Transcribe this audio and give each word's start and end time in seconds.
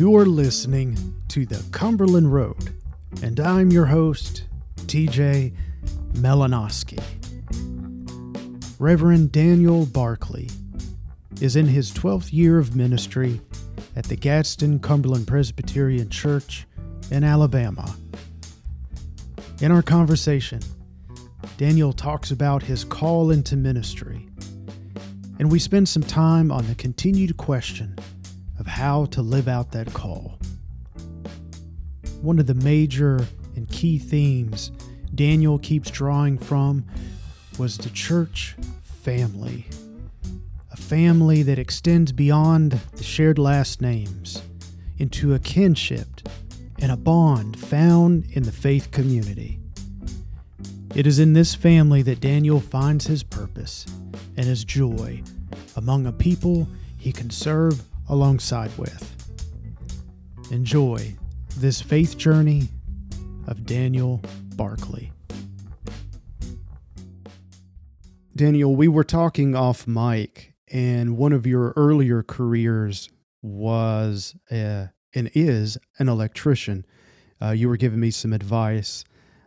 You're 0.00 0.24
listening 0.24 0.96
to 1.28 1.44
the 1.44 1.62
Cumberland 1.72 2.32
Road, 2.32 2.72
and 3.22 3.38
I'm 3.38 3.70
your 3.70 3.84
host, 3.84 4.44
TJ 4.86 5.52
Melanowski. 6.14 6.98
Reverend 8.78 9.30
Daniel 9.30 9.84
Barkley 9.84 10.48
is 11.42 11.54
in 11.54 11.66
his 11.66 11.92
12th 11.92 12.32
year 12.32 12.58
of 12.58 12.74
ministry 12.74 13.42
at 13.94 14.06
the 14.06 14.16
Gadsden 14.16 14.78
Cumberland 14.78 15.26
Presbyterian 15.26 16.08
Church 16.08 16.66
in 17.10 17.22
Alabama. 17.22 17.94
In 19.60 19.70
our 19.70 19.82
conversation, 19.82 20.60
Daniel 21.58 21.92
talks 21.92 22.30
about 22.30 22.62
his 22.62 22.84
call 22.84 23.30
into 23.30 23.54
ministry, 23.54 24.26
and 25.38 25.52
we 25.52 25.58
spend 25.58 25.90
some 25.90 26.02
time 26.02 26.50
on 26.50 26.66
the 26.68 26.74
continued 26.74 27.36
question 27.36 27.98
of 28.60 28.66
how 28.66 29.06
to 29.06 29.22
live 29.22 29.48
out 29.48 29.72
that 29.72 29.92
call. 29.92 30.38
One 32.20 32.38
of 32.38 32.46
the 32.46 32.54
major 32.54 33.26
and 33.56 33.68
key 33.68 33.98
themes 33.98 34.70
Daniel 35.14 35.58
keeps 35.58 35.90
drawing 35.90 36.38
from 36.38 36.84
was 37.58 37.78
the 37.78 37.90
church 37.90 38.54
family. 38.82 39.66
A 40.70 40.76
family 40.76 41.42
that 41.42 41.58
extends 41.58 42.12
beyond 42.12 42.72
the 42.92 43.02
shared 43.02 43.38
last 43.38 43.80
names 43.80 44.42
into 44.98 45.34
a 45.34 45.38
kinship 45.38 46.28
and 46.78 46.92
a 46.92 46.96
bond 46.96 47.58
found 47.58 48.26
in 48.32 48.42
the 48.42 48.52
faith 48.52 48.90
community. 48.90 49.58
It 50.94 51.06
is 51.06 51.18
in 51.18 51.32
this 51.32 51.54
family 51.54 52.02
that 52.02 52.20
Daniel 52.20 52.60
finds 52.60 53.06
his 53.06 53.22
purpose 53.22 53.86
and 54.36 54.46
his 54.46 54.64
joy 54.64 55.22
among 55.76 56.06
a 56.06 56.12
people 56.12 56.68
he 56.98 57.12
can 57.12 57.30
serve 57.30 57.82
alongside 58.10 58.76
with. 58.76 59.16
Enjoy 60.50 61.16
this 61.56 61.80
faith 61.80 62.18
journey 62.18 62.68
of 63.46 63.64
Daniel 63.64 64.20
Barkley. 64.56 65.12
Daniel, 68.34 68.74
we 68.74 68.88
were 68.88 69.04
talking 69.04 69.54
off 69.54 69.86
mic, 69.86 70.54
and 70.72 71.16
one 71.16 71.32
of 71.32 71.46
your 71.46 71.72
earlier 71.76 72.22
careers 72.22 73.08
was 73.42 74.34
a, 74.50 74.90
and 75.14 75.30
is 75.34 75.78
an 75.98 76.08
electrician. 76.08 76.84
Uh, 77.40 77.50
you 77.50 77.68
were 77.68 77.76
giving 77.76 78.00
me 78.00 78.10
some 78.10 78.32
advice. 78.32 79.04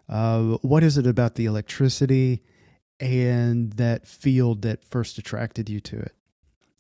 Uh, 0.08 0.58
what 0.62 0.84
is 0.84 0.98
it 0.98 1.06
about 1.06 1.36
the 1.36 1.46
electricity 1.46 2.44
and 3.00 3.74
that 3.74 4.08
field 4.08 4.62
that 4.62 4.86
first 4.86 5.18
attracted 5.18 5.70
you 5.70 5.80
to 5.82 5.98
it? 5.98 6.14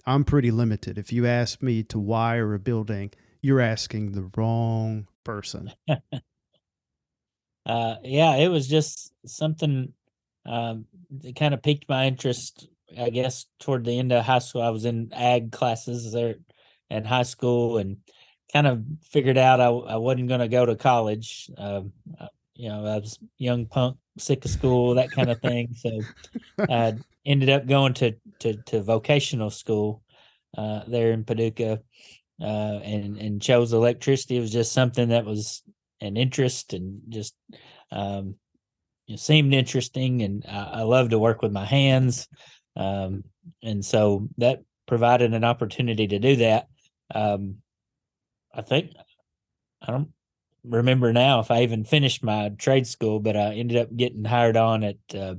I'm 0.05 0.23
pretty 0.23 0.51
limited. 0.51 0.97
If 0.97 1.13
you 1.13 1.25
ask 1.25 1.61
me 1.61 1.83
to 1.83 1.99
wire 1.99 2.53
a 2.53 2.59
building, 2.59 3.11
you're 3.41 3.61
asking 3.61 4.11
the 4.11 4.29
wrong 4.35 5.07
person. 5.23 5.71
uh, 7.65 7.95
yeah, 8.03 8.35
it 8.35 8.49
was 8.49 8.67
just 8.67 9.13
something 9.25 9.93
um, 10.45 10.85
that 11.21 11.35
kind 11.35 11.53
of 11.53 11.61
piqued 11.61 11.87
my 11.87 12.05
interest. 12.05 12.67
I 12.97 13.09
guess 13.09 13.45
toward 13.59 13.85
the 13.85 13.97
end 13.97 14.11
of 14.11 14.25
high 14.25 14.39
school, 14.39 14.61
I 14.61 14.69
was 14.69 14.85
in 14.85 15.11
ag 15.13 15.51
classes 15.51 16.11
there 16.11 16.35
in 16.89 17.05
high 17.05 17.23
school, 17.23 17.77
and 17.77 17.97
kind 18.51 18.67
of 18.67 18.83
figured 19.01 19.37
out 19.37 19.59
I, 19.59 19.67
I 19.67 19.95
wasn't 19.95 20.27
going 20.27 20.41
to 20.41 20.47
go 20.47 20.65
to 20.65 20.75
college. 20.75 21.49
Um, 21.57 21.91
uh, 22.19 22.27
you 22.55 22.69
know, 22.69 22.85
I 22.85 22.99
was 22.99 23.17
young 23.37 23.65
punk, 23.65 23.97
sick 24.17 24.45
of 24.45 24.51
school, 24.51 24.95
that 24.95 25.11
kind 25.11 25.29
of 25.29 25.41
thing. 25.41 25.73
So 25.75 26.01
I 26.69 26.95
ended 27.25 27.49
up 27.49 27.67
going 27.67 27.93
to 27.95 28.15
to, 28.39 28.55
to 28.63 28.81
vocational 28.81 29.49
school 29.49 30.03
uh, 30.57 30.81
there 30.87 31.11
in 31.11 31.23
Paducah, 31.23 31.79
uh, 32.41 32.45
and 32.45 33.17
and 33.17 33.41
chose 33.41 33.73
electricity. 33.73 34.37
It 34.37 34.41
was 34.41 34.51
just 34.51 34.73
something 34.73 35.09
that 35.09 35.25
was 35.25 35.63
an 36.01 36.17
interest 36.17 36.73
and 36.73 37.01
just 37.09 37.35
um, 37.91 38.35
it 39.07 39.19
seemed 39.19 39.53
interesting, 39.53 40.21
and 40.21 40.45
I, 40.47 40.63
I 40.73 40.81
love 40.81 41.09
to 41.09 41.19
work 41.19 41.41
with 41.41 41.51
my 41.51 41.65
hands, 41.65 42.27
um, 42.75 43.23
and 43.61 43.83
so 43.83 44.29
that 44.37 44.63
provided 44.87 45.33
an 45.33 45.43
opportunity 45.43 46.07
to 46.07 46.19
do 46.19 46.35
that. 46.37 46.67
Um, 47.13 47.57
I 48.53 48.61
think 48.61 48.91
I 49.81 49.91
don't 49.91 50.09
remember 50.63 51.11
now 51.11 51.39
if 51.39 51.51
I 51.51 51.63
even 51.63 51.83
finished 51.83 52.23
my 52.23 52.49
trade 52.49 52.87
school, 52.87 53.19
but 53.19 53.35
I 53.35 53.55
ended 53.55 53.77
up 53.77 53.95
getting 53.95 54.23
hired 54.23 54.57
on 54.57 54.83
at 54.83 54.97
uh, 55.15 55.35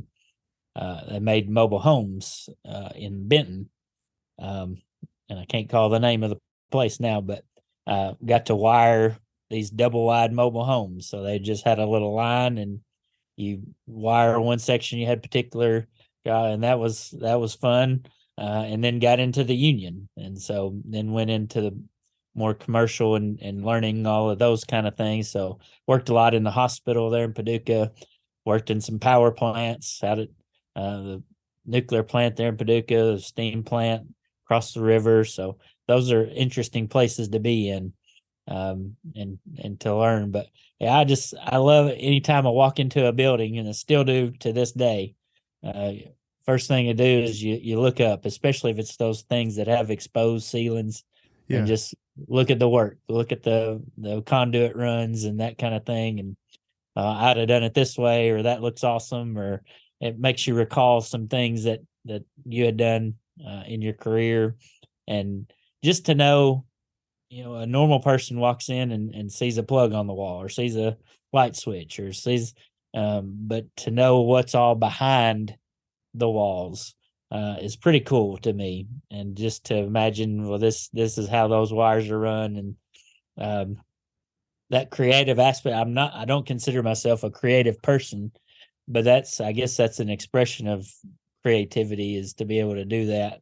uh, 0.77 1.01
they 1.09 1.21
made 1.21 1.49
mobile 1.49 1.79
homes 1.79 2.49
uh, 2.69 2.91
in 2.95 3.29
Benton, 3.29 3.69
um, 4.39 4.79
and 5.29 5.39
I 5.39 5.45
can't 5.45 5.69
call 5.69 5.89
the 5.89 6.01
name 6.01 6.23
of 6.23 6.31
the 6.31 6.39
place 6.71 7.01
now, 7.01 7.21
but 7.21 7.45
uh, 7.87 8.15
got 8.25 8.47
to 8.47 8.55
wire 8.55 9.17
these 9.51 9.71
double 9.71 10.07
wide 10.07 10.33
mobile 10.33 10.65
homes. 10.65 11.09
So 11.09 11.23
they 11.23 11.39
just 11.39 11.65
had 11.65 11.79
a 11.79 11.87
little 11.87 12.15
line, 12.15 12.59
and 12.59 12.81
you 13.37 13.63
wire 13.87 14.41
one 14.41 14.59
section. 14.59 14.99
You 14.99 15.07
had 15.07 15.23
particular, 15.23 15.87
and 16.25 16.65
that 16.65 16.79
was 16.79 17.15
that 17.21 17.41
was 17.41 17.55
fun. 17.55 18.07
Uh, 18.37 18.65
and 18.67 18.83
then 18.83 18.99
got 18.99 19.21
into 19.21 19.45
the 19.45 19.55
union, 19.55 20.09
and 20.17 20.41
so 20.41 20.77
then 20.85 21.13
went 21.13 21.31
into 21.31 21.61
the 21.61 21.79
more 22.35 22.53
commercial 22.53 23.15
and, 23.15 23.39
and 23.41 23.65
learning 23.65 24.07
all 24.07 24.29
of 24.29 24.39
those 24.39 24.65
kind 24.65 24.87
of 24.87 24.97
things. 24.97 25.31
So 25.31 25.61
worked 25.87 26.09
a 26.09 26.15
lot 26.15 26.35
in 26.35 26.43
the 26.43 26.51
hospital 26.51 27.11
there 27.11 27.25
in 27.25 27.33
Paducah, 27.33 27.93
worked 28.45 28.71
in 28.71 28.81
some 28.81 28.99
power 28.99 29.31
plants 29.31 30.03
out 30.03 30.19
at 30.19 30.29
uh, 30.77 30.97
the 31.01 31.23
nuclear 31.67 32.03
plant 32.03 32.37
there 32.37 32.49
in 32.49 32.57
Paducah, 32.57 33.15
the 33.15 33.21
steam 33.21 33.63
plant 33.63 34.07
across 34.45 34.75
the 34.75 34.83
river. 34.83 35.25
So 35.25 35.59
those 35.87 36.13
are 36.13 36.25
interesting 36.25 36.89
places 36.89 37.29
to 37.31 37.41
be 37.41 37.69
in 37.69 37.93
um, 38.49 38.97
and 39.15 39.39
and 39.63 39.81
to 39.81 39.97
learn. 39.97 40.31
But 40.31 40.47
yeah, 40.79 40.97
I 40.97 41.05
just 41.05 41.35
I 41.41 41.59
love 41.59 41.87
it 41.89 41.99
anytime 41.99 42.47
I 42.47 42.51
walk 42.51 42.79
into 42.79 43.07
a 43.07 43.13
building, 43.13 43.59
and 43.59 43.69
I 43.69 43.73
still 43.73 44.05
do 44.05 44.31
to 44.41 44.53
this 44.53 44.73
day. 44.73 45.15
Uh, 45.63 45.93
first 46.45 46.69
thing 46.69 46.89
I 46.89 46.93
do 46.93 47.05
is 47.05 47.43
you 47.43 47.59
you 47.61 47.81
look 47.81 48.01
up, 48.01 48.27
especially 48.27 48.71
if 48.71 48.79
it's 48.79 48.97
those 48.97 49.23
things 49.23 49.57
that 49.57 49.69
have 49.69 49.91
exposed 49.91 50.47
ceilings, 50.47 51.05
yeah. 51.49 51.59
and 51.59 51.67
just 51.67 51.95
look 52.29 52.51
at 52.51 52.59
the 52.59 52.69
work, 52.69 52.99
look 53.09 53.33
at 53.33 53.43
the 53.43 53.83
the 53.97 54.23
conduit 54.23 54.77
runs 54.77 55.25
and 55.25 55.41
that 55.41 55.59
kind 55.59 55.75
of 55.75 55.87
thing, 55.87 56.21
and 56.21 56.37
uh, 56.97 57.07
I'd 57.09 57.39
have 57.39 57.49
done 57.49 57.63
it 57.63 57.75
this 57.75 57.97
way, 57.97 58.31
or 58.31 58.43
that 58.43 58.63
looks 58.63 58.85
awesome, 58.85 59.39
or 59.39 59.63
it 60.05 60.19
makes 60.19 60.47
you 60.47 60.55
recall 60.55 61.01
some 61.01 61.29
things 61.29 61.65
that 61.65 61.81
that 62.05 62.25
you 62.45 62.65
had 62.67 62.77
done 62.77 63.15
uh, 63.45 63.63
in 63.67 63.81
your 63.81 63.95
career, 63.95 64.57
and 65.09 65.51
just 65.83 66.07
to 66.07 66.15
know, 66.15 66.65
you 67.31 67.43
know, 67.43 67.57
a 67.57 67.67
normal 67.67 68.01
person 68.01 68.39
walks 68.39 68.69
in 68.69 68.93
and, 68.93 69.15
and 69.15 69.33
sees 69.33 69.59
a 69.59 69.63
plug 69.63 69.93
on 69.93 70.07
the 70.07 70.13
wall, 70.13 70.43
or 70.43 70.49
sees 70.49 70.77
a 70.77 70.97
light 71.33 71.57
switch, 71.57 71.99
or 71.99 72.13
sees, 72.13 72.55
um, 72.95 73.35
but 73.41 73.65
to 73.77 73.91
know 73.91 74.21
what's 74.21 74.55
all 74.55 74.75
behind 74.75 75.57
the 76.13 76.29
walls 76.29 76.95
uh, 77.33 77.57
is 77.61 77.75
pretty 77.75 78.01
cool 78.01 78.37
to 78.39 78.53
me. 78.53 78.87
And 79.11 79.37
just 79.37 79.65
to 79.65 79.77
imagine, 79.77 80.47
well, 80.47 80.59
this 80.59 80.89
this 80.89 81.17
is 81.17 81.29
how 81.29 81.49
those 81.49 81.73
wires 81.73 82.11
are 82.11 82.19
run, 82.19 82.57
and 82.57 82.77
um, 83.39 83.83
that 84.71 84.91
creative 84.91 85.39
aspect. 85.39 85.75
I'm 85.75 85.95
not. 85.95 86.15
I 86.15 86.27
don't 86.27 86.47
consider 86.47 86.83
myself 86.83 87.25
a 87.25 87.31
creative 87.31 87.81
person, 87.81 88.33
but 88.89 89.05
that's. 89.05 89.41
I 89.41 89.53
guess 89.53 89.77
that's 89.77 90.01
an 90.01 90.11
expression 90.11 90.69
of 90.69 90.87
creativity 91.43 92.17
is 92.17 92.35
to 92.35 92.45
be 92.45 92.61
able 92.61 92.75
to 92.75 92.85
do 92.85 93.07
that. 93.07 93.41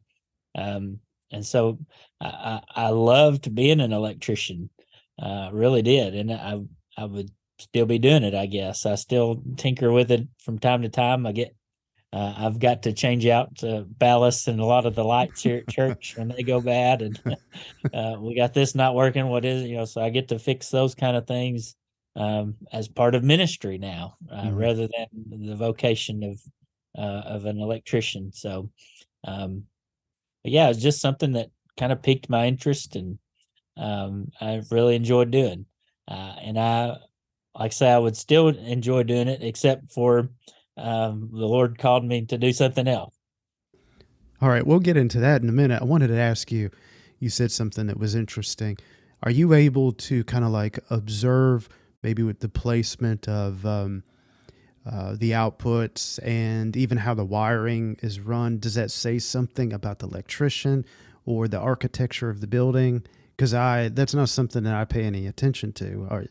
Um, 0.55 0.99
and 1.31 1.45
so 1.45 1.79
I, 2.21 2.61
I, 2.75 2.89
loved 2.89 3.55
being 3.55 3.79
an 3.79 3.91
electrician. 3.91 4.69
Uh, 5.21 5.49
really 5.51 5.81
did, 5.81 6.15
and 6.15 6.31
I 6.31 6.59
I 6.97 7.05
would 7.05 7.31
still 7.59 7.85
be 7.85 7.99
doing 7.99 8.23
it. 8.23 8.35
I 8.35 8.45
guess 8.45 8.85
I 8.85 8.95
still 8.95 9.41
tinker 9.57 9.91
with 9.91 10.11
it 10.11 10.27
from 10.43 10.59
time 10.59 10.81
to 10.83 10.89
time. 10.89 11.25
I 11.25 11.31
get 11.31 11.55
uh, 12.11 12.33
I've 12.37 12.59
got 12.59 12.83
to 12.83 12.93
change 12.93 13.25
out 13.25 13.63
uh, 13.63 13.83
ballast 13.87 14.47
and 14.47 14.59
a 14.59 14.65
lot 14.65 14.85
of 14.85 14.93
the 14.93 15.03
lights 15.03 15.41
here 15.41 15.57
at 15.57 15.69
church 15.73 16.15
when 16.17 16.27
they 16.27 16.43
go 16.43 16.61
bad, 16.61 17.01
and 17.01 17.19
uh, 17.93 18.15
we 18.19 18.35
got 18.35 18.53
this 18.53 18.75
not 18.75 18.95
working. 18.95 19.27
What 19.27 19.45
is 19.45 19.63
it? 19.63 19.69
You 19.69 19.77
know, 19.77 19.85
so 19.85 20.01
I 20.01 20.09
get 20.09 20.27
to 20.27 20.39
fix 20.39 20.69
those 20.69 20.93
kind 20.93 21.17
of 21.17 21.25
things 21.25 21.75
um, 22.15 22.55
as 22.71 22.87
part 22.87 23.15
of 23.15 23.23
ministry 23.23 23.77
now, 23.77 24.17
uh, 24.31 24.43
mm-hmm. 24.43 24.55
rather 24.55 24.87
than 24.87 25.47
the 25.47 25.55
vocation 25.55 26.23
of 26.23 26.41
uh, 26.97 27.21
of 27.25 27.45
an 27.45 27.59
electrician. 27.59 28.31
So, 28.33 28.69
um, 29.23 29.63
yeah, 30.43 30.69
it's 30.69 30.81
just 30.81 31.01
something 31.01 31.33
that 31.33 31.49
kind 31.77 31.91
of 31.91 32.03
piqued 32.03 32.29
my 32.29 32.45
interest, 32.45 32.95
and 32.95 33.17
um, 33.77 34.31
I 34.39 34.61
really 34.69 34.95
enjoyed 34.95 35.31
doing. 35.31 35.65
Uh, 36.07 36.35
and 36.41 36.59
I, 36.59 36.97
like 37.57 37.69
I 37.71 37.73
say, 37.73 37.91
I 37.91 37.97
would 37.97 38.17
still 38.17 38.49
enjoy 38.49 39.03
doing 39.03 39.27
it, 39.27 39.41
except 39.41 39.91
for 39.91 40.29
um, 40.77 41.29
the 41.31 41.47
Lord 41.47 41.77
called 41.77 42.03
me 42.05 42.25
to 42.25 42.37
do 42.37 42.51
something 42.51 42.87
else. 42.87 43.15
All 44.41 44.49
right, 44.49 44.65
we'll 44.65 44.79
get 44.79 44.97
into 44.97 45.19
that 45.19 45.41
in 45.41 45.49
a 45.49 45.53
minute. 45.53 45.81
I 45.81 45.85
wanted 45.85 46.07
to 46.07 46.17
ask 46.17 46.51
you, 46.51 46.69
you 47.19 47.29
said 47.29 47.51
something 47.51 47.87
that 47.87 47.97
was 47.97 48.13
interesting. 48.13 48.77
Are 49.23 49.31
you 49.31 49.53
able 49.53 49.93
to 49.93 50.23
kind 50.25 50.43
of 50.43 50.51
like 50.51 50.79
observe 50.89 51.69
maybe 52.03 52.21
with 52.23 52.39
the 52.39 52.49
placement 52.49 53.27
of 53.27 53.65
um, 53.65 54.03
uh, 54.85 55.15
the 55.17 55.31
outputs 55.31 56.19
and 56.27 56.75
even 56.75 56.97
how 56.97 57.13
the 57.13 57.25
wiring 57.25 57.97
is 58.01 58.19
run? 58.19 58.59
Does 58.59 58.75
that 58.75 58.91
say 58.91 59.17
something 59.19 59.73
about 59.73 59.99
the 59.99 60.07
electrician 60.07 60.85
or 61.25 61.47
the 61.47 61.59
architecture 61.59 62.29
of 62.29 62.41
the 62.41 62.47
building? 62.47 63.03
because 63.35 63.53
I 63.53 63.89
that's 63.89 64.13
not 64.13 64.29
something 64.29 64.63
that 64.63 64.75
I 64.75 64.85
pay 64.85 65.03
any 65.03 65.25
attention 65.27 65.73
to. 65.73 66.07
Are, 66.09 66.25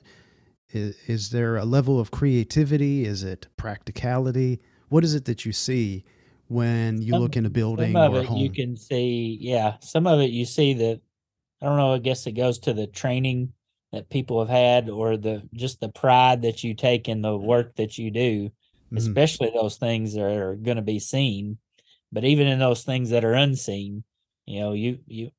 is, 0.71 0.97
is 1.07 1.31
there 1.31 1.57
a 1.57 1.65
level 1.65 1.99
of 2.01 2.11
creativity? 2.11 3.05
Is 3.05 3.25
it 3.25 3.49
practicality? 3.57 4.61
What 4.89 5.05
is 5.05 5.15
it 5.15 5.25
that 5.25 5.45
you 5.45 5.53
see 5.53 6.05
when 6.49 7.03
you 7.03 7.13
Some- 7.13 7.21
look 7.21 7.37
in 7.37 7.45
a 7.47 7.51
building 7.51 7.93
some 7.93 8.03
of 8.03 8.15
or 8.15 8.21
it 8.21 8.27
home? 8.27 8.39
you 8.39 8.51
can 8.51 8.77
see 8.77 9.37
yeah 9.41 9.77
some 9.81 10.07
of 10.07 10.21
it 10.21 10.31
you 10.31 10.45
see 10.45 10.75
that 10.75 11.01
i 11.63 11.67
don't 11.67 11.79
know 11.79 11.95
i 11.95 11.99
guess 11.99 12.27
it 12.27 12.33
goes 12.33 12.59
to 12.59 12.75
the 12.75 12.87
training 12.87 13.55
that 13.93 14.09
people 14.11 14.41
have 14.41 14.49
had 14.49 14.89
or 14.89 15.17
the 15.17 15.43
just 15.55 15.81
the 15.81 15.89
pride 15.89 16.43
that 16.43 16.65
you 16.65 16.75
take 16.75 17.09
in 17.09 17.23
the 17.23 17.37
work 17.37 17.77
that 17.77 17.99
you 17.99 18.11
do 18.11 18.51
Mhm. 18.93 18.99
especially 18.99 19.51
those 19.55 19.77
things 19.77 20.15
that 20.15 20.23
are 20.23 20.55
going 20.57 20.77
to 20.77 20.83
be 20.83 20.99
seen 20.99 21.59
but 22.11 22.25
even 22.25 22.47
in 22.47 22.59
those 22.59 22.85
things 22.85 23.11
that 23.11 23.25
are 23.25 23.35
unseen 23.35 24.05
you 24.47 24.61
know 24.61 24.73
you 24.73 24.99
you 25.07 25.31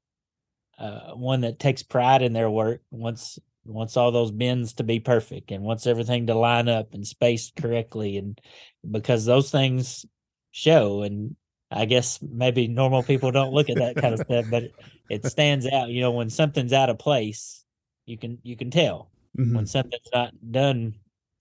uh, 0.77 1.11
one 1.13 1.41
that 1.41 1.59
takes 1.59 1.83
pride 1.83 2.21
in 2.21 2.33
their 2.33 2.49
work 2.49 2.81
wants 2.91 3.37
wants 3.65 3.95
all 3.95 4.11
those 4.11 4.31
bins 4.31 4.73
to 4.73 4.83
be 4.83 4.99
perfect 4.99 5.51
and 5.51 5.63
wants 5.63 5.87
everything 5.87 6.27
to 6.27 6.33
line 6.35 6.67
up 6.67 6.93
and 6.93 7.07
spaced 7.07 7.55
correctly 7.55 8.17
and 8.17 8.41
because 8.89 9.23
those 9.25 9.51
things 9.51 10.05
show 10.51 11.03
and 11.03 11.35
i 11.71 11.85
guess 11.85 12.19
maybe 12.21 12.67
normal 12.67 13.03
people 13.03 13.31
don't 13.31 13.53
look 13.53 13.69
at 13.69 13.77
that 13.77 13.97
kind 13.97 14.13
of 14.13 14.19
stuff 14.25 14.45
but 14.49 14.63
it 15.09 15.25
stands 15.25 15.65
out 15.67 15.89
you 15.89 16.01
know 16.01 16.11
when 16.11 16.29
something's 16.29 16.73
out 16.73 16.89
of 16.89 16.99
place 16.99 17.62
you 18.05 18.17
can 18.17 18.37
you 18.43 18.55
can 18.55 18.69
tell. 18.71 19.09
Mhm. 19.37 19.55
when 19.55 19.65
something's 19.65 20.09
not 20.13 20.31
done 20.51 20.93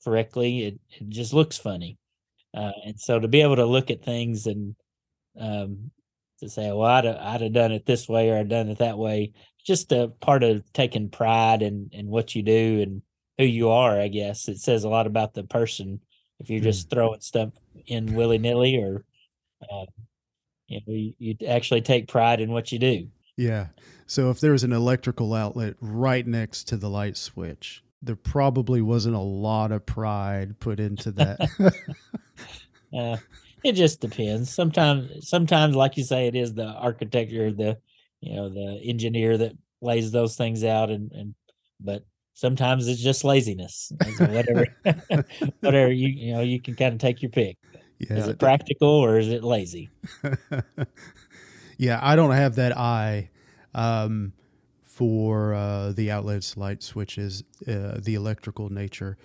correctly 0.02 0.62
it, 0.64 0.80
it 0.98 1.08
just 1.10 1.32
looks 1.34 1.58
funny. 1.58 1.98
Uh, 2.54 2.72
and 2.86 2.98
so 2.98 3.18
to 3.20 3.28
be 3.28 3.42
able 3.42 3.56
to 3.56 3.66
look 3.66 3.90
at 3.90 4.02
things 4.04 4.46
and 4.46 4.74
um, 5.38 5.90
to 6.40 6.48
say 6.48 6.68
well 6.72 6.82
I'd, 6.82 7.04
have- 7.04 7.16
I'd 7.20 7.40
have 7.42 7.52
done 7.52 7.72
it 7.72 7.84
this 7.86 8.08
way 8.08 8.30
or 8.30 8.36
i'd 8.38 8.48
done 8.48 8.68
it 8.68 8.78
that 8.78 8.98
way 8.98 9.32
just 9.64 9.92
a 9.92 10.08
part 10.20 10.42
of 10.42 10.70
taking 10.72 11.08
pride 11.08 11.62
in, 11.62 11.88
in 11.92 12.08
what 12.08 12.34
you 12.34 12.42
do 12.42 12.80
and 12.82 13.02
who 13.38 13.44
you 13.44 13.68
are 13.70 14.00
i 14.00 14.08
guess. 14.08 14.48
It 14.48 14.58
says 14.58 14.84
a 14.84 14.88
lot 14.88 15.06
about 15.06 15.34
the 15.34 15.44
person 15.44 16.00
if 16.40 16.50
you're 16.50 16.60
just 16.60 16.90
throwing 16.90 17.20
stuff 17.20 17.50
in 17.86 18.14
willy-nilly 18.14 18.76
or 18.78 19.04
uh, 19.70 19.84
you 20.66 20.80
know 20.86 20.92
you, 20.94 21.14
you 21.18 21.36
actually 21.46 21.82
take 21.82 22.08
pride 22.08 22.40
in 22.40 22.50
what 22.50 22.72
you 22.72 22.78
do. 22.78 23.08
Yeah. 23.36 23.68
So 24.12 24.28
if 24.28 24.40
there's 24.40 24.62
an 24.62 24.74
electrical 24.74 25.32
outlet 25.32 25.74
right 25.80 26.26
next 26.26 26.64
to 26.64 26.76
the 26.76 26.90
light 26.90 27.16
switch, 27.16 27.82
there 28.02 28.14
probably 28.14 28.82
wasn't 28.82 29.14
a 29.14 29.20
lot 29.20 29.72
of 29.72 29.86
pride 29.86 30.60
put 30.60 30.80
into 30.80 31.12
that. 31.12 31.38
Uh, 32.94 33.16
it 33.64 33.72
just 33.72 34.02
depends. 34.02 34.52
Sometimes, 34.52 35.26
sometimes, 35.26 35.74
like 35.74 35.96
you 35.96 36.04
say, 36.04 36.26
it 36.26 36.36
is 36.36 36.52
the 36.52 36.66
architecture, 36.66 37.50
the 37.50 37.78
you 38.20 38.36
know, 38.36 38.50
the 38.50 38.82
engineer 38.84 39.38
that 39.38 39.52
lays 39.80 40.10
those 40.10 40.36
things 40.36 40.62
out, 40.62 40.90
and 40.90 41.10
and 41.12 41.34
but 41.80 42.04
sometimes 42.34 42.88
it's 42.88 43.00
just 43.00 43.24
laziness. 43.24 43.90
So 44.18 44.26
whatever, 44.26 44.66
whatever 45.60 45.90
you 45.90 46.08
you 46.08 46.34
know, 46.34 46.42
you 46.42 46.60
can 46.60 46.74
kind 46.74 46.92
of 46.92 47.00
take 47.00 47.22
your 47.22 47.30
pick. 47.30 47.56
yeah. 47.98 48.18
Is 48.18 48.28
it 48.28 48.38
practical 48.38 48.90
or 48.90 49.16
is 49.16 49.28
it 49.28 49.42
lazy? 49.42 49.88
yeah, 51.78 51.98
I 52.02 52.14
don't 52.14 52.32
have 52.32 52.56
that 52.56 52.76
eye 52.76 53.30
um, 53.74 54.32
for 54.82 55.54
uh, 55.54 55.92
the 55.92 56.10
outlets, 56.10 56.56
light 56.56 56.82
switches, 56.82 57.42
uh, 57.66 57.98
the 58.00 58.14
electrical 58.14 58.68
nature. 58.70 59.16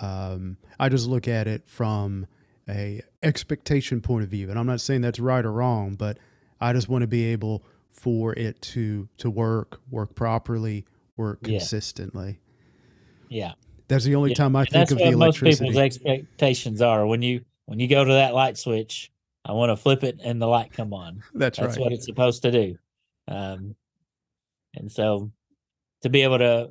Um, 0.00 0.58
I 0.78 0.88
just 0.88 1.06
look 1.08 1.26
at 1.26 1.46
it 1.46 1.62
from 1.66 2.26
a 2.68 3.00
expectation 3.22 4.00
point 4.00 4.24
of 4.24 4.28
view, 4.30 4.50
and 4.50 4.58
I'm 4.58 4.66
not 4.66 4.80
saying 4.80 5.00
that's 5.00 5.20
right 5.20 5.44
or 5.44 5.52
wrong, 5.52 5.94
but 5.94 6.18
I 6.60 6.72
just 6.72 6.88
want 6.88 7.02
to 7.02 7.06
be 7.06 7.24
able 7.26 7.64
for 7.90 8.34
it 8.34 8.60
to 8.60 9.08
to 9.18 9.30
work, 9.30 9.80
work 9.90 10.14
properly, 10.14 10.84
work 11.16 11.38
Yeah. 11.42 11.58
consistently. 11.58 12.40
Yeah, 13.28 13.52
That's 13.88 14.04
the 14.04 14.14
only 14.14 14.30
Yeah, 14.30 14.34
time 14.34 14.54
I 14.54 14.60
and 14.60 14.70
think 14.70 14.90
of 14.90 14.98
the 14.98 15.16
most 15.16 15.42
people's 15.42 15.76
expectations 15.76 16.80
are 16.82 17.06
when 17.06 17.22
you 17.22 17.44
when 17.64 17.80
you 17.80 17.88
go 17.88 18.04
to 18.04 18.12
that 18.12 18.34
light 18.34 18.58
switch. 18.58 19.10
I 19.44 19.52
want 19.52 19.70
to 19.70 19.76
flip 19.76 20.02
it 20.04 20.20
and 20.22 20.42
the 20.42 20.46
light 20.46 20.72
come 20.72 20.92
on. 20.92 21.22
That's, 21.34 21.58
That's 21.58 21.76
right. 21.76 21.80
what 21.80 21.92
it's 21.92 22.04
supposed 22.04 22.42
to 22.42 22.50
do. 22.50 22.78
Um, 23.28 23.76
and 24.76 24.90
so 24.90 25.32
to 26.02 26.08
be 26.08 26.22
able 26.22 26.38
to, 26.38 26.70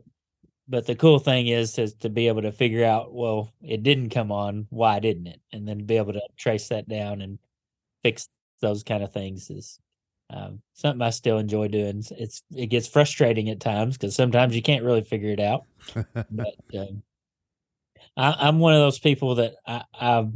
but 0.67 0.85
the 0.85 0.95
cool 0.95 1.19
thing 1.19 1.47
is, 1.47 1.77
is 1.77 1.93
to 1.95 2.09
be 2.09 2.27
able 2.27 2.41
to 2.43 2.51
figure 2.51 2.85
out, 2.85 3.13
well, 3.13 3.51
it 3.61 3.83
didn't 3.83 4.09
come 4.09 4.31
on. 4.31 4.67
Why 4.69 4.99
didn't 4.99 5.27
it? 5.27 5.41
And 5.51 5.67
then 5.67 5.85
be 5.85 5.97
able 5.97 6.13
to 6.13 6.21
trace 6.37 6.69
that 6.69 6.87
down 6.87 7.21
and 7.21 7.37
fix 8.01 8.29
those 8.61 8.83
kind 8.83 9.03
of 9.03 9.11
things 9.13 9.49
is 9.49 9.79
um, 10.31 10.61
something 10.73 11.01
I 11.01 11.11
still 11.11 11.37
enjoy 11.37 11.67
doing. 11.67 11.99
It's- 12.11 12.41
it 12.55 12.67
gets 12.67 12.87
frustrating 12.87 13.49
at 13.49 13.59
times 13.59 13.97
because 13.97 14.15
sometimes 14.15 14.55
you 14.55 14.61
can't 14.61 14.83
really 14.83 15.03
figure 15.03 15.31
it 15.31 15.39
out. 15.39 15.65
But 16.31 16.55
um, 16.77 17.03
I, 18.17 18.35
I'm 18.39 18.59
one 18.59 18.73
of 18.73 18.79
those 18.79 18.99
people 18.99 19.35
that 19.35 19.53
I, 19.67 19.83
I, 19.93 20.27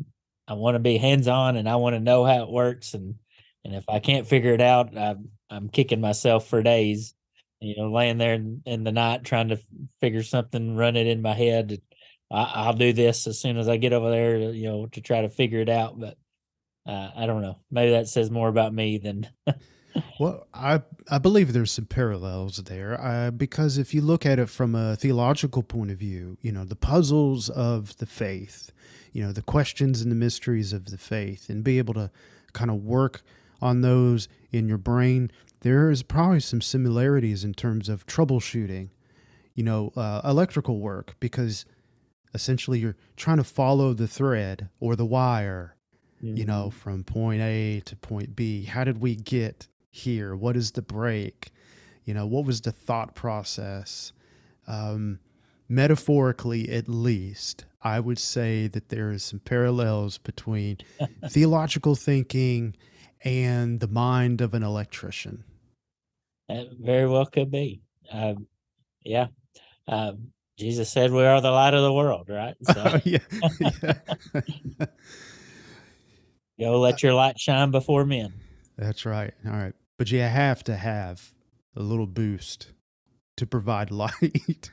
I 0.47 0.53
want 0.53 0.75
to 0.75 0.79
be 0.79 0.97
hands 0.97 1.27
on 1.27 1.55
and 1.57 1.67
I 1.67 1.77
want 1.77 1.95
to 1.95 1.99
know 1.99 2.23
how 2.25 2.43
it 2.43 2.49
works. 2.49 2.93
And, 2.93 3.15
and 3.63 3.73
if 3.73 3.85
I 3.89 3.99
can't 3.99 4.27
figure 4.27 4.53
it 4.53 4.61
out, 4.61 4.95
I'm, 4.97 5.29
I'm 5.49 5.69
kicking 5.69 6.01
myself 6.01 6.47
for 6.47 6.61
days, 6.61 7.13
you 7.61 7.75
know, 7.77 7.91
laying 7.91 8.17
there 8.17 8.33
in, 8.33 8.61
in 8.65 8.83
the 8.83 8.91
night 8.91 9.23
trying 9.23 9.49
to 9.49 9.59
figure 9.99 10.23
something, 10.23 10.75
run 10.75 10.95
it 10.95 11.07
in 11.07 11.21
my 11.21 11.33
head. 11.33 11.81
I, 12.31 12.51
I'll 12.55 12.73
do 12.73 12.93
this 12.93 13.27
as 13.27 13.39
soon 13.39 13.57
as 13.57 13.67
I 13.67 13.77
get 13.77 13.93
over 13.93 14.09
there, 14.09 14.37
you 14.37 14.67
know, 14.67 14.85
to 14.87 15.01
try 15.01 15.21
to 15.21 15.29
figure 15.29 15.59
it 15.59 15.69
out. 15.69 15.99
But 15.99 16.17
uh, 16.85 17.11
I 17.15 17.25
don't 17.25 17.41
know. 17.41 17.59
Maybe 17.71 17.91
that 17.91 18.07
says 18.07 18.31
more 18.31 18.47
about 18.47 18.73
me 18.73 18.97
than 18.97 19.27
Well, 20.19 20.47
I 20.53 20.81
I 21.09 21.17
believe 21.17 21.53
there's 21.53 21.71
some 21.71 21.85
parallels 21.85 22.57
there 22.57 22.99
uh, 23.01 23.31
because 23.31 23.77
if 23.77 23.93
you 23.93 24.01
look 24.01 24.25
at 24.25 24.39
it 24.39 24.49
from 24.49 24.75
a 24.75 24.95
theological 24.95 25.63
point 25.63 25.91
of 25.91 25.97
view, 25.97 26.37
you 26.41 26.51
know 26.51 26.63
the 26.63 26.75
puzzles 26.75 27.49
of 27.49 27.97
the 27.97 28.05
faith, 28.05 28.71
you 29.13 29.23
know 29.23 29.31
the 29.31 29.41
questions 29.41 30.01
and 30.01 30.11
the 30.11 30.15
mysteries 30.15 30.73
of 30.73 30.91
the 30.91 30.97
faith, 30.97 31.49
and 31.49 31.63
be 31.63 31.77
able 31.77 31.93
to 31.95 32.11
kind 32.53 32.69
of 32.69 32.83
work 32.83 33.21
on 33.61 33.81
those 33.81 34.27
in 34.51 34.67
your 34.67 34.77
brain. 34.77 35.31
There 35.61 35.89
is 35.89 36.03
probably 36.03 36.39
some 36.39 36.61
similarities 36.61 37.43
in 37.43 37.53
terms 37.53 37.89
of 37.89 38.05
troubleshooting, 38.05 38.89
you 39.55 39.63
know, 39.63 39.91
uh, 39.95 40.21
electrical 40.23 40.79
work 40.79 41.15
because 41.19 41.65
essentially 42.33 42.79
you're 42.79 42.95
trying 43.17 43.37
to 43.37 43.43
follow 43.43 43.93
the 43.93 44.07
thread 44.07 44.69
or 44.79 44.95
the 44.95 45.05
wire 45.05 45.75
you 46.21 46.45
know, 46.45 46.69
from 46.69 47.03
point 47.03 47.41
A 47.41 47.81
to 47.85 47.95
point 47.95 48.35
B. 48.35 48.63
How 48.63 48.83
did 48.83 48.99
we 49.01 49.15
get 49.15 49.67
here? 49.89 50.35
What 50.35 50.57
is 50.57 50.71
the 50.71 50.81
break? 50.81 51.51
You 52.03 52.13
know, 52.13 52.25
what 52.25 52.45
was 52.45 52.61
the 52.61 52.71
thought 52.71 53.15
process? 53.15 54.11
Um, 54.67 55.19
metaphorically, 55.67 56.69
at 56.69 56.89
least, 56.89 57.65
I 57.81 57.99
would 57.99 58.19
say 58.19 58.67
that 58.67 58.89
there 58.89 59.11
is 59.11 59.23
some 59.23 59.39
parallels 59.39 60.17
between 60.17 60.79
theological 61.29 61.95
thinking 61.95 62.75
and 63.23 63.79
the 63.79 63.87
mind 63.87 64.41
of 64.41 64.53
an 64.53 64.63
electrician. 64.63 65.43
That 66.49 66.67
very 66.79 67.07
well 67.07 67.27
could 67.27 67.51
be. 67.51 67.81
Um, 68.11 68.47
yeah. 69.05 69.27
Um, 69.87 70.31
Jesus 70.57 70.89
said 70.89 71.11
we 71.11 71.23
are 71.23 71.39
the 71.39 71.51
light 71.51 71.73
of 71.73 71.83
the 71.83 71.93
world, 71.93 72.27
right? 72.27 72.55
So 72.73 72.99
yeah, 73.05 73.19
yeah. 73.81 73.93
go 76.59 76.79
let 76.79 77.01
your 77.01 77.13
light 77.13 77.39
shine 77.39 77.71
before 77.71 78.05
men. 78.05 78.33
That's 78.77 79.05
right. 79.05 79.33
All 79.45 79.53
right. 79.53 79.73
But 79.97 80.11
you 80.11 80.19
have 80.19 80.63
to 80.65 80.75
have 80.75 81.31
a 81.75 81.81
little 81.81 82.07
boost 82.07 82.71
to 83.37 83.45
provide 83.45 83.91
light. 83.91 84.71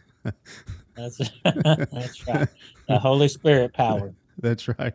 That's 0.97 1.19
that's 1.45 2.27
right. 2.27 2.49
The 2.89 2.99
Holy 2.99 3.29
Spirit 3.29 3.75
power. 3.75 4.15
That's 4.39 4.67
right. 4.67 4.95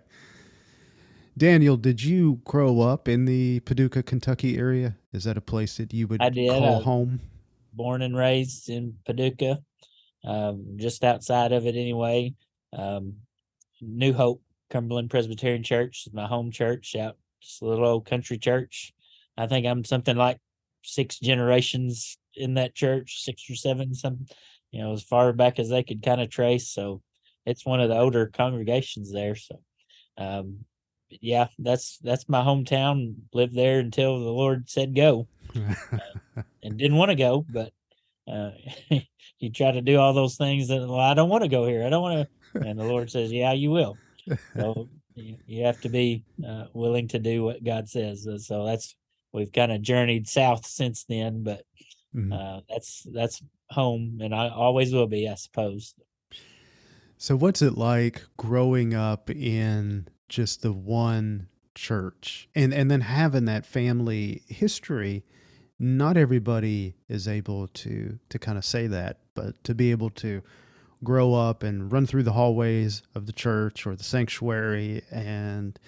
Daniel, 1.37 1.77
did 1.77 2.03
you 2.03 2.41
grow 2.43 2.81
up 2.81 3.07
in 3.07 3.25
the 3.25 3.61
Paducah, 3.61 4.03
Kentucky 4.03 4.57
area? 4.57 4.95
Is 5.13 5.23
that 5.23 5.37
a 5.37 5.41
place 5.41 5.77
that 5.77 5.93
you 5.93 6.07
would 6.07 6.21
I 6.21 6.29
did, 6.29 6.49
call 6.49 6.75
uh, 6.75 6.79
home? 6.81 7.19
Born 7.73 8.01
and 8.01 8.15
raised 8.15 8.69
in 8.69 8.95
Paducah, 9.05 9.59
um, 10.25 10.75
just 10.77 11.03
outside 11.03 11.51
of 11.51 11.65
it 11.65 11.75
anyway. 11.75 12.33
Um, 12.73 13.15
New 13.81 14.13
Hope 14.13 14.41
Cumberland 14.69 15.09
Presbyterian 15.09 15.63
Church 15.63 16.05
is 16.05 16.13
my 16.13 16.27
home 16.27 16.51
church 16.51 16.95
out 16.95 17.17
just 17.41 17.61
a 17.61 17.65
little 17.65 17.85
old 17.85 18.05
country 18.05 18.37
church. 18.37 18.93
I 19.37 19.47
think 19.47 19.65
I'm 19.65 19.83
something 19.83 20.15
like 20.15 20.37
six 20.83 21.19
generations 21.19 22.17
in 22.35 22.55
that 22.55 22.75
church, 22.75 23.23
six 23.23 23.49
or 23.49 23.55
seven, 23.55 23.93
some 23.93 24.25
you 24.71 24.81
know, 24.81 24.93
as 24.93 25.03
far 25.03 25.33
back 25.33 25.59
as 25.59 25.69
they 25.69 25.83
could 25.83 26.01
kind 26.01 26.21
of 26.21 26.29
trace. 26.29 26.69
So 26.69 27.01
it's 27.45 27.65
one 27.65 27.81
of 27.81 27.89
the 27.89 27.97
older 27.97 28.27
congregations 28.27 29.11
there. 29.11 29.35
So 29.35 29.59
um 30.17 30.65
yeah, 31.19 31.47
that's 31.59 31.97
that's 31.99 32.29
my 32.29 32.41
hometown. 32.41 33.15
Lived 33.33 33.55
there 33.55 33.79
until 33.79 34.19
the 34.19 34.31
Lord 34.31 34.69
said 34.69 34.95
go 34.95 35.27
and 35.55 36.77
didn't 36.77 36.97
want 36.97 37.09
to 37.09 37.15
go, 37.15 37.45
but 37.49 37.71
uh, 38.31 38.51
you 39.39 39.51
try 39.51 39.71
to 39.71 39.81
do 39.81 39.97
all 39.97 40.13
those 40.13 40.37
things 40.37 40.67
that 40.69 40.79
well, 40.79 40.99
I 40.99 41.13
don't 41.13 41.29
want 41.29 41.43
to 41.43 41.49
go 41.49 41.65
here. 41.65 41.85
I 41.85 41.89
don't 41.89 42.01
want 42.01 42.27
to, 42.53 42.59
and 42.67 42.79
the 42.79 42.85
Lord 42.85 43.11
says, 43.11 43.31
"Yeah, 43.31 43.53
you 43.53 43.71
will." 43.71 43.97
So 44.55 44.89
you, 45.15 45.37
you 45.45 45.65
have 45.65 45.81
to 45.81 45.89
be 45.89 46.23
uh, 46.47 46.65
willing 46.73 47.07
to 47.09 47.19
do 47.19 47.43
what 47.43 47.63
God 47.63 47.89
says. 47.89 48.27
Uh, 48.27 48.37
So 48.37 48.65
that's 48.65 48.95
we've 49.33 49.51
kind 49.51 49.71
of 49.71 49.81
journeyed 49.81 50.27
south 50.27 50.65
since 50.65 51.03
then, 51.05 51.43
but 51.43 51.63
Mm-hmm. 52.15 52.33
Uh, 52.33 52.59
that's 52.69 53.07
that's 53.13 53.41
home, 53.69 54.19
and 54.21 54.35
I 54.35 54.49
always 54.49 54.93
will 54.93 55.07
be, 55.07 55.29
I 55.29 55.35
suppose. 55.35 55.95
So, 57.17 57.35
what's 57.35 57.61
it 57.61 57.77
like 57.77 58.23
growing 58.37 58.93
up 58.93 59.29
in 59.29 60.07
just 60.31 60.61
the 60.61 60.73
one 60.73 61.47
church, 61.75 62.49
and 62.55 62.73
and 62.73 62.89
then 62.89 63.01
having 63.01 63.45
that 63.45 63.65
family 63.65 64.41
history? 64.47 65.23
Not 65.77 66.15
everybody 66.15 66.95
is 67.09 67.27
able 67.27 67.67
to 67.67 68.17
to 68.29 68.39
kind 68.39 68.57
of 68.57 68.65
say 68.65 68.87
that, 68.87 69.17
but 69.35 69.63
to 69.65 69.75
be 69.75 69.91
able 69.91 70.09
to 70.11 70.41
grow 71.03 71.33
up 71.33 71.63
and 71.63 71.91
run 71.91 72.05
through 72.05 72.23
the 72.23 72.33
hallways 72.33 73.01
of 73.15 73.25
the 73.25 73.33
church 73.33 73.85
or 73.85 73.95
the 73.95 74.03
sanctuary 74.03 75.03
and 75.11 75.79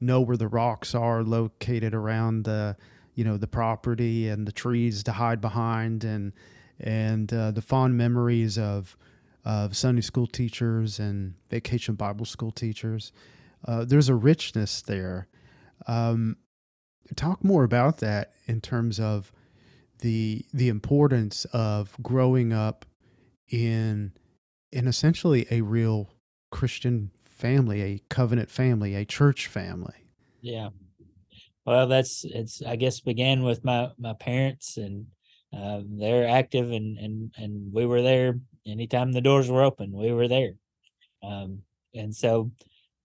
know 0.00 0.20
where 0.20 0.36
the 0.36 0.48
rocks 0.48 0.94
are 0.94 1.22
located 1.22 1.94
around 1.94 2.44
the 2.44 2.76
you 3.14 3.24
know 3.24 3.36
the 3.36 3.46
property 3.46 4.28
and 4.28 4.46
the 4.46 4.52
trees 4.52 5.02
to 5.04 5.12
hide 5.12 5.40
behind 5.40 6.04
and 6.04 6.32
and 6.80 7.32
uh, 7.32 7.50
the 7.50 7.62
fond 7.62 7.96
memories 7.96 8.58
of 8.58 8.96
of 9.44 9.76
Sunday 9.76 10.02
school 10.02 10.26
teachers 10.26 10.98
and 10.98 11.34
vacation 11.50 11.94
Bible 11.94 12.24
school 12.24 12.52
teachers. 12.52 13.12
Uh, 13.66 13.84
there's 13.84 14.08
a 14.08 14.14
richness 14.14 14.82
there. 14.82 15.28
Um, 15.86 16.36
talk 17.16 17.44
more 17.44 17.64
about 17.64 17.98
that 17.98 18.32
in 18.46 18.60
terms 18.60 18.98
of 18.98 19.32
the 20.00 20.44
the 20.52 20.68
importance 20.68 21.44
of 21.52 21.96
growing 22.02 22.52
up 22.52 22.84
in 23.48 24.12
in 24.72 24.88
essentially 24.88 25.46
a 25.50 25.60
real 25.60 26.10
Christian 26.50 27.10
family, 27.24 27.82
a 27.82 28.00
covenant 28.08 28.50
family, 28.50 28.94
a 28.94 29.04
church 29.04 29.46
family. 29.46 30.06
Yeah. 30.40 30.70
Well, 31.64 31.86
that's 31.86 32.24
it's 32.24 32.62
I 32.62 32.76
guess 32.76 33.00
began 33.00 33.42
with 33.42 33.64
my 33.64 33.90
my 33.98 34.14
parents 34.14 34.76
and 34.76 35.06
uh, 35.52 35.82
they're 35.84 36.28
active 36.28 36.70
and 36.72 36.98
and 36.98 37.32
and 37.36 37.72
we 37.72 37.86
were 37.86 38.02
there 38.02 38.40
anytime 38.66 39.12
the 39.12 39.20
doors 39.20 39.48
were 39.48 39.62
open. 39.62 39.92
We 39.92 40.12
were 40.12 40.28
there, 40.28 40.54
um, 41.22 41.62
and 41.94 42.14
so 42.14 42.50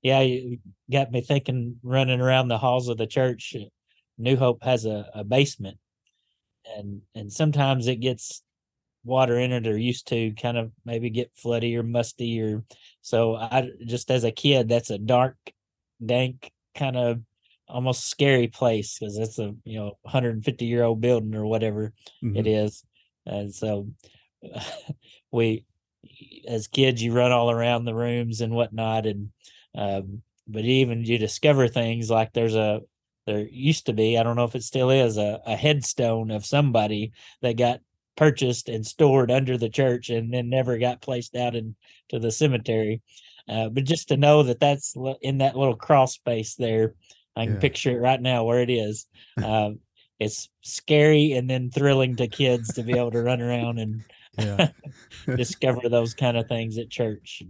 yeah, 0.01 0.22
you 0.22 0.60
got 0.92 1.12
me 1.12 1.22
thinking. 1.22 1.77
Running 1.84 2.22
around 2.22 2.48
the 2.48 2.58
halls 2.58 2.88
of 2.88 2.98
the 2.98 3.08
church, 3.08 3.56
New 4.18 4.36
Hope 4.36 4.63
has 4.63 4.86
a, 4.86 5.10
a 5.13 5.24
basement, 5.24 5.77
and 6.77 7.01
and 7.16 7.32
sometimes 7.32 7.88
it 7.88 7.98
gets 7.98 8.44
water 9.04 9.39
in 9.39 9.54
it 9.54 9.66
or 9.66 9.77
used 9.77 10.08
to 10.10 10.32
kind 10.34 10.58
of 10.58 10.72
maybe 10.86 11.10
get 11.10 11.32
floody 11.36 11.75
or 11.77 11.84
musty 11.84 12.42
or 12.42 12.63
so 13.01 13.36
I 13.36 13.70
just 13.86 14.12
as 14.12 14.25
a 14.25 14.32
kid 14.32 14.68
that's 14.68 14.89
a 14.89 14.98
dark 14.98 15.38
dank 16.06 16.51
kind 16.75 16.98
of 16.98 17.22
almost 17.70 18.10
scary 18.10 18.48
place 18.48 19.00
because 19.00 19.18
it's 19.18 19.39
a 19.39 19.56
you 19.63 19.80
know 19.80 19.98
150 20.01 20.66
year 20.66 20.84
old 20.84 21.00
building 21.00 21.36
or 21.36 21.46
whatever 21.46 21.94
mm-hmm. 22.24 22.36
it 22.36 22.48
is 22.48 22.84
and 23.25 23.54
so 23.54 23.88
we 25.32 25.63
as 26.48 26.68
kids 26.68 27.01
you 27.01 27.13
run 27.13 27.32
all 27.32 27.50
around 27.50 27.86
the 27.86 27.96
rooms 27.96 28.42
and 28.42 28.54
whatnot 28.54 29.06
and 29.06 29.30
um, 29.77 30.22
but 30.48 30.65
even 30.65 31.05
you 31.05 31.17
discover 31.17 31.67
things 31.67 32.10
like 32.10 32.34
there's 32.34 32.55
a 32.55 32.81
there 33.25 33.39
used 33.39 33.86
to 33.86 33.93
be 33.93 34.17
i 34.17 34.24
don't 34.24 34.36
know 34.36 34.43
if 34.43 34.55
it 34.55 34.63
still 34.63 34.89
is 34.89 35.17
a, 35.17 35.39
a 35.46 35.55
headstone 35.55 36.31
of 36.31 36.46
somebody 36.46 37.13
that 37.41 37.57
got 37.57 37.79
purchased 38.17 38.67
and 38.67 38.86
stored 38.86 39.31
under 39.31 39.57
the 39.57 39.69
church 39.69 40.10
and 40.10 40.34
then 40.34 40.50
never 40.50 40.77
got 40.77 41.01
placed 41.01 41.36
out 41.36 41.55
into 41.55 41.74
the 42.19 42.31
cemetery 42.31 43.01
uh, 43.48 43.69
but 43.69 43.86
just 43.86 44.10
to 44.10 44.17
know 44.17 44.43
that 44.43 44.60
that's 44.60 44.96
in 45.22 45.38
that 45.38 45.55
little 45.55 45.75
cross 45.75 46.13
space 46.13 46.55
there 46.55 46.93
I 47.38 47.46
can 47.46 47.53
yeah. 47.53 47.60
picture 47.60 47.91
it 47.91 48.01
right 48.01 48.22
now 48.22 48.43
where 48.43 48.62
it 48.62 48.69
is. 48.69 49.05
Um, 49.43 49.79
it's 50.19 50.50
scary 50.63 51.34
and 51.34 51.48
then 51.48 51.69
thrilling 51.69 52.15
to 52.15 52.27
kids 52.27 52.74
to 52.74 52.81
be 52.81 52.98
able 52.98 53.12
to 53.12 53.22
run 53.22 53.39
around 53.39 53.77
and 53.77 54.03
yeah. 54.36 54.69
discover 55.36 55.89
those 55.89 56.15
kind 56.15 56.36
of 56.36 56.48
things 56.48 56.79
at 56.79 56.89
church. 56.89 57.43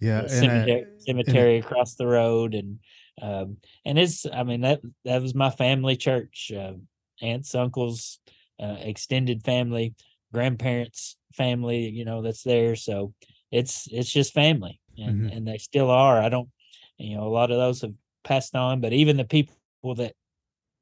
Yeah, 0.00 0.26
cemetery, 0.26 0.82
I, 0.82 0.98
cemetery 0.98 1.58
across 1.58 1.94
the 1.94 2.06
road, 2.06 2.54
and 2.54 2.78
um, 3.20 3.58
and 3.84 3.98
it's 3.98 4.26
I 4.26 4.42
mean 4.42 4.62
that 4.62 4.80
that 5.04 5.20
was 5.20 5.34
my 5.34 5.50
family 5.50 5.96
church, 5.96 6.50
uh, 6.56 6.72
aunts, 7.20 7.54
uncles, 7.54 8.18
uh, 8.60 8.76
extended 8.80 9.42
family, 9.44 9.94
grandparents, 10.32 11.16
family, 11.34 11.88
you 11.88 12.04
know 12.04 12.22
that's 12.22 12.42
there. 12.42 12.76
So 12.76 13.12
it's 13.50 13.88
it's 13.90 14.10
just 14.10 14.32
family, 14.32 14.80
and 14.96 15.22
mm-hmm. 15.22 15.36
and 15.36 15.46
they 15.46 15.58
still 15.58 15.90
are. 15.90 16.20
I 16.20 16.28
don't, 16.28 16.48
you 16.98 17.16
know, 17.16 17.24
a 17.24 17.28
lot 17.28 17.50
of 17.50 17.58
those 17.58 17.82
have 17.82 17.94
passed 18.24 18.54
on, 18.54 18.80
but 18.80 18.92
even 18.92 19.16
the 19.16 19.24
people 19.24 19.54
that 19.96 20.14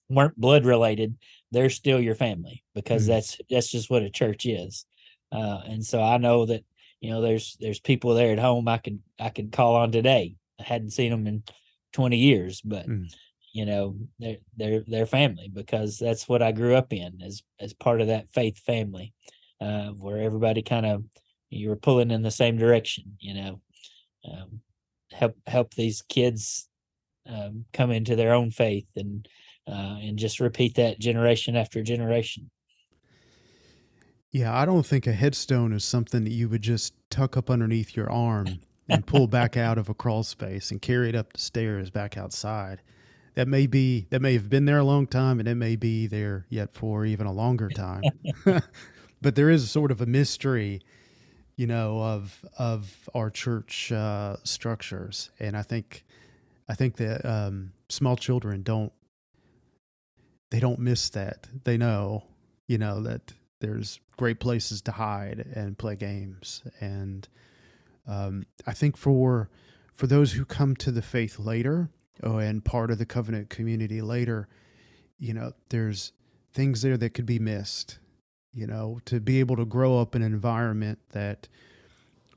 weren't 0.09 0.39
blood 0.39 0.65
related, 0.65 1.17
they're 1.51 1.71
still 1.71 2.01
your 2.01 2.15
family 2.15 2.63
because 2.75 3.03
mm-hmm. 3.03 3.13
that's 3.13 3.41
that's 3.51 3.71
just 3.71 3.91
what 3.91 4.03
a 4.03 4.11
church 4.11 4.47
is. 4.47 4.85
Uh, 5.31 5.61
and 5.67 5.85
so 5.85 6.03
I 6.03 6.17
know 6.19 6.47
that 6.47 6.65
you 7.01 7.11
know 7.11 7.21
there's 7.21 7.57
there's 7.61 7.81
people 7.81 8.15
there 8.15 8.33
at 8.33 8.39
home 8.39 8.69
I 8.69 8.79
could 8.79 9.01
I 9.19 9.31
could 9.31 9.53
call 9.53 9.77
on 9.77 9.93
today. 9.93 10.37
I 10.61 10.65
hadn't 10.65 10.91
seen 10.91 11.11
them 11.11 11.27
in 11.27 11.45
20 11.93 12.17
years, 12.17 12.61
but 12.61 12.89
mm. 12.89 13.07
you 13.53 13.65
know 13.67 13.97
they're 14.19 14.39
they're 14.57 14.85
they're 14.87 15.07
family 15.07 15.51
because 15.53 15.99
that's 15.99 16.29
what 16.29 16.43
I 16.43 16.53
grew 16.53 16.75
up 16.75 16.93
in 16.93 17.21
as 17.25 17.43
as 17.61 17.73
part 17.73 18.01
of 18.01 18.09
that 18.09 18.31
faith 18.33 18.59
family, 18.59 19.13
uh, 19.61 19.89
where 19.91 20.19
everybody 20.19 20.63
kind 20.63 20.87
of 20.87 21.05
you 21.51 21.69
were 21.69 21.77
pulling 21.77 22.11
in 22.11 22.23
the 22.23 22.31
same 22.31 22.57
direction. 22.59 23.17
You 23.21 23.35
know, 23.35 23.61
um, 24.31 24.61
help 25.13 25.37
help 25.47 25.75
these 25.75 26.03
kids 26.03 26.69
um, 27.29 27.65
come 27.73 27.91
into 27.91 28.17
their 28.17 28.35
own 28.35 28.51
faith 28.51 28.89
and 28.97 29.29
uh, 29.69 29.99
and 30.01 30.19
just 30.19 30.41
repeat 30.41 30.75
that 30.77 30.99
generation 30.99 31.57
after 31.57 31.83
generation. 31.83 32.51
Yeah, 34.31 34.57
I 34.57 34.67
don't 34.67 34.85
think 34.85 35.07
a 35.07 35.13
headstone 35.13 35.73
is 35.73 35.85
something 35.85 36.25
that 36.25 36.33
you 36.33 36.49
would 36.49 36.63
just 36.63 36.93
tuck 37.11 37.37
up 37.37 37.49
underneath 37.49 37.97
your 37.97 38.11
arm 38.11 38.59
and 38.89 39.07
pull 39.07 39.27
back 39.27 39.57
out 39.57 39.79
of 39.79 39.89
a 39.89 39.95
crawl 39.95 40.23
space 40.23 40.71
and 40.71 40.83
carry 40.83 41.09
it 41.09 41.15
up 41.15 41.33
the 41.33 41.41
stairs 41.41 41.91
back 41.91 42.17
outside. 42.17 42.83
That 43.35 43.49
may 43.49 43.67
be 43.67 44.07
that 44.11 44.21
may 44.21 44.33
have 44.35 44.51
been 44.51 44.65
there 44.65 44.79
a 44.79 44.85
long 44.85 45.07
time, 45.07 45.39
and 45.39 45.49
it 45.49 45.55
may 45.55 45.77
be 45.77 46.07
there 46.07 46.45
yet 46.49 46.75
for 46.75 47.07
even 47.07 47.27
a 47.27 47.33
longer 47.33 47.69
time. 47.69 48.03
but 49.23 49.35
there 49.37 49.49
is 49.49 49.71
sort 49.71 49.93
of 49.93 50.01
a 50.01 50.07
mystery, 50.07 50.81
you 51.57 51.67
know, 51.67 52.03
of 52.03 52.45
of 52.59 53.09
our 53.15 53.31
church 53.31 53.93
uh, 53.93 54.37
structures, 54.43 55.31
and 55.39 55.57
I 55.57 55.63
think 55.63 56.05
I 56.69 56.75
think 56.75 56.97
that 56.97 57.25
um, 57.25 57.73
small 57.89 58.17
children 58.17 58.63
don't 58.63 58.93
they 60.51 60.59
don't 60.59 60.81
miss 60.81 61.09
that. 61.11 61.47
They 61.65 61.77
know, 61.77 62.25
you 62.67 62.79
know, 62.79 63.03
that 63.03 63.33
there's 63.61 64.01
great 64.17 64.41
places 64.41 64.81
to 64.83 64.93
hide 64.93 65.47
and 65.55 65.79
play 65.79 65.97
games. 65.97 66.63
And 66.81 67.29
um, 68.07 68.47
I 68.67 68.73
think 68.73 68.97
for 68.97 69.51
for 69.93 70.07
those 70.07 70.33
who 70.33 70.45
come 70.45 70.77
to 70.77 70.93
the 70.93 71.03
faith 71.03 71.39
later 71.39 71.91
oh, 72.23 72.39
and 72.39 72.65
part 72.65 72.91
of 72.91 72.99
the 72.99 73.07
covenant 73.07 73.51
community 73.51 74.01
later, 74.01 74.49
you 75.19 75.35
know, 75.35 75.53
there's 75.71 76.13
things 76.53 76.83
there 76.83 76.97
that 76.97 77.11
could 77.11 77.27
be 77.27 77.39
missed. 77.39 77.99
You 78.53 78.67
know, 78.67 78.99
to 79.05 79.21
be 79.21 79.41
able 79.41 79.57
to 79.57 79.65
grow 79.65 80.01
up 80.01 80.17
in 80.17 80.23
an 80.23 80.33
environment 80.33 80.99
that 81.11 81.49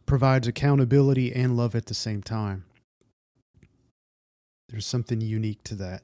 provides 0.05 0.45
accountability 0.45 1.33
and 1.33 1.55
love 1.55 1.73
at 1.73 1.85
the 1.85 1.93
same 1.93 2.21
time. 2.21 2.65
There's 4.69 4.85
something 4.85 5.21
unique 5.21 5.63
to 5.65 5.75
that. 5.75 6.03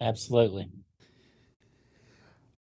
Absolutely. 0.00 0.68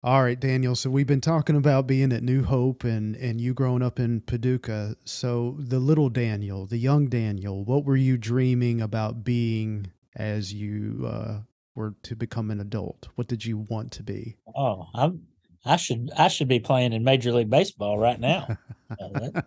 All 0.04 0.22
right, 0.22 0.38
Daniel. 0.38 0.76
So 0.76 0.90
we've 0.90 1.08
been 1.08 1.20
talking 1.20 1.56
about 1.56 1.88
being 1.88 2.12
at 2.12 2.22
New 2.22 2.44
Hope 2.44 2.84
and 2.84 3.16
and 3.16 3.40
you 3.40 3.52
growing 3.52 3.82
up 3.82 3.98
in 3.98 4.20
Paducah. 4.20 4.94
So 5.04 5.56
the 5.58 5.80
little 5.80 6.08
Daniel, 6.08 6.66
the 6.66 6.78
young 6.78 7.08
Daniel, 7.08 7.64
what 7.64 7.84
were 7.84 7.96
you 7.96 8.16
dreaming 8.16 8.80
about 8.80 9.24
being 9.24 9.90
as 10.14 10.52
you 10.52 11.04
uh, 11.04 11.40
were 11.74 11.96
to 12.04 12.14
become 12.14 12.52
an 12.52 12.60
adult? 12.60 13.08
What 13.16 13.26
did 13.26 13.44
you 13.44 13.66
want 13.68 13.90
to 13.92 14.04
be? 14.04 14.36
Oh, 14.54 14.86
I'm 14.94 15.26
I 15.64 15.74
should 15.74 16.10
I 16.16 16.28
should 16.28 16.48
be 16.48 16.60
playing 16.60 16.92
in 16.92 17.02
Major 17.02 17.32
League 17.32 17.50
Baseball 17.50 17.98
right 17.98 18.20
now. 18.20 18.46
uh, 18.90 19.08
that, 19.18 19.46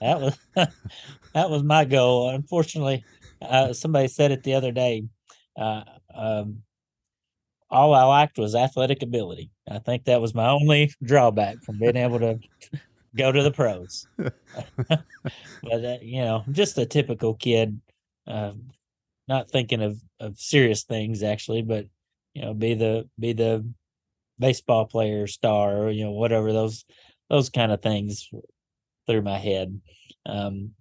that 0.00 0.20
was 0.20 0.38
that 1.34 1.50
was 1.50 1.62
my 1.62 1.84
goal. 1.84 2.30
Unfortunately, 2.30 3.04
uh, 3.40 3.72
somebody 3.72 4.08
said 4.08 4.32
it 4.32 4.42
the 4.42 4.54
other 4.54 4.72
day. 4.72 5.04
Uh, 5.56 5.84
um, 6.12 6.62
all 7.70 7.94
I 7.94 8.04
liked 8.04 8.38
was 8.38 8.54
athletic 8.54 9.02
ability. 9.02 9.50
I 9.70 9.78
think 9.78 10.04
that 10.04 10.20
was 10.20 10.34
my 10.34 10.48
only 10.48 10.92
drawback 11.02 11.62
from 11.62 11.78
being 11.78 11.96
able 11.96 12.18
to 12.20 12.38
go 13.16 13.32
to 13.32 13.42
the 13.42 13.50
pros. 13.50 14.06
but 14.16 14.34
uh, 15.62 15.98
you 16.00 16.22
know, 16.22 16.44
just 16.50 16.78
a 16.78 16.86
typical 16.86 17.34
kid, 17.34 17.80
uh, 18.26 18.52
not 19.26 19.50
thinking 19.50 19.82
of 19.82 20.00
of 20.20 20.38
serious 20.38 20.84
things 20.84 21.22
actually, 21.22 21.62
but 21.62 21.86
you 22.34 22.42
know, 22.42 22.54
be 22.54 22.74
the 22.74 23.08
be 23.18 23.32
the 23.32 23.66
baseball 24.38 24.86
player 24.86 25.26
star 25.26 25.76
or 25.76 25.90
you 25.90 26.04
know 26.04 26.12
whatever 26.12 26.52
those 26.52 26.84
those 27.28 27.50
kind 27.50 27.72
of 27.72 27.82
things 27.82 28.30
through 29.06 29.22
my 29.22 29.38
head. 29.38 29.80
Um, 30.26 30.72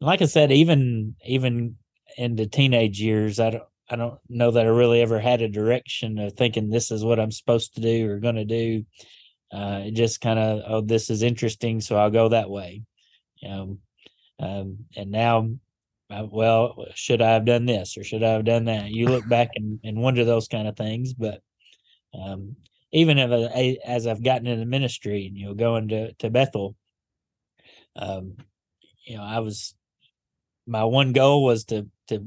like 0.00 0.22
I 0.22 0.26
said, 0.26 0.52
even 0.52 1.14
even 1.24 1.76
into 2.18 2.46
teenage 2.46 3.00
years, 3.00 3.40
I 3.40 3.50
don't 3.50 3.64
I 3.88 3.96
don't 3.96 4.18
know 4.28 4.50
that 4.50 4.66
I 4.66 4.68
really 4.68 5.00
ever 5.02 5.20
had 5.20 5.42
a 5.42 5.48
direction 5.48 6.18
of 6.18 6.32
thinking 6.34 6.70
this 6.70 6.90
is 6.90 7.04
what 7.04 7.20
I'm 7.20 7.30
supposed 7.30 7.74
to 7.74 7.80
do 7.80 8.10
or 8.10 8.18
going 8.18 8.36
to 8.36 8.44
do. 8.44 8.84
uh, 9.52 9.82
it 9.86 9.92
just 9.92 10.20
kind 10.20 10.38
of 10.38 10.62
oh 10.66 10.80
this 10.80 11.10
is 11.10 11.22
interesting, 11.22 11.80
so 11.80 11.96
I'll 11.96 12.10
go 12.10 12.28
that 12.30 12.50
way. 12.50 12.82
You 13.36 13.48
know, 13.48 13.78
um, 14.40 14.78
and 14.96 15.10
now, 15.10 15.50
uh, 16.10 16.26
well, 16.30 16.86
should 16.94 17.22
I 17.22 17.32
have 17.32 17.44
done 17.44 17.66
this 17.66 17.96
or 17.96 18.04
should 18.04 18.22
I 18.24 18.30
have 18.30 18.44
done 18.44 18.64
that? 18.66 18.90
You 18.90 19.08
look 19.08 19.28
back 19.28 19.50
and, 19.54 19.80
and 19.84 19.98
wonder 19.98 20.24
those 20.24 20.48
kind 20.48 20.68
of 20.68 20.76
things, 20.76 21.14
but 21.14 21.40
um, 22.14 22.56
even 22.92 23.18
if 23.18 23.78
as 23.86 24.06
I've 24.06 24.22
gotten 24.22 24.46
into 24.46 24.66
ministry, 24.66 25.26
and 25.26 25.36
you 25.36 25.46
know, 25.46 25.54
going 25.54 25.88
to 25.88 26.12
to 26.14 26.30
Bethel, 26.30 26.76
um, 27.96 28.36
you 29.04 29.16
know, 29.16 29.22
I 29.22 29.40
was 29.40 29.74
my 30.66 30.84
one 30.84 31.12
goal 31.12 31.44
was 31.44 31.64
to 31.66 31.88
to 32.08 32.26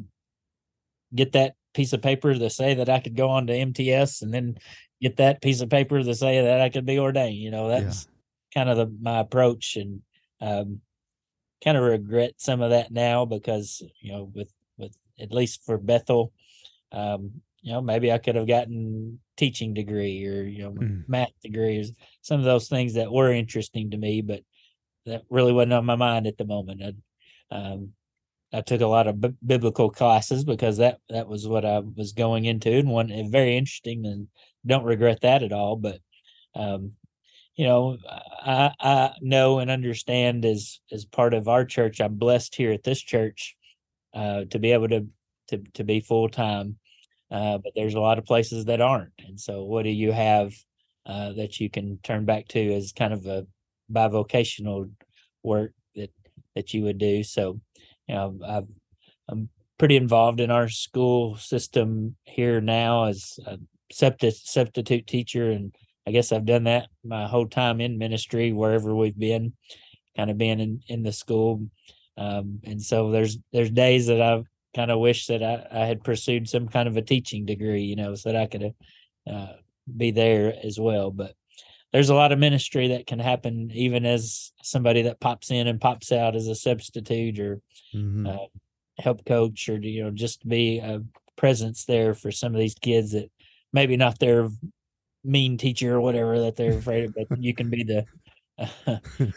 get 1.14 1.34
that 1.34 1.56
piece 1.74 1.94
of 1.94 2.02
paper 2.02 2.34
to 2.34 2.50
say 2.50 2.76
that 2.76 2.90
I 2.90 3.00
could 3.00 3.16
go 3.16 3.30
on 3.30 3.48
to 3.48 3.54
MTS 3.54 4.22
and 4.22 4.34
then 4.34 4.58
get 5.02 5.18
that 5.18 5.42
piece 5.42 5.62
of 5.62 5.70
paper 5.70 6.02
to 6.02 6.16
say 6.16 6.42
that 6.42 6.62
I 6.62 6.70
could 6.70 6.86
be 6.86 7.00
ordained. 7.00 7.38
You 7.38 7.52
know, 7.52 7.70
that's 7.70 8.08
yeah. 8.54 8.62
kind 8.62 8.70
of 8.70 8.78
the, 8.78 8.98
my 9.02 9.20
approach 9.20 9.76
and 9.76 10.02
um, 10.42 10.82
kind 11.64 11.78
of 11.78 11.84
regret 11.84 12.34
some 12.38 12.62
of 12.62 12.72
that 12.72 12.92
now 12.92 13.26
because, 13.26 13.82
you 14.02 14.12
know, 14.12 14.32
with, 14.34 14.54
with 14.78 14.96
at 15.20 15.32
least 15.32 15.64
for 15.66 15.78
Bethel, 15.78 16.34
um, 16.92 17.42
you 17.62 17.74
know, 17.74 17.82
maybe 17.82 18.12
I 18.12 18.18
could 18.18 18.36
have 18.36 18.48
gotten 18.48 19.20
teaching 19.38 19.74
degree 19.74 20.26
or, 20.26 20.44
you 20.44 20.64
know, 20.64 20.72
mm. 20.72 21.04
math 21.08 21.32
degrees, 21.44 21.92
some 22.22 22.40
of 22.40 22.46
those 22.46 22.68
things 22.70 22.94
that 22.94 23.12
were 23.12 23.32
interesting 23.32 23.92
to 23.92 23.98
me, 23.98 24.22
but 24.22 24.42
that 25.06 25.24
really 25.30 25.54
wasn't 25.54 25.74
on 25.74 25.86
my 25.86 25.96
mind 25.96 26.28
at 26.28 26.38
the 26.38 26.46
moment. 26.46 26.82
I, 27.52 27.56
um, 27.56 27.94
I 28.52 28.62
took 28.62 28.82
a 28.82 28.88
lot 28.88 29.08
of 29.08 29.22
b- 29.22 29.34
biblical 29.46 29.90
classes 29.90 30.44
because 30.44 30.78
that 30.78 31.00
that 31.10 31.28
was 31.28 31.48
what 31.48 31.66
I 31.66 31.80
was 31.80 32.14
going 32.14 32.46
into, 32.46 32.72
and 32.72 32.90
one 32.90 33.10
very 33.32 33.58
interesting, 33.58 34.06
and 34.06 34.28
don't 34.66 34.84
regret 34.84 35.22
that 35.22 35.44
at 35.44 35.54
all. 35.54 35.76
But 35.76 36.00
um, 36.56 36.94
you 37.56 37.66
know, 37.66 37.98
I, 38.08 38.72
I 38.80 39.14
know 39.22 39.60
and 39.60 39.70
understand 39.70 40.46
as 40.46 40.80
as 40.92 41.06
part 41.06 41.34
of 41.34 41.48
our 41.48 41.66
church, 41.66 42.00
I'm 42.00 42.16
blessed 42.16 42.56
here 42.56 42.72
at 42.72 42.84
this 42.84 43.02
church 43.02 43.56
uh, 44.14 44.46
to 44.50 44.60
be 44.60 44.72
able 44.72 44.88
to 44.90 45.08
to 45.50 45.58
to 45.76 45.84
be 45.84 46.00
full 46.00 46.30
time. 46.30 46.78
Uh, 47.32 47.60
but 47.60 47.74
there's 47.76 47.94
a 47.94 48.00
lot 48.00 48.18
of 48.18 48.26
places 48.26 48.66
that 48.66 48.82
aren't, 48.82 49.14
and 49.28 49.40
so 49.40 49.64
what 49.64 49.84
do 49.84 49.92
you 49.92 50.12
have 50.12 50.52
uh, 51.06 51.34
that 51.34 51.60
you 51.60 51.70
can 51.70 52.00
turn 52.02 52.26
back 52.26 52.48
to 52.48 52.74
as 52.74 52.92
kind 52.92 53.14
of 53.14 53.28
a 53.28 53.46
bivocational 53.92 54.90
work 55.44 55.74
that 55.96 56.10
that 56.56 56.74
you 56.74 56.84
would 56.84 56.98
do? 56.98 57.24
So 57.24 57.60
you 58.10 58.16
know, 58.16 58.40
i 58.46 59.32
am 59.32 59.50
pretty 59.78 59.96
involved 59.96 60.42
in 60.42 60.52
our 60.52 60.68
school 60.68 61.38
system 61.38 62.16
here 62.26 62.60
now 62.60 63.06
as 63.06 63.40
a 63.46 63.60
substitute 63.92 65.08
teacher, 65.08 65.52
and 65.52 65.74
I 66.06 66.12
guess 66.12 66.32
I've 66.32 66.46
done 66.46 66.66
that 66.66 66.90
my 67.04 67.28
whole 67.28 67.48
time 67.48 67.80
in 67.80 67.98
ministry 67.98 68.52
wherever 68.52 68.96
we've 68.96 69.18
been, 69.18 69.54
kind 70.18 70.30
of 70.30 70.38
being 70.38 70.60
in 70.60 70.82
in 70.88 71.04
the 71.04 71.14
school. 71.14 71.70
Um, 72.18 72.60
and 72.66 72.82
so 72.82 73.12
there's 73.12 73.38
there's 73.54 73.72
days 73.72 74.08
that 74.08 74.22
I've 74.22 74.46
kind 74.76 74.92
of 74.92 75.00
wish 75.00 75.28
that 75.28 75.44
I, 75.44 75.66
I 75.72 75.86
had 75.86 76.04
pursued 76.04 76.50
some 76.50 76.68
kind 76.68 76.88
of 76.88 76.98
a 76.98 77.02
teaching 77.02 77.46
degree, 77.46 77.84
you 77.84 77.96
know, 77.96 78.16
so 78.16 78.32
that 78.32 78.42
I 78.42 78.48
could 78.48 78.74
uh, 79.30 79.54
be 79.96 80.12
there 80.12 80.54
as 80.64 80.80
well. 80.80 81.12
But 81.12 81.36
there's 81.92 82.10
a 82.10 82.16
lot 82.16 82.32
of 82.32 82.40
ministry 82.40 82.90
that 82.90 83.08
can 83.08 83.20
happen 83.20 83.72
even 83.74 84.06
as 84.06 84.52
somebody 84.62 85.04
that 85.04 85.20
pops 85.20 85.52
in 85.52 85.68
and 85.68 85.82
pops 85.82 86.12
out 86.12 86.36
as 86.36 86.48
a 86.48 86.56
substitute 86.56 87.40
or 87.40 87.62
mm-hmm. 87.94 88.28
uh, 88.28 88.38
help 88.98 89.26
coach 89.26 89.70
or 89.70 89.78
you 89.78 90.04
know 90.04 90.12
just 90.12 90.48
be 90.48 90.80
a 90.80 91.02
presence 91.36 91.86
there 91.86 92.14
for 92.14 92.32
some 92.32 92.54
of 92.54 92.60
these 92.60 92.76
kids 92.76 93.14
that 93.14 93.32
maybe 93.72 93.98
not 93.98 94.20
their 94.20 94.50
mean 95.24 95.58
teacher 95.58 95.96
or 95.96 96.02
whatever 96.02 96.40
that 96.42 96.56
they're 96.56 96.78
afraid 96.78 97.06
of 97.06 97.16
but 97.16 97.28
you 97.40 97.54
can 97.54 97.70
be 97.70 97.84
the 97.84 98.06
uh, 98.58 98.98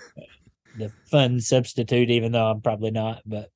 the 0.79 0.91
fun 1.11 1.41
substitute 1.41 2.11
even 2.11 2.33
though 2.33 2.47
i'm 2.47 2.61
probably 2.61 2.91
not 2.91 3.23
but 3.27 3.51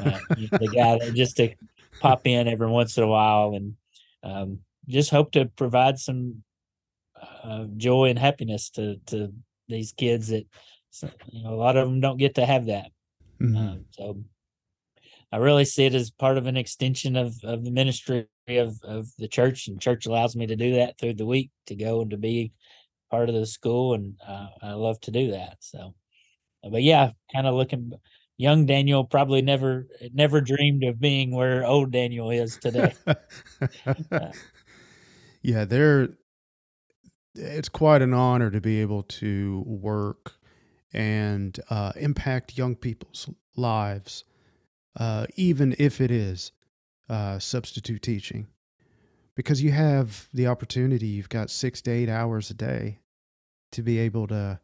uh, 0.00 0.18
the 0.36 0.70
guy 0.74 0.98
that 0.98 1.14
just 1.14 1.36
to 1.36 1.52
pop 2.00 2.26
in 2.26 2.46
every 2.46 2.68
once 2.68 2.96
in 2.96 3.04
a 3.04 3.08
while 3.08 3.54
and 3.54 3.74
um, 4.22 4.58
just 4.86 5.10
hope 5.10 5.32
to 5.32 5.46
provide 5.56 5.98
some 5.98 6.42
uh, 7.42 7.64
joy 7.76 8.10
and 8.10 8.18
happiness 8.18 8.70
to 8.70 8.96
to 9.06 9.32
these 9.68 9.92
kids 9.92 10.28
that 10.28 10.46
you 11.30 11.42
know 11.44 11.54
a 11.54 11.56
lot 11.56 11.76
of 11.76 11.88
them 11.88 12.00
don't 12.00 12.16
get 12.16 12.34
to 12.36 12.46
have 12.46 12.66
that. 12.66 12.90
Mm-hmm. 13.40 13.56
Um, 13.56 13.84
so 13.90 14.18
I 15.30 15.36
really 15.36 15.64
see 15.64 15.84
it 15.84 15.94
as 15.94 16.10
part 16.10 16.38
of 16.38 16.46
an 16.46 16.56
extension 16.56 17.16
of 17.16 17.34
of 17.44 17.64
the 17.64 17.70
ministry 17.70 18.26
of 18.48 18.78
of 18.82 19.08
the 19.18 19.28
church, 19.28 19.68
and 19.68 19.80
church 19.80 20.06
allows 20.06 20.36
me 20.36 20.46
to 20.46 20.56
do 20.56 20.76
that 20.76 20.98
through 20.98 21.14
the 21.14 21.26
week 21.26 21.50
to 21.66 21.74
go 21.74 22.00
and 22.00 22.10
to 22.10 22.16
be 22.16 22.52
part 23.10 23.28
of 23.28 23.34
the 23.34 23.46
school, 23.46 23.94
and 23.94 24.14
uh, 24.26 24.48
I 24.62 24.72
love 24.72 25.00
to 25.02 25.10
do 25.10 25.32
that. 25.32 25.56
So, 25.60 25.94
but 26.70 26.82
yeah, 26.82 27.10
kind 27.32 27.46
of 27.46 27.54
looking 27.54 27.92
young 28.38 28.66
Daniel 28.66 29.04
probably 29.04 29.42
never 29.42 29.86
never 30.12 30.40
dreamed 30.40 30.84
of 30.84 31.00
being 31.00 31.34
where 31.34 31.66
old 31.66 31.90
Daniel 31.92 32.30
is 32.30 32.56
today. 32.56 32.94
uh, 33.06 34.30
yeah, 35.42 35.64
there 35.64 36.08
it's 37.38 37.68
quite 37.68 38.02
an 38.02 38.12
honor 38.12 38.50
to 38.50 38.60
be 38.60 38.80
able 38.80 39.02
to 39.04 39.62
work 39.66 40.34
and 40.92 41.58
uh, 41.70 41.92
impact 41.96 42.58
young 42.58 42.74
people's 42.74 43.28
lives, 43.56 44.24
uh, 44.98 45.26
even 45.36 45.74
if 45.78 46.00
it 46.00 46.10
is 46.10 46.52
uh, 47.08 47.38
substitute 47.38 48.02
teaching, 48.02 48.48
because 49.34 49.62
you 49.62 49.70
have 49.70 50.28
the 50.32 50.46
opportunity. 50.46 51.06
You've 51.06 51.28
got 51.28 51.50
six 51.50 51.80
to 51.82 51.90
eight 51.90 52.08
hours 52.08 52.50
a 52.50 52.54
day 52.54 53.00
to 53.72 53.82
be 53.82 53.98
able 53.98 54.26
to 54.28 54.60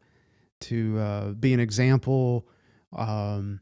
to 0.61 0.99
uh, 0.99 1.27
be 1.31 1.53
an 1.53 1.59
example. 1.59 2.47
Um, 2.95 3.61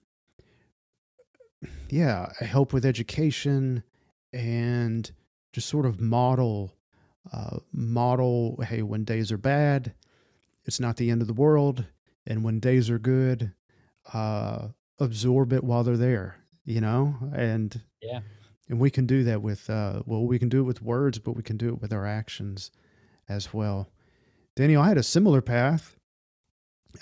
yeah, 1.89 2.31
help 2.39 2.71
with 2.73 2.85
education 2.85 3.83
and 4.31 5.11
just 5.53 5.67
sort 5.67 5.85
of 5.85 5.99
model 5.99 6.75
uh, 7.31 7.57
model 7.71 8.59
hey, 8.67 8.81
when 8.81 9.03
days 9.03 9.31
are 9.31 9.37
bad, 9.37 9.93
it's 10.65 10.79
not 10.79 10.97
the 10.97 11.09
end 11.09 11.21
of 11.21 11.27
the 11.27 11.33
world. 11.33 11.85
And 12.25 12.43
when 12.43 12.59
days 12.59 12.89
are 12.89 12.99
good, 12.99 13.51
uh, 14.13 14.69
absorb 14.99 15.53
it 15.53 15.63
while 15.63 15.83
they're 15.83 15.97
there, 15.97 16.37
you 16.65 16.81
know? 16.81 17.15
And 17.35 17.81
yeah. 18.01 18.21
And 18.69 18.79
we 18.79 18.89
can 18.89 19.05
do 19.05 19.25
that 19.25 19.41
with, 19.41 19.69
uh, 19.69 20.03
well, 20.05 20.25
we 20.25 20.39
can 20.39 20.47
do 20.49 20.59
it 20.59 20.63
with 20.63 20.81
words, 20.81 21.19
but 21.19 21.35
we 21.35 21.43
can 21.43 21.57
do 21.57 21.67
it 21.67 21.81
with 21.81 21.91
our 21.91 22.05
actions 22.05 22.71
as 23.27 23.53
well. 23.53 23.89
Daniel, 24.55 24.81
I 24.81 24.87
had 24.87 24.97
a 24.97 25.03
similar 25.03 25.41
path. 25.41 25.97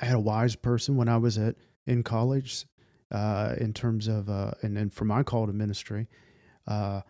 I 0.02 0.06
had 0.06 0.16
a 0.16 0.20
wise 0.20 0.56
person 0.56 0.96
when 0.96 1.08
I 1.08 1.18
was 1.18 1.38
at 1.38 1.56
in 1.86 2.02
college, 2.02 2.66
uh, 3.12 3.56
in 3.60 3.74
terms 3.74 4.08
of, 4.08 4.30
uh, 4.30 4.52
and 4.64 4.76
then 4.76 4.90
for 4.90 5.06
my 5.06 5.22
call 5.22 5.46
to 5.46 5.54
ministry, 5.54 6.08
uh, 6.68 7.02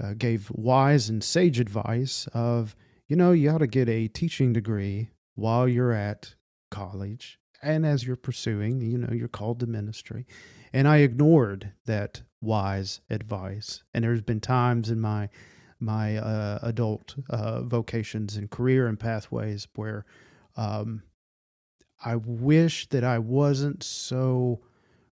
uh, 0.00 0.14
gave 0.16 0.50
wise 0.50 1.08
and 1.08 1.22
sage 1.22 1.60
advice 1.60 2.28
of, 2.32 2.74
you 3.08 3.16
know, 3.16 3.32
you 3.32 3.50
ought 3.50 3.58
to 3.58 3.66
get 3.66 3.88
a 3.88 4.08
teaching 4.08 4.52
degree 4.52 5.10
while 5.34 5.68
you're 5.68 5.92
at 5.92 6.34
college 6.70 7.38
and 7.62 7.84
as 7.84 8.06
you're 8.06 8.16
pursuing, 8.16 8.80
you 8.80 8.98
know, 8.98 9.12
you're 9.12 9.28
called 9.28 9.60
to 9.60 9.66
ministry. 9.66 10.26
And 10.72 10.88
I 10.88 10.98
ignored 10.98 11.72
that 11.86 12.22
wise 12.40 13.00
advice. 13.10 13.82
And 13.92 14.04
there's 14.04 14.22
been 14.22 14.40
times 14.40 14.90
in 14.90 15.00
my 15.00 15.28
my 15.82 16.18
uh, 16.18 16.58
adult 16.62 17.16
uh, 17.30 17.62
vocations 17.62 18.36
and 18.36 18.50
career 18.50 18.86
and 18.86 19.00
pathways 19.00 19.66
where 19.76 20.04
um, 20.54 21.02
I 22.04 22.16
wish 22.16 22.86
that 22.90 23.02
I 23.02 23.18
wasn't 23.18 23.82
so 23.82 24.60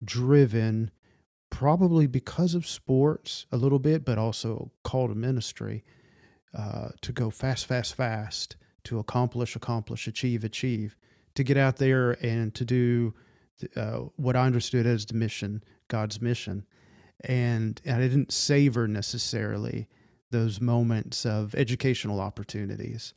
driven 0.04 0.92
probably 1.52 2.06
because 2.06 2.54
of 2.54 2.66
sports 2.66 3.44
a 3.52 3.58
little 3.58 3.78
bit, 3.78 4.06
but 4.06 4.16
also 4.16 4.72
call 4.84 5.06
to 5.06 5.14
ministry 5.14 5.84
uh, 6.56 6.88
to 7.02 7.12
go 7.12 7.28
fast, 7.28 7.66
fast, 7.66 7.94
fast, 7.94 8.56
to 8.84 8.98
accomplish, 8.98 9.54
accomplish, 9.54 10.08
achieve, 10.08 10.44
achieve, 10.44 10.96
to 11.34 11.44
get 11.44 11.58
out 11.58 11.76
there 11.76 12.12
and 12.24 12.54
to 12.54 12.64
do 12.64 13.12
uh, 13.76 13.98
what 14.16 14.34
I 14.34 14.46
understood 14.46 14.86
as 14.86 15.04
the 15.04 15.12
mission, 15.12 15.62
God's 15.88 16.22
mission. 16.22 16.64
And, 17.24 17.78
and 17.84 18.02
I 18.02 18.08
didn't 18.08 18.32
savor 18.32 18.88
necessarily 18.88 19.88
those 20.30 20.58
moments 20.58 21.26
of 21.26 21.54
educational 21.54 22.18
opportunities. 22.18 23.12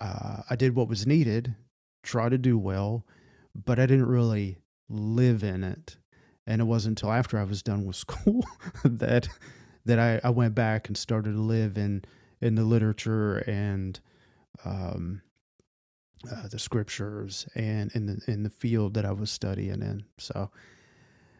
Uh, 0.00 0.42
I 0.48 0.54
did 0.54 0.76
what 0.76 0.88
was 0.88 1.08
needed, 1.08 1.56
try 2.04 2.28
to 2.28 2.38
do 2.38 2.56
well, 2.56 3.04
but 3.52 3.80
I 3.80 3.86
didn't 3.86 4.06
really 4.06 4.58
live 4.88 5.42
in 5.42 5.64
it 5.64 5.96
and 6.46 6.60
it 6.60 6.64
wasn't 6.64 7.00
until 7.00 7.12
after 7.12 7.38
I 7.38 7.44
was 7.44 7.62
done 7.62 7.84
with 7.84 7.96
school 7.96 8.44
that 8.84 9.28
that 9.86 9.98
I, 9.98 10.20
I 10.24 10.30
went 10.30 10.54
back 10.54 10.88
and 10.88 10.96
started 10.96 11.32
to 11.32 11.40
live 11.40 11.76
in 11.76 12.04
in 12.40 12.54
the 12.54 12.64
literature 12.64 13.38
and 13.38 13.98
um, 14.64 15.22
uh, 16.30 16.48
the 16.48 16.58
scriptures 16.58 17.46
and 17.54 17.90
in 17.94 18.06
the 18.06 18.20
in 18.26 18.42
the 18.42 18.50
field 18.50 18.94
that 18.94 19.04
I 19.04 19.12
was 19.12 19.30
studying 19.30 19.82
in. 19.82 20.04
So 20.18 20.50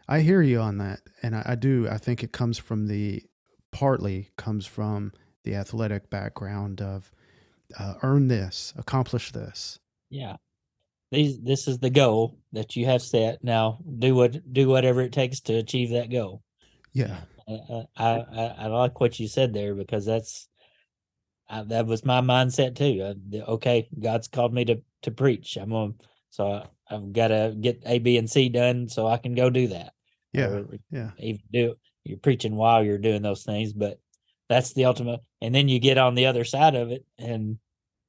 I 0.08 0.20
hear 0.20 0.42
you 0.42 0.60
on 0.60 0.78
that, 0.78 1.00
and 1.22 1.34
I, 1.34 1.42
I 1.46 1.54
do. 1.54 1.88
I 1.90 1.98
think 1.98 2.22
it 2.22 2.32
comes 2.32 2.58
from 2.58 2.86
the 2.86 3.22
partly 3.70 4.30
comes 4.36 4.66
from 4.66 5.12
the 5.44 5.54
athletic 5.54 6.10
background 6.10 6.80
of 6.80 7.10
uh, 7.78 7.94
earn 8.02 8.28
this, 8.28 8.72
accomplish 8.76 9.32
this. 9.32 9.78
Yeah, 10.10 10.36
these 11.14 11.40
this 11.40 11.66
is 11.68 11.78
the 11.78 11.90
goal 11.90 12.38
that 12.52 12.76
you 12.76 12.86
have 12.86 13.02
set. 13.02 13.42
Now 13.42 13.78
do 13.98 14.14
what 14.14 14.52
do 14.52 14.68
whatever 14.68 15.00
it 15.02 15.12
takes 15.12 15.40
to 15.42 15.54
achieve 15.54 15.90
that 15.90 16.10
goal. 16.10 16.42
Yeah. 16.92 17.20
I 17.48 17.84
I, 17.96 18.06
I, 18.06 18.54
I 18.58 18.66
like 18.66 19.00
what 19.00 19.18
you 19.20 19.28
said 19.28 19.52
there 19.52 19.74
because 19.74 20.04
that's 20.06 20.48
I, 21.48 21.62
that 21.62 21.86
was 21.86 22.04
my 22.04 22.20
mindset 22.20 22.74
too. 22.76 23.02
Uh, 23.02 23.50
okay, 23.52 23.88
God's 23.98 24.28
called 24.28 24.54
me 24.54 24.64
to 24.66 24.82
to 25.02 25.10
preach. 25.10 25.56
I'm 25.56 25.72
on, 25.72 25.94
so 26.30 26.46
I, 26.50 26.66
I've 26.90 27.12
got 27.12 27.28
to 27.28 27.54
get 27.60 27.82
A, 27.84 27.98
B, 27.98 28.16
and 28.16 28.28
C 28.30 28.48
done 28.48 28.88
so 28.88 29.06
I 29.06 29.18
can 29.18 29.34
go 29.34 29.50
do 29.50 29.68
that. 29.68 29.92
Yeah. 30.32 30.46
Or 30.48 30.66
Yeah. 30.90 31.10
even 31.18 31.42
do 31.52 31.74
you're 32.04 32.18
preaching 32.18 32.56
while 32.56 32.84
you're 32.84 32.98
doing 32.98 33.22
those 33.22 33.44
things, 33.44 33.72
but 33.72 33.98
that's 34.48 34.72
the 34.74 34.84
ultimate. 34.86 35.20
And 35.40 35.54
then 35.54 35.68
you 35.68 35.78
get 35.78 35.98
on 35.98 36.14
the 36.14 36.26
other 36.26 36.44
side 36.44 36.74
of 36.74 36.90
it, 36.90 37.04
and 37.18 37.58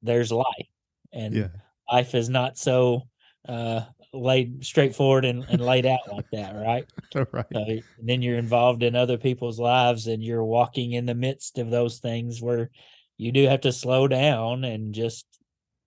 there's 0.01 0.31
life, 0.31 0.67
and 1.11 1.35
Yeah. 1.35 1.47
Life 1.91 2.15
is 2.15 2.29
not 2.29 2.57
so 2.57 3.03
uh 3.47 3.81
laid 4.13 4.65
straightforward 4.65 5.25
and, 5.25 5.45
and 5.49 5.61
laid 5.61 5.85
out 5.85 5.99
like 6.09 6.25
that, 6.31 6.51
right? 6.55 6.87
right. 7.33 7.45
So 7.53 7.63
then 8.01 8.21
you're 8.21 8.37
involved 8.37 8.83
in 8.83 8.95
other 8.95 9.17
people's 9.17 9.59
lives 9.59 10.07
and 10.07 10.23
you're 10.23 10.43
walking 10.43 10.93
in 10.93 11.05
the 11.05 11.15
midst 11.15 11.57
of 11.57 11.69
those 11.69 11.99
things 11.99 12.41
where 12.41 12.69
you 13.17 13.31
do 13.31 13.47
have 13.47 13.61
to 13.61 13.71
slow 13.71 14.07
down 14.07 14.63
and 14.63 14.93
just 14.93 15.25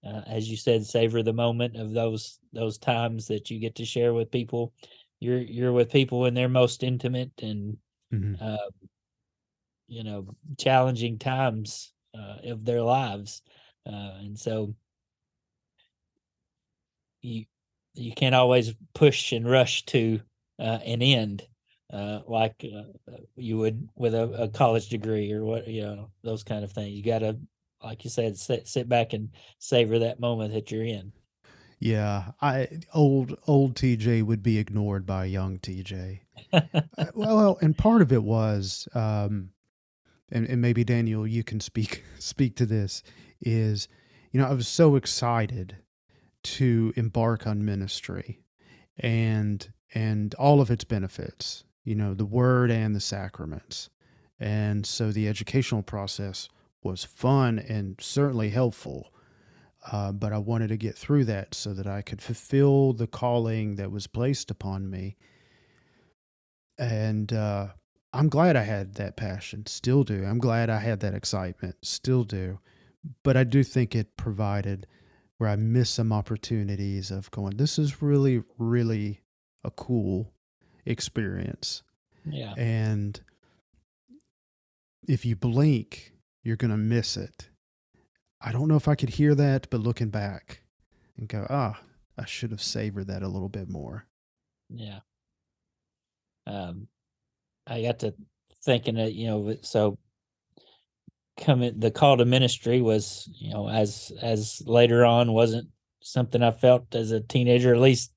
uh, 0.05 0.23
as 0.27 0.49
you 0.51 0.57
said 0.57 0.85
savor 0.87 1.23
the 1.23 1.33
moment 1.33 1.77
of 1.77 1.93
those 1.93 2.39
those 2.53 2.79
times 2.79 3.27
that 3.29 3.51
you 3.51 3.59
get 3.59 3.75
to 3.77 3.85
share 3.85 4.15
with 4.15 4.31
people 4.31 4.73
you're 5.21 5.41
you're 5.41 5.73
with 5.73 5.91
people 5.91 6.27
in 6.27 6.35
their 6.35 6.49
most 6.49 6.83
intimate 6.83 7.33
and 7.43 7.77
Mhm. 8.11 8.41
uh, 8.41 8.57
you 9.87 10.05
know 10.05 10.27
challenging 10.59 11.19
times 11.19 11.93
uh, 12.15 12.37
of 12.45 12.65
their 12.65 12.83
lives 12.83 13.43
uh, 13.87 14.19
and 14.21 14.39
so 14.39 14.75
you 17.29 17.45
you 17.95 18.13
can't 18.13 18.35
always 18.35 18.75
push 18.95 19.33
and 19.33 19.49
rush 19.49 19.85
to 19.87 20.21
uh, 20.59 20.79
an 20.85 21.03
end 21.03 21.47
uh, 21.93 22.21
like 22.27 22.65
uh, 22.65 23.13
you 23.37 23.59
would 23.59 23.89
with 23.97 24.15
a, 24.15 24.25
a 24.43 24.49
college 24.49 24.89
degree 24.89 25.33
or 25.33 25.45
what 25.45 25.67
you 25.67 25.83
know 25.83 26.11
those 26.23 26.45
kind 26.45 26.65
of 26.65 26.73
things 26.73 26.91
you 26.91 27.03
got 27.03 27.21
to 27.21 27.39
like 27.83 28.05
you 28.05 28.11
said 28.11 28.37
sit, 28.37 28.67
sit 28.67 28.89
back 28.89 29.13
and 29.13 29.31
savor 29.59 29.99
that 29.99 30.21
moment 30.21 30.53
that 30.53 30.71
you're 30.71 30.85
in 30.85 31.13
Yeah. 31.79 32.33
I 32.43 32.69
old 32.93 33.39
old 33.47 33.75
TJ 33.75 34.25
would 34.25 34.43
be 34.43 34.59
ignored 34.59 35.07
by 35.07 35.27
young 35.27 35.59
TJ. 35.59 36.21
Uh, 36.53 36.61
well, 37.15 37.59
and 37.61 37.77
part 37.79 38.03
of 38.03 38.13
it 38.13 38.25
was, 38.25 38.89
um, 38.95 39.51
and, 40.31 40.45
and 40.47 40.61
maybe 40.61 40.83
Daniel, 40.83 41.27
you 41.27 41.45
can 41.45 41.61
speak 41.61 42.05
speak 42.19 42.57
to 42.57 42.67
this. 42.67 43.03
Is 43.41 43.89
you 44.33 44.41
know 44.41 44.49
I 44.49 44.53
was 44.55 44.69
so 44.69 44.97
excited 44.97 45.77
to 46.43 46.93
embark 46.97 47.47
on 47.47 47.65
ministry, 47.65 48.41
and 48.99 49.73
and 49.95 50.35
all 50.35 50.61
of 50.61 50.71
its 50.71 50.85
benefits. 50.85 51.65
You 51.85 51.95
know 51.95 52.15
the 52.15 52.25
word 52.27 52.71
and 52.71 52.95
the 52.95 53.01
sacraments, 53.01 53.91
and 54.39 54.85
so 54.85 55.11
the 55.11 55.29
educational 55.29 55.83
process 55.83 56.49
was 56.83 57.05
fun 57.05 57.59
and 57.59 57.97
certainly 58.01 58.51
helpful. 58.51 59.13
Uh, 59.91 60.13
but 60.13 60.33
I 60.33 60.39
wanted 60.39 60.69
to 60.69 60.77
get 60.77 60.97
through 60.97 61.25
that 61.27 61.55
so 61.55 61.73
that 61.73 61.87
I 61.87 62.03
could 62.03 62.21
fulfill 62.21 62.93
the 62.93 63.07
calling 63.07 63.77
that 63.77 63.93
was 63.93 64.07
placed 64.07 64.51
upon 64.51 64.91
me 64.91 65.17
and 66.79 67.33
uh, 67.33 67.69
I'm 68.13 68.29
glad 68.29 68.57
I 68.57 68.63
had 68.63 68.95
that 68.95 69.17
passion, 69.17 69.67
still 69.67 70.05
do. 70.05 70.25
I'm 70.25 70.39
glad 70.39 70.71
I 70.71 70.79
had 70.79 71.01
that 71.01 71.15
excitement, 71.15 71.77
still 71.83 72.25
do. 72.25 72.61
But 73.23 73.37
I 73.37 73.45
do 73.45 73.63
think 73.63 73.95
it 73.95 74.17
provided 74.17 74.87
where 75.39 75.49
I 75.49 75.57
miss 75.57 75.91
some 75.91 76.13
opportunities 76.13 77.11
of 77.11 77.31
going, 77.31 77.57
this 77.57 77.79
is 77.79 78.03
really, 78.03 78.43
really 78.59 79.23
a 79.65 79.71
cool 79.71 80.33
experience. 80.85 81.83
yeah 82.25 82.55
And 82.57 83.21
if 85.07 85.25
you 85.25 85.37
blink, 85.37 86.13
you're 86.45 86.57
going 86.57 86.71
to 86.71 86.77
miss 86.77 87.17
it. 87.17 87.51
I 88.41 88.53
don't 88.53 88.69
know 88.69 88.77
if 88.77 88.89
I 88.89 88.95
could 88.95 89.11
hear 89.11 89.35
that, 89.35 89.69
but 89.71 89.81
looking 89.81 90.11
back 90.11 90.63
and 91.17 91.29
go, 91.29 91.47
ah, 91.49 91.81
I 92.17 92.25
should 92.25 92.51
have 92.51 92.63
savored 92.63 93.07
that 93.09 93.23
a 93.23 93.29
little 93.29 93.49
bit 93.49 93.69
more. 93.69 94.07
Yeah. 94.69 95.01
Um, 96.47 96.89
I 97.67 97.83
got 97.83 98.01
to 98.01 98.15
thinking 98.65 98.97
that, 98.97 99.15
you 99.15 99.27
know, 99.27 99.57
so 99.63 99.99
coming, 101.39 101.79
the 101.79 101.91
call 101.91 102.17
to 102.19 102.25
ministry 102.25 102.81
was, 102.83 103.29
you 103.39 103.51
know, 103.53 103.69
as, 103.69 104.13
as 104.21 104.63
later 104.67 105.05
on 105.05 105.33
wasn't 105.33 105.69
something 106.03 106.43
I 106.43 106.51
felt 106.51 106.95
as 106.95 107.11
a 107.11 107.21
teenager, 107.21 107.75
at 107.75 107.81
least 107.81 108.13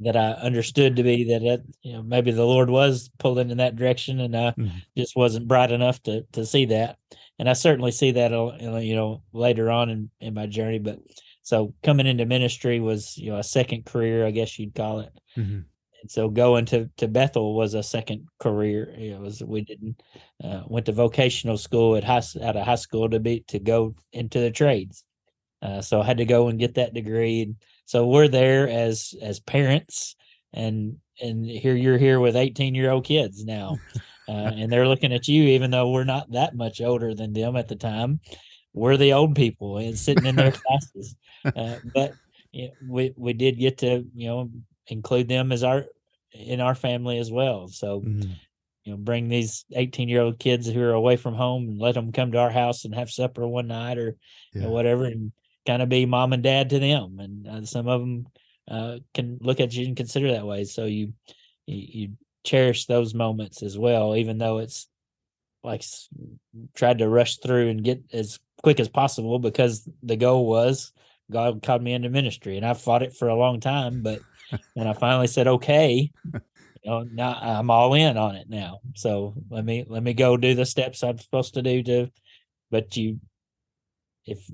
that 0.00 0.16
I 0.16 0.30
understood 0.32 0.96
to 0.96 1.02
be 1.02 1.24
that, 1.24 1.42
it, 1.42 1.62
you 1.82 1.92
know, 1.92 2.02
maybe 2.02 2.30
the 2.30 2.44
Lord 2.46 2.70
was 2.70 3.10
pulling 3.18 3.50
in 3.50 3.58
that 3.58 3.76
direction 3.76 4.20
and 4.20 4.34
I 4.36 4.52
Mhm. 4.52 4.70
just 4.96 5.14
wasn't 5.14 5.48
bright 5.48 5.70
enough 5.70 6.02
to, 6.04 6.22
to 6.32 6.46
see 6.46 6.64
that. 6.66 6.96
And 7.38 7.48
I 7.50 7.52
certainly 7.52 7.90
see 7.90 8.12
that, 8.12 8.32
uh, 8.32 8.56
you 8.78 8.94
know, 8.94 9.22
later 9.32 9.70
on 9.70 9.90
in, 9.90 10.10
in 10.20 10.34
my 10.34 10.46
journey, 10.46 10.78
but 10.78 11.00
so 11.42 11.74
coming 11.82 12.06
into 12.06 12.24
ministry 12.24 12.80
was, 12.80 13.16
you 13.18 13.30
know, 13.30 13.38
a 13.38 13.42
second 13.42 13.84
career, 13.84 14.24
I 14.26 14.30
guess 14.30 14.58
you'd 14.58 14.74
call 14.74 15.00
it 15.00 15.12
Mhm. 15.36 15.64
And 16.00 16.10
so 16.10 16.28
going 16.28 16.64
to 16.66 16.88
to 16.96 17.08
Bethel 17.08 17.54
was 17.54 17.74
a 17.74 17.82
second 17.82 18.26
career. 18.38 18.94
It 18.96 19.18
was 19.18 19.42
we 19.42 19.62
didn't 19.62 20.02
uh, 20.42 20.62
went 20.66 20.86
to 20.86 20.92
vocational 20.92 21.58
school 21.58 21.96
at 21.96 22.04
high 22.04 22.22
out 22.42 22.56
of 22.56 22.66
high 22.66 22.76
school 22.76 23.08
to 23.10 23.20
be 23.20 23.40
to 23.48 23.58
go 23.58 23.94
into 24.12 24.40
the 24.40 24.50
trades. 24.50 25.04
Uh, 25.62 25.82
so 25.82 26.00
I 26.00 26.06
had 26.06 26.18
to 26.18 26.24
go 26.24 26.48
and 26.48 26.58
get 26.58 26.74
that 26.74 26.94
degree. 26.94 27.42
And 27.42 27.56
so 27.84 28.06
we're 28.06 28.28
there 28.28 28.68
as 28.68 29.14
as 29.20 29.40
parents, 29.40 30.16
and 30.52 30.96
and 31.20 31.44
here 31.44 31.74
you're 31.74 31.98
here 31.98 32.20
with 32.20 32.36
18 32.36 32.74
year 32.74 32.90
old 32.90 33.04
kids 33.04 33.44
now, 33.44 33.78
uh, 34.28 34.52
and 34.54 34.72
they're 34.72 34.88
looking 34.88 35.12
at 35.12 35.28
you, 35.28 35.42
even 35.44 35.70
though 35.70 35.90
we're 35.90 36.04
not 36.04 36.30
that 36.32 36.54
much 36.54 36.80
older 36.80 37.14
than 37.14 37.32
them 37.32 37.56
at 37.56 37.68
the 37.68 37.76
time. 37.76 38.20
We're 38.72 38.96
the 38.96 39.12
old 39.12 39.34
people 39.34 39.78
and 39.78 39.98
sitting 39.98 40.26
in 40.26 40.36
their 40.36 40.52
classes, 40.92 41.16
uh, 41.44 41.76
but 41.92 42.14
yeah, 42.52 42.68
we 42.88 43.12
we 43.16 43.32
did 43.32 43.58
get 43.58 43.78
to 43.78 44.06
you 44.14 44.28
know 44.28 44.50
include 44.90 45.28
them 45.28 45.52
as 45.52 45.62
our 45.62 45.86
in 46.32 46.60
our 46.60 46.74
family 46.74 47.18
as 47.18 47.30
well. 47.30 47.68
So 47.68 48.00
Mhm. 48.00 48.36
you 48.84 48.92
know, 48.92 48.96
bring 48.96 49.28
these 49.28 49.64
18 49.72 50.08
year 50.08 50.22
old 50.22 50.38
kids 50.38 50.66
who 50.66 50.80
are 50.80 50.92
away 50.92 51.16
from 51.16 51.34
home 51.34 51.68
and 51.68 51.78
let 51.78 51.94
them 51.94 52.12
come 52.12 52.32
to 52.32 52.38
our 52.38 52.50
house 52.50 52.84
and 52.84 52.94
have 52.94 53.10
supper 53.10 53.46
one 53.46 53.68
night 53.68 53.98
or 53.98 54.16
you 54.54 54.60
know, 54.62 54.70
whatever, 54.70 55.04
and 55.04 55.32
kind 55.66 55.82
of 55.82 55.88
be 55.88 56.06
mom 56.06 56.32
and 56.32 56.42
dad 56.42 56.70
to 56.70 56.78
them. 56.78 57.18
And 57.20 57.46
uh, 57.46 57.64
some 57.66 57.88
of 57.88 58.00
them 58.00 58.26
uh, 58.68 58.98
can 59.12 59.38
look 59.42 59.60
at 59.60 59.74
you 59.74 59.86
and 59.86 59.96
consider 59.96 60.32
that 60.32 60.46
way. 60.46 60.64
So 60.64 60.86
you, 60.86 61.12
you 61.66 61.86
you 62.00 62.08
cherish 62.42 62.86
those 62.86 63.12
moments 63.14 63.62
as 63.62 63.76
well, 63.76 64.16
even 64.16 64.38
though 64.38 64.58
it's 64.58 64.88
like 65.62 65.84
tried 66.74 66.98
to 66.98 67.08
rush 67.08 67.36
through 67.36 67.68
and 67.68 67.84
get 67.84 68.02
as 68.14 68.40
quick 68.62 68.80
as 68.80 68.88
possible 68.88 69.38
because 69.38 69.86
the 70.02 70.16
goal 70.16 70.46
was 70.46 70.92
God 71.30 71.62
called 71.62 71.82
me 71.82 71.92
into 71.92 72.10
ministry, 72.10 72.56
and 72.56 72.66
I 72.66 72.74
fought 72.74 73.02
it 73.02 73.14
for 73.14 73.28
a 73.28 73.36
long 73.36 73.60
time. 73.60 74.02
But 74.02 74.20
when 74.74 74.86
I 74.86 74.92
finally 74.92 75.26
said 75.26 75.46
okay, 75.46 76.10
you 76.34 76.40
know, 76.84 77.02
now 77.02 77.38
I'm 77.40 77.70
all 77.70 77.94
in 77.94 78.16
on 78.16 78.36
it 78.36 78.48
now. 78.48 78.80
So 78.94 79.34
let 79.50 79.64
me 79.64 79.84
let 79.88 80.02
me 80.02 80.14
go 80.14 80.36
do 80.36 80.54
the 80.54 80.66
steps 80.66 81.02
I'm 81.02 81.18
supposed 81.18 81.54
to 81.54 81.62
do 81.62 81.82
to. 81.84 82.10
But 82.70 82.96
you, 82.96 83.20
if 84.24 84.48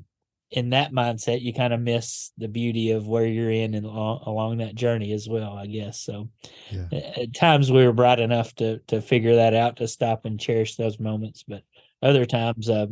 in 0.50 0.70
that 0.70 0.92
mindset, 0.92 1.42
you 1.42 1.52
kind 1.52 1.72
of 1.72 1.80
miss 1.80 2.32
the 2.38 2.48
beauty 2.48 2.92
of 2.92 3.06
where 3.06 3.26
you're 3.26 3.50
in 3.50 3.74
and 3.74 3.84
along, 3.84 4.22
along 4.26 4.58
that 4.58 4.74
journey 4.74 5.12
as 5.12 5.28
well. 5.28 5.52
I 5.52 5.66
guess 5.66 6.00
so. 6.00 6.28
Yeah. 6.70 6.86
At 7.16 7.34
times 7.34 7.70
we 7.70 7.84
were 7.84 7.92
bright 7.92 8.20
enough 8.20 8.54
to 8.56 8.78
to 8.88 9.00
figure 9.00 9.36
that 9.36 9.54
out 9.54 9.76
to 9.76 9.88
stop 9.88 10.24
and 10.24 10.40
cherish 10.40 10.76
those 10.76 10.98
moments, 10.98 11.44
but 11.46 11.62
other 12.02 12.24
times, 12.24 12.68
uh, 12.68 12.86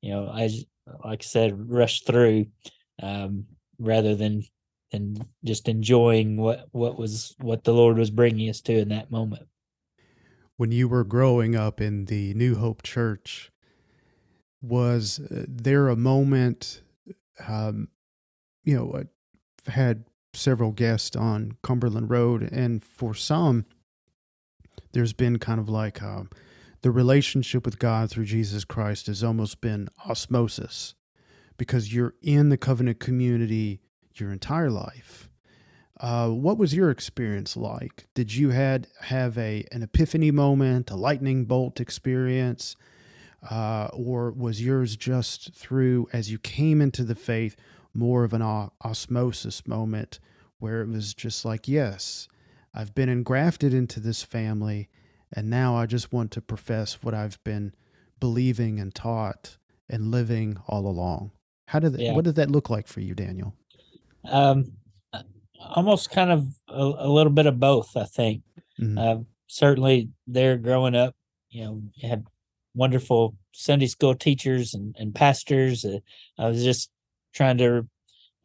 you 0.00 0.12
know, 0.12 0.28
I 0.28 0.50
like 1.04 1.22
I 1.22 1.24
said, 1.24 1.70
rush 1.70 2.02
through 2.02 2.46
um, 3.02 3.46
rather 3.78 4.14
than 4.14 4.44
than 4.92 5.26
just 5.44 5.68
enjoying 5.68 6.36
what 6.36 6.68
what 6.72 6.98
was 6.98 7.34
what 7.40 7.64
the 7.64 7.72
Lord 7.72 7.98
was 7.98 8.10
bringing 8.10 8.48
us 8.48 8.60
to 8.62 8.74
in 8.78 8.90
that 8.90 9.10
moment. 9.10 9.48
when 10.56 10.70
you 10.70 10.86
were 10.88 11.04
growing 11.04 11.56
up 11.56 11.80
in 11.80 12.04
the 12.04 12.34
New 12.34 12.54
Hope 12.56 12.82
Church, 12.82 13.50
was 14.60 15.18
uh, 15.18 15.44
there 15.48 15.88
a 15.88 15.96
moment? 15.96 16.82
Um, 17.48 17.88
you 18.64 18.76
know, 18.76 18.94
I've 18.94 19.74
had 19.74 20.04
several 20.34 20.70
guests 20.72 21.16
on 21.16 21.56
Cumberland 21.62 22.10
Road, 22.10 22.42
and 22.42 22.84
for 22.84 23.14
some, 23.14 23.66
there's 24.92 25.12
been 25.12 25.38
kind 25.38 25.58
of 25.58 25.68
like 25.68 26.02
um, 26.02 26.30
the 26.82 26.90
relationship 26.90 27.64
with 27.64 27.78
God 27.78 28.10
through 28.10 28.26
Jesus 28.26 28.64
Christ 28.64 29.08
has 29.08 29.24
almost 29.24 29.60
been 29.60 29.88
osmosis 30.08 30.94
because 31.56 31.92
you're 31.94 32.14
in 32.22 32.50
the 32.50 32.56
covenant 32.56 33.00
community 33.00 33.80
your 34.20 34.32
entire 34.32 34.70
life. 34.70 35.28
Uh, 36.00 36.28
what 36.28 36.58
was 36.58 36.74
your 36.74 36.90
experience 36.90 37.56
like? 37.56 38.06
Did 38.14 38.34
you 38.34 38.50
had 38.50 38.88
have 39.02 39.38
a 39.38 39.64
an 39.70 39.82
epiphany 39.82 40.30
moment, 40.30 40.90
a 40.90 40.96
lightning 40.96 41.44
bolt 41.44 41.80
experience, 41.80 42.76
uh, 43.48 43.88
or 43.92 44.32
was 44.32 44.62
yours 44.62 44.96
just 44.96 45.54
through 45.54 46.08
as 46.12 46.30
you 46.30 46.38
came 46.38 46.80
into 46.80 47.04
the 47.04 47.14
faith? 47.14 47.56
more 47.94 48.24
of 48.24 48.32
an 48.32 48.42
osmosis 48.42 49.66
moment 49.66 50.18
where 50.58 50.82
it 50.82 50.88
was 50.88 51.14
just 51.14 51.44
like, 51.44 51.68
yes, 51.68 52.28
I've 52.74 52.94
been 52.94 53.08
engrafted 53.08 53.74
into 53.74 54.00
this 54.00 54.22
family, 54.22 54.88
and 55.32 55.50
now 55.50 55.76
I 55.76 55.86
just 55.86 56.12
want 56.12 56.30
to 56.32 56.40
profess 56.40 57.02
what 57.02 57.14
I've 57.14 57.42
been 57.44 57.74
believing 58.20 58.78
and 58.78 58.94
taught 58.94 59.58
and 59.88 60.10
living 60.10 60.58
all 60.66 60.86
along. 60.86 61.32
How 61.66 61.80
did 61.80 61.94
that, 61.94 62.00
yeah. 62.00 62.14
what 62.14 62.24
did 62.24 62.36
that 62.36 62.50
look 62.50 62.70
like 62.70 62.86
for 62.86 63.00
you, 63.00 63.14
Daniel? 63.14 63.54
Um, 64.24 64.72
almost 65.70 66.10
kind 66.10 66.30
of 66.30 66.46
a, 66.68 67.06
a 67.06 67.08
little 67.08 67.32
bit 67.32 67.46
of 67.46 67.60
both, 67.60 67.96
I 67.96 68.04
think. 68.04 68.42
Mm-hmm. 68.80 68.98
Uh, 68.98 69.16
certainly, 69.46 70.10
there 70.26 70.56
growing 70.56 70.94
up, 70.94 71.14
you 71.50 71.64
know, 71.64 71.82
had 72.02 72.24
wonderful 72.74 73.36
Sunday 73.52 73.86
school 73.86 74.14
teachers 74.14 74.74
and, 74.74 74.94
and 74.98 75.14
pastors. 75.14 75.84
Uh, 75.84 75.98
I 76.38 76.48
was 76.48 76.64
just 76.64 76.90
trying 77.34 77.58
to, 77.58 77.86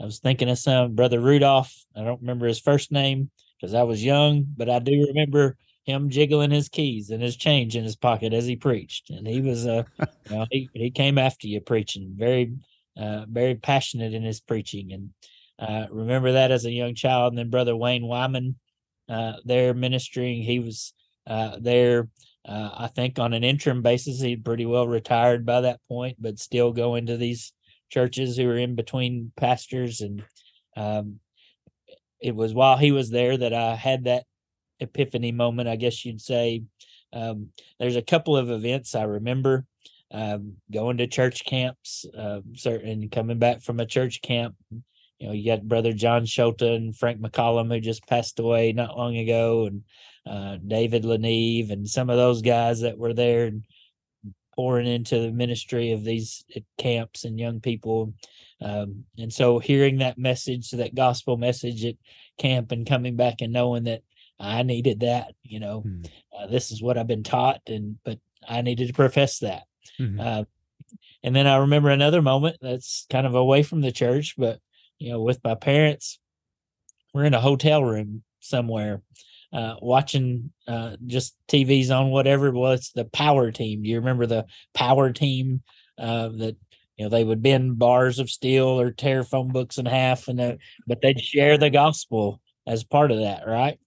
I 0.02 0.06
was 0.06 0.20
thinking 0.20 0.50
of 0.50 0.60
some 0.60 0.96
brother 0.96 1.20
Rudolph. 1.20 1.74
I 1.96 2.04
don't 2.04 2.22
remember 2.22 2.48
his 2.48 2.60
first 2.60 2.92
name 2.92 3.32
because 3.60 3.74
I 3.74 3.84
was 3.84 4.04
young, 4.04 4.46
but 4.56 4.70
I 4.70 4.80
do 4.80 5.08
remember 5.08 5.58
him 5.86 6.10
jiggling 6.10 6.52
his 6.52 6.68
keys 6.70 7.10
and 7.10 7.24
his 7.24 7.38
change 7.38 7.76
in 7.76 7.84
his 7.84 7.96
pocket 7.96 8.34
as 8.34 8.46
he 8.46 8.56
preached. 8.56 9.10
And 9.10 9.26
he 9.26 9.42
was, 9.42 9.66
uh, 9.66 9.84
you 10.00 10.36
know, 10.36 10.46
he, 10.52 10.70
he 10.74 10.92
came 10.92 11.18
after 11.18 11.48
you 11.48 11.62
preaching, 11.62 12.14
very, 12.16 12.54
uh, 12.98 13.26
very 13.30 13.56
passionate 13.56 14.14
in 14.14 14.24
his 14.24 14.42
preaching. 14.42 14.92
And 14.92 15.12
uh, 15.60 15.86
remember 15.92 16.34
that 16.34 16.52
as 16.52 16.66
a 16.66 16.72
young 16.72 16.96
child. 16.96 17.34
And 17.34 17.38
then 17.38 17.50
Brother 17.50 17.76
Wayne 17.76 18.06
Wyman, 18.06 18.56
uh, 19.10 19.34
there 19.46 19.74
ministering, 19.74 20.42
he 20.42 20.60
was 20.60 20.94
uh, 21.26 21.58
there, 21.60 22.10
uh, 22.48 22.70
I 22.78 22.88
think, 22.88 23.20
on 23.20 23.34
an 23.34 23.44
interim 23.44 23.82
basis. 23.82 24.22
He'd 24.22 24.46
pretty 24.46 24.66
well 24.66 24.88
retired 24.88 25.46
by 25.46 25.62
that 25.62 25.80
point, 25.88 26.18
but 26.20 26.40
still 26.40 26.72
going 26.72 27.08
to 27.08 27.18
these 27.18 27.54
churches 27.90 28.38
who 28.38 28.48
were 28.48 28.58
in 28.58 28.76
between 28.76 29.32
pastors. 29.36 30.02
And 30.02 30.24
um, 30.76 31.20
it 32.20 32.36
was 32.36 32.54
while 32.54 32.78
he 32.78 32.92
was 32.92 33.10
there 33.10 33.38
that 33.38 33.54
I 33.54 33.76
had 33.76 34.06
that 34.06 34.26
epiphany 34.80 35.32
moment, 35.32 35.70
I 35.70 35.76
guess 35.76 36.06
you'd 36.06 36.22
say. 36.22 36.64
Um, 37.14 37.50
there's 37.80 37.96
a 37.96 38.02
couple 38.02 38.36
of 38.36 38.52
events 38.52 38.94
I 38.94 39.04
remember 39.04 39.66
um, 40.12 40.58
going 40.72 40.98
to 40.98 41.08
church 41.08 41.46
camps, 41.46 42.06
uh, 42.18 42.42
certain 42.54 43.10
coming 43.10 43.40
back 43.40 43.62
from 43.62 43.80
a 43.80 43.86
church 43.86 44.22
camp. 44.22 44.56
You 45.20 45.28
know, 45.28 45.34
you 45.34 45.46
got 45.46 45.68
brother 45.68 45.94
John 45.94 46.26
and 46.38 46.96
Frank 46.96 47.20
McCollum 47.20 47.74
who 47.74 47.80
just 47.80 48.08
passed 48.08 48.40
away 48.40 48.72
not 48.72 48.98
long 48.98 49.18
ago, 49.18 49.66
and 49.66 49.84
uh, 50.30 50.58
David 50.66 51.04
Leneve 51.04 51.72
and 51.72 51.88
some 51.88 52.10
of 52.10 52.18
those 52.18 52.42
guys 52.42 52.82
that 52.82 52.98
were 52.98 53.14
there 53.14 53.46
and 53.46 53.64
pouring 54.56 54.88
into 54.88 55.20
the 55.20 55.32
ministry 55.32 55.92
of 55.92 56.04
these 56.04 56.44
camps 56.78 57.26
and 57.26 57.40
young 57.40 57.60
people. 57.60 58.14
Um, 58.60 59.06
and 59.18 59.32
so 59.32 59.60
hearing 59.60 60.00
that 60.00 60.18
message, 60.18 60.72
that 60.72 60.96
gospel 60.96 61.38
message 61.38 61.86
at 61.86 61.96
camp 62.40 62.72
and 62.72 62.86
coming 62.86 63.16
back 63.16 63.42
and 63.42 63.54
knowing 63.54 63.84
that 63.84 64.02
I 64.40 64.64
needed 64.64 65.02
that, 65.02 65.34
you 65.44 65.60
know, 65.60 65.84
mm. 65.86 66.10
uh, 66.38 66.48
this 66.48 66.72
is 66.72 66.82
what 66.82 66.98
I've 66.98 67.08
been 67.08 67.24
taught 67.24 67.62
and, 67.68 67.98
but 68.04 68.20
I 68.48 68.62
needed 68.62 68.88
to 68.88 68.94
profess 68.94 69.40
that. 69.40 69.64
Mm-hmm. 70.00 70.20
Uh, 70.20 70.44
and 71.24 71.36
then 71.36 71.46
I 71.46 71.58
remember 71.58 71.90
another 71.90 72.24
moment 72.24 72.58
that's 72.60 73.06
kind 73.12 73.28
of 73.28 73.36
away 73.36 73.62
from 73.62 73.82
the 73.82 73.92
church, 73.92 74.36
but 74.38 74.60
you 75.00 75.12
know, 75.12 75.22
with 75.22 75.40
my 75.44 75.56
parents, 75.56 76.20
we're 77.14 77.26
in 77.26 77.34
a 77.34 77.42
hotel 77.42 77.84
room 77.84 78.24
somewhere, 78.40 79.02
uh, 79.54 79.76
watching 79.82 80.52
uh, 80.68 80.98
just 81.06 81.36
TVs 81.48 81.90
on 81.90 82.10
whatever 82.10 82.48
it 82.48 82.54
was, 82.54 82.92
the 82.94 83.06
power 83.06 83.52
team. 83.52 83.84
Do 83.84 83.90
you 83.90 83.98
remember 83.98 84.26
the 84.26 84.46
power 84.74 85.12
team 85.12 85.62
uh, 85.98 86.30
that 86.30 86.56
you 86.98 87.06
know 87.06 87.10
they 87.10 87.24
would 87.24 87.42
bend 87.42 87.80
bars 87.80 88.20
of 88.20 88.30
steel 88.30 88.80
or 88.80 88.92
tear 88.92 89.24
phone 89.24 89.50
books 89.52 89.78
in 89.78 89.86
half, 89.86 90.28
and 90.28 90.60
but 90.86 91.02
they'd 91.02 91.20
share 91.20 91.58
the 91.58 91.70
gospel 91.70 92.42
as 92.66 92.84
part 92.84 93.12
of 93.12 93.20
that, 93.20 93.48
right? 93.48 93.80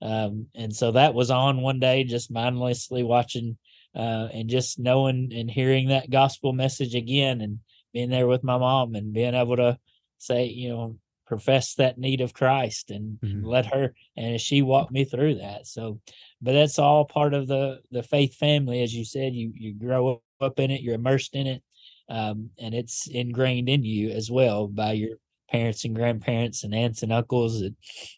Um, 0.00 0.46
and 0.54 0.74
so 0.74 0.92
that 0.92 1.14
was 1.14 1.30
on 1.30 1.60
one 1.60 1.80
day, 1.80 2.04
just 2.04 2.30
mindlessly 2.30 3.02
watching 3.02 3.58
uh, 3.96 4.28
and 4.32 4.48
just 4.48 4.78
knowing 4.78 5.32
and 5.34 5.50
hearing 5.50 5.88
that 5.88 6.10
gospel 6.10 6.52
message 6.52 6.94
again, 6.94 7.40
and 7.40 7.58
being 7.92 8.10
there 8.10 8.26
with 8.26 8.44
my 8.44 8.56
mom 8.58 8.94
and 8.94 9.12
being 9.12 9.34
able 9.34 9.56
to 9.56 9.78
say, 10.18 10.46
you 10.46 10.68
know, 10.70 10.96
profess 11.26 11.74
that 11.74 11.98
need 11.98 12.22
of 12.22 12.32
Christ 12.32 12.90
and 12.90 13.18
mm-hmm. 13.20 13.44
let 13.44 13.66
her 13.66 13.94
and 14.16 14.40
she 14.40 14.62
walked 14.62 14.90
me 14.90 15.04
through 15.04 15.36
that. 15.36 15.66
So, 15.66 16.00
but 16.40 16.52
that's 16.52 16.78
all 16.78 17.04
part 17.04 17.34
of 17.34 17.46
the 17.46 17.80
the 17.90 18.02
faith 18.02 18.34
family, 18.34 18.82
as 18.82 18.94
you 18.94 19.04
said. 19.04 19.34
You 19.34 19.52
you 19.54 19.74
grow 19.74 20.22
up 20.40 20.58
in 20.58 20.70
it, 20.70 20.80
you're 20.80 20.94
immersed 20.94 21.34
in 21.34 21.46
it, 21.46 21.62
um, 22.08 22.50
and 22.58 22.74
it's 22.74 23.06
ingrained 23.06 23.68
in 23.68 23.84
you 23.84 24.10
as 24.10 24.30
well 24.30 24.66
by 24.66 24.92
your 24.92 25.16
parents 25.50 25.84
and 25.84 25.94
grandparents 25.94 26.64
and 26.64 26.74
aunts 26.74 27.02
and 27.02 27.12
uncles 27.12 27.60
and 27.60 27.76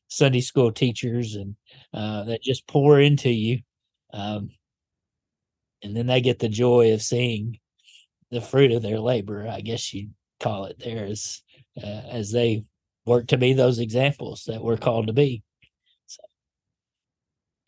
Sunday 0.08 0.40
school 0.40 0.72
teachers 0.72 1.34
and 1.34 1.56
uh, 1.94 2.24
that 2.24 2.42
just 2.42 2.66
pour 2.66 3.00
into 3.00 3.30
you. 3.30 3.60
Um, 4.12 4.50
and 5.82 5.96
then 5.96 6.06
they 6.06 6.20
get 6.20 6.38
the 6.38 6.48
joy 6.48 6.92
of 6.92 7.02
seeing 7.02 7.58
the 8.30 8.40
fruit 8.40 8.72
of 8.72 8.82
their 8.82 9.00
labor, 9.00 9.48
I 9.48 9.60
guess 9.60 9.92
you'd 9.92 10.12
call 10.38 10.66
it 10.66 10.78
there 10.78 11.06
as 11.06 11.42
uh, 11.76 12.02
as 12.10 12.32
they 12.32 12.64
work 13.06 13.28
to 13.28 13.36
be 13.36 13.52
those 13.52 13.78
examples 13.78 14.44
that 14.46 14.62
we're 14.62 14.76
called 14.76 15.06
to 15.06 15.12
be. 15.12 15.42
So, 16.06 16.22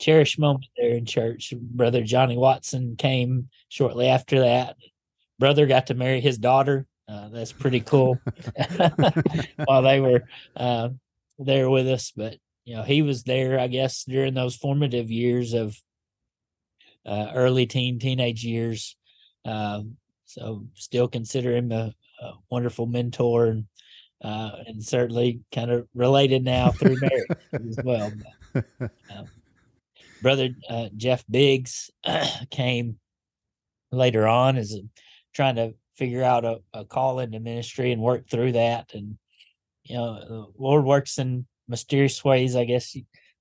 cherished 0.01 0.39
moment 0.39 0.67
there 0.77 0.91
in 0.91 1.07
church. 1.07 1.53
Brother 1.57 2.03
Johnny 2.03 2.37
Watson 2.37 2.97
came 2.97 3.49
shortly 3.69 4.09
after 4.09 4.41
that. 4.41 4.77
Brother 5.39 5.67
got 5.67 5.89
to 5.89 5.95
marry 5.95 6.21
his 6.21 6.39
daughter. 6.39 6.87
Uh, 7.09 7.29
that's 7.31 7.53
pretty 7.53 7.81
cool. 7.81 8.19
While 9.65 9.83
they 9.83 10.01
were 10.01 10.23
uh, 10.57 10.91
there 11.39 11.69
with 11.69 11.89
us, 11.89 12.13
but 12.15 12.37
you 12.65 12.77
know 12.77 12.83
he 12.83 13.03
was 13.03 13.25
there, 13.25 13.59
I 13.59 13.67
guess, 13.67 14.05
during 14.05 14.35
those 14.35 14.57
formative 14.57 15.11
years 15.11 15.53
of 15.53 15.77
uh, 17.05 17.33
early 17.35 17.67
teen, 17.67 17.99
teenage 17.99 18.45
years. 18.45 18.97
Um, 19.45 19.97
so 20.25 20.67
still 20.75 21.09
consider 21.09 21.55
him 21.55 21.73
a, 21.73 21.93
a 22.23 22.33
wonderful 22.51 22.87
mentor 22.87 23.47
and 23.47 23.67
uh, 24.23 24.51
and 24.67 24.83
certainly 24.83 25.41
kind 25.53 25.71
of 25.71 25.87
related 25.95 26.45
now 26.45 26.71
through 26.71 26.97
marriage 27.01 27.27
as 27.53 27.79
well. 27.85 28.13
But, 28.53 28.65
um, 29.15 29.27
brother 30.23 30.51
uh, 30.69 30.89
Jeff 30.97 31.25
Biggs 31.29 31.91
came 32.51 32.99
later 33.91 34.27
on 34.27 34.57
as 34.57 34.79
trying 35.35 35.57
to 35.57 35.75
figure 35.97 36.23
out 36.23 36.45
a, 36.45 36.61
a 36.73 36.85
call 36.85 37.19
into 37.19 37.41
ministry 37.41 37.93
and 37.93 38.01
work 38.01 38.29
through 38.29 38.53
that. 38.53 38.95
And 38.95 39.19
you 39.85 39.97
know, 39.97 40.15
the 40.15 40.47
Lord 40.57 40.85
works 40.85 41.19
in 41.19 41.47
mysterious 41.69 42.25
ways, 42.25 42.57
I 42.57 42.65
guess, 42.65 42.97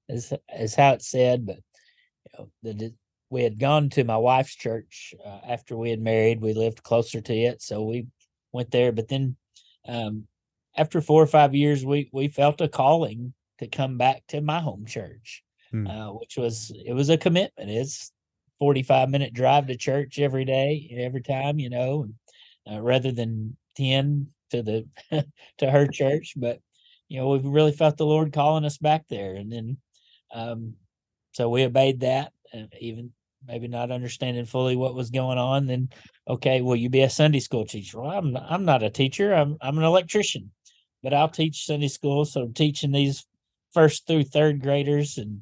is 0.09 0.33
is 0.57 0.75
how 0.75 0.93
it's 0.93 1.07
said. 1.07 1.45
But 1.45 1.57
you 1.57 2.39
know, 2.39 2.49
the, 2.63 2.93
we 3.29 3.43
had 3.43 3.59
gone 3.59 3.89
to 3.91 4.03
my 4.03 4.17
wife's 4.17 4.55
church 4.55 5.13
uh, 5.25 5.39
after 5.47 5.77
we 5.77 5.89
had 5.89 6.01
married. 6.01 6.41
We 6.41 6.53
lived 6.53 6.83
closer 6.83 7.21
to 7.21 7.33
it, 7.33 7.61
so 7.61 7.83
we 7.83 8.07
went 8.51 8.71
there. 8.71 8.91
But 8.91 9.07
then 9.07 9.37
um, 9.87 10.27
after 10.75 11.01
four 11.01 11.21
or 11.21 11.27
five 11.27 11.53
years, 11.53 11.85
we 11.85 12.09
we 12.11 12.27
felt 12.27 12.61
a 12.61 12.67
calling 12.67 13.33
to 13.59 13.67
come 13.67 13.97
back 13.97 14.23
to 14.29 14.41
my 14.41 14.59
home 14.59 14.85
church, 14.85 15.43
hmm. 15.71 15.87
uh, 15.87 16.13
which 16.13 16.37
was 16.37 16.71
it 16.85 16.93
was 16.93 17.09
a 17.09 17.17
commitment. 17.17 17.69
It's 17.69 18.11
forty 18.59 18.83
five 18.83 19.09
minute 19.09 19.33
drive 19.33 19.67
to 19.67 19.77
church 19.77 20.19
every 20.19 20.45
day, 20.45 20.95
every 20.97 21.21
time, 21.21 21.59
you 21.59 21.69
know, 21.69 22.07
uh, 22.71 22.81
rather 22.81 23.11
than 23.11 23.57
ten 23.75 24.27
to 24.51 24.63
the 24.63 24.87
to 25.57 25.71
her 25.71 25.87
church. 25.87 26.33
But 26.35 26.59
you 27.09 27.19
know, 27.19 27.29
we 27.29 27.39
really 27.39 27.73
felt 27.73 27.97
the 27.97 28.05
Lord 28.05 28.33
calling 28.33 28.65
us 28.65 28.77
back 28.77 29.05
there, 29.09 29.35
and 29.35 29.51
then 29.51 29.77
um, 30.33 30.75
so 31.33 31.49
we 31.49 31.63
obeyed 31.63 32.01
that, 32.01 32.31
uh, 32.53 32.67
even 32.79 33.11
maybe 33.45 33.67
not 33.67 33.91
understanding 33.91 34.45
fully 34.45 34.75
what 34.75 34.95
was 34.95 35.09
going 35.09 35.37
on. 35.37 35.65
Then 35.65 35.89
okay, 36.27 36.61
will 36.61 36.75
you 36.75 36.89
be 36.89 37.01
a 37.01 37.09
Sunday 37.09 37.39
school 37.39 37.65
teacher? 37.65 37.99
Well, 37.99 38.11
I'm 38.11 38.37
I'm 38.37 38.65
not 38.65 38.83
a 38.83 38.89
teacher. 38.89 39.33
I'm 39.33 39.57
I'm 39.61 39.77
an 39.77 39.83
electrician 39.83 40.51
but 41.03 41.13
I'll 41.13 41.29
teach 41.29 41.65
Sunday 41.65 41.87
school. 41.87 42.25
So 42.25 42.43
I'm 42.43 42.53
teaching 42.53 42.91
these 42.91 43.25
first 43.73 44.07
through 44.07 44.25
third 44.25 44.61
graders 44.61 45.17
and, 45.17 45.41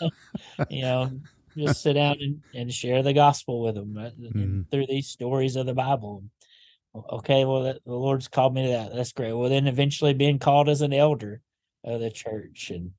you 0.70 0.82
know, 0.82 1.10
just 1.56 1.82
sit 1.82 1.94
down 1.94 2.16
and, 2.20 2.42
and 2.54 2.72
share 2.72 3.02
the 3.02 3.12
gospel 3.12 3.62
with 3.62 3.74
them 3.74 3.96
uh, 3.98 4.10
mm-hmm. 4.10 4.62
through 4.70 4.86
these 4.86 5.08
stories 5.08 5.56
of 5.56 5.66
the 5.66 5.74
Bible. 5.74 6.24
Okay, 6.94 7.44
well, 7.44 7.62
the 7.62 7.80
Lord's 7.86 8.28
called 8.28 8.54
me 8.54 8.64
to 8.64 8.72
that. 8.72 8.94
That's 8.94 9.12
great. 9.12 9.32
Well, 9.32 9.48
then 9.48 9.68
eventually 9.68 10.12
being 10.12 10.38
called 10.38 10.68
as 10.68 10.80
an 10.80 10.92
elder 10.92 11.40
of 11.84 12.00
the 12.00 12.10
church 12.10 12.70
and 12.70 12.90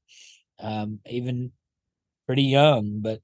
um, 0.60 1.00
even 1.06 1.52
pretty 2.26 2.44
young, 2.44 3.00
but 3.02 3.20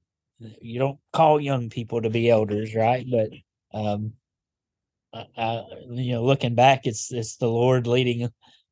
you 0.60 0.78
don't 0.78 0.98
call 1.12 1.40
young 1.40 1.70
people 1.70 2.02
to 2.02 2.10
be 2.10 2.28
elders, 2.28 2.74
right? 2.74 3.06
But 3.10 3.30
um, 3.72 4.12
I, 5.12 5.62
you 5.88 6.12
know, 6.12 6.24
looking 6.24 6.54
back, 6.54 6.86
it's 6.86 7.12
it's 7.12 7.36
the 7.36 7.48
Lord 7.48 7.86
leading 7.86 8.28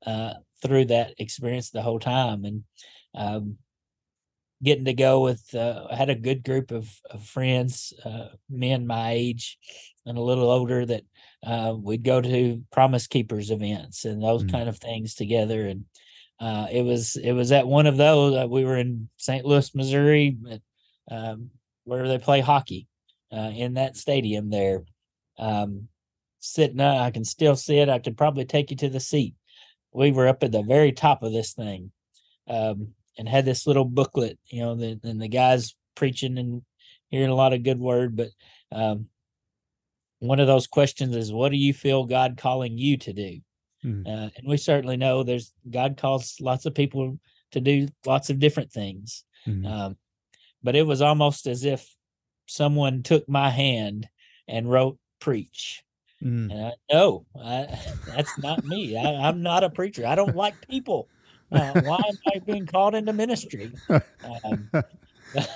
uh, 0.07 0.35
through 0.63 0.87
that 0.87 1.15
experience 1.19 1.71
the 1.71 1.83
whole 1.83 1.99
time. 1.99 2.45
And 2.45 2.65
um, 3.15 3.57
getting 4.63 4.87
to 4.87 4.95
go 4.95 5.21
with 5.21 5.55
uh, 5.55 5.87
I 5.91 5.97
had 5.97 6.11
a 6.11 6.15
good 6.15 6.45
group 6.45 6.71
of, 6.71 6.89
of 7.11 7.25
friends, 7.25 7.93
uh, 8.05 8.29
men 8.49 8.87
my 8.87 9.13
age 9.13 9.59
and 10.07 10.17
a 10.17 10.23
little 10.23 10.51
older 10.51 10.87
that 10.87 11.03
uh, 11.45 11.75
we'd 11.77 12.05
go 12.05 12.21
to 12.21 12.63
Promise 12.73 13.09
Keepers 13.09 13.51
events 13.51 14.05
and 14.05 14.23
those 14.23 14.45
mm. 14.45 14.51
kind 14.51 14.69
of 14.69 14.79
things 14.79 15.15
together. 15.15 15.67
And 15.67 15.85
uh, 16.41 16.69
it 16.71 16.83
was 16.83 17.17
it 17.17 17.33
was 17.33 17.53
at 17.53 17.67
one 17.67 17.87
of 17.87 17.97
those. 17.97 18.37
Uh, 18.37 18.47
we 18.49 18.65
were 18.65 18.77
in 18.77 19.09
St. 19.17 19.45
Louis, 19.45 19.75
Missouri, 19.75 20.37
um, 21.11 21.51
where 21.85 22.07
they 22.09 22.19
play 22.19 22.41
hockey 22.41 22.87
uh, 23.33 23.51
in 23.55 23.75
that 23.75 23.97
stadium 23.97 24.51
there. 24.51 24.83
Um, 25.39 25.89
sitting, 26.39 26.81
up, 26.81 27.01
I 27.01 27.11
can 27.11 27.25
still 27.25 27.57
see 27.57 27.79
it. 27.79 27.89
I 27.89 27.99
could 27.99 28.17
probably 28.17 28.45
take 28.45 28.71
you 28.71 28.77
to 28.79 28.89
the 28.89 29.01
seat. 29.01 29.35
We 29.93 30.13
were 30.13 30.29
up 30.29 30.43
at 30.43 30.53
the 30.53 30.63
very 30.63 30.93
top 30.93 31.23
of 31.23 31.33
this 31.33 31.53
thing. 31.53 31.93
Um, 32.49 32.95
and 33.19 33.29
had 33.29 33.45
this 33.45 33.67
little 33.67 33.85
booklet, 33.85 34.39
you 34.47 34.61
know, 34.61 34.75
the, 34.75 35.01
and 35.03 35.21
the 35.21 35.29
guys 35.29 35.75
preaching 35.95 36.39
and 36.39 36.63
hearing 37.09 37.31
a 37.31 37.35
lot 37.35 37.53
of 37.53 37.63
good 37.63 37.81
word. 37.81 38.15
But 38.15 38.29
um, 38.71 39.07
one 40.19 40.39
of 40.39 40.47
those 40.47 40.67
questions 40.67 41.17
is, 41.17 41.33
what 41.33 41.51
do 41.51 41.57
you 41.57 41.73
feel 41.73 42.05
God 42.05 42.37
calling 42.37 42.77
you 42.77 42.97
to 42.99 43.13
do? 43.13 43.41
Mm. 43.85 44.07
Uh, 44.07 44.31
and 44.37 44.47
we 44.47 44.59
certainly 44.59 44.97
know 44.97 45.23
there's 45.23 45.53
God 45.71 45.97
calls 45.97 46.37
lots 46.41 46.67
of 46.67 46.75
people 46.75 47.19
to 47.53 47.61
do 47.61 47.89
lots 48.05 48.31
of 48.31 48.39
different 48.39 48.71
things. 48.71 49.25
Mm. 49.47 49.67
Um, 49.67 49.97
but 50.63 50.77
it 50.77 50.87
was 50.87 51.01
almost 51.01 51.47
as 51.47 51.65
if 51.65 51.89
someone 52.47 53.03
took 53.03 53.29
my 53.29 53.51
hand 53.51 54.09
and 54.47 54.71
wrote 54.71 54.99
preach. 55.21 55.83
Mm. 56.23 56.51
And 56.51 56.67
I, 56.67 56.73
no, 56.93 57.27
I, 57.41 57.67
that's 58.07 58.39
not 58.39 58.65
me. 58.65 58.97
I, 58.97 59.29
I'm 59.29 59.43
not 59.43 59.65
a 59.65 59.71
preacher. 59.71 60.07
I 60.07 60.15
don't 60.15 60.37
like 60.37 60.55
people. 60.69 61.09
Uh, 61.53 61.81
why 61.81 61.97
am 61.97 62.17
I 62.35 62.41
being 62.41 62.67
called 62.67 62.95
into 62.95 63.13
ministry? 63.13 63.73
Um, 64.45 64.69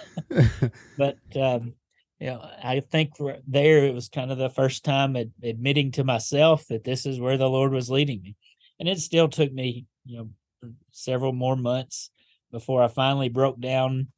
but 0.97 1.19
um, 1.35 1.75
you 2.21 2.27
know, 2.27 2.49
I 2.63 2.81
think 2.81 3.15
there 3.47 3.85
it 3.85 3.95
was 3.95 4.09
kind 4.09 4.31
of 4.31 4.39
the 4.39 4.51
first 4.51 4.85
time 4.85 5.17
ad- 5.17 5.33
admitting 5.43 5.91
to 5.93 6.05
myself 6.05 6.67
that 6.69 6.85
this 6.85 7.07
is 7.07 7.19
where 7.19 7.39
the 7.39 7.49
Lord 7.49 7.73
was 7.73 7.91
leading 7.91 8.23
me, 8.23 8.37
and 8.79 8.89
it 8.89 8.99
still 8.99 9.29
took 9.29 9.53
me, 9.53 9.87
you 10.05 10.19
know, 10.19 10.73
several 10.93 11.33
more 11.33 11.57
months 11.57 12.11
before 12.53 12.83
I 12.83 12.89
finally 12.89 13.29
broke 13.29 13.61
down. 13.61 14.09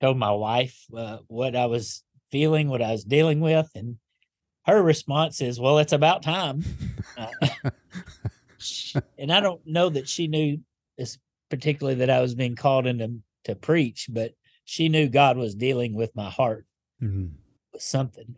Told 0.00 0.16
my 0.18 0.32
wife 0.32 0.84
uh, 0.96 1.18
what 1.26 1.56
I 1.56 1.66
was 1.66 2.04
feeling, 2.30 2.68
what 2.68 2.82
I 2.82 2.92
was 2.92 3.04
dealing 3.04 3.40
with, 3.40 3.68
and 3.74 3.96
her 4.68 4.82
response 4.82 5.40
is, 5.40 5.58
"Well, 5.58 5.78
it's 5.78 5.92
about 5.92 6.22
time." 6.22 6.64
Uh, 7.16 7.70
and 9.18 9.32
I 9.32 9.40
don't 9.40 9.64
know 9.66 9.88
that 9.88 10.08
she 10.08 10.28
knew 10.28 10.60
this 10.96 11.18
particularly 11.50 11.98
that 11.98 12.10
I 12.10 12.20
was 12.20 12.36
being 12.36 12.54
called 12.54 12.86
into 12.86 13.18
to 13.44 13.56
preach, 13.56 14.06
but 14.08 14.34
she 14.64 14.88
knew 14.88 15.08
God 15.08 15.36
was 15.36 15.56
dealing 15.56 15.94
with 15.94 16.14
my 16.14 16.30
heart 16.30 16.64
mm-hmm. 17.02 17.28
with 17.72 17.82
something 17.82 18.36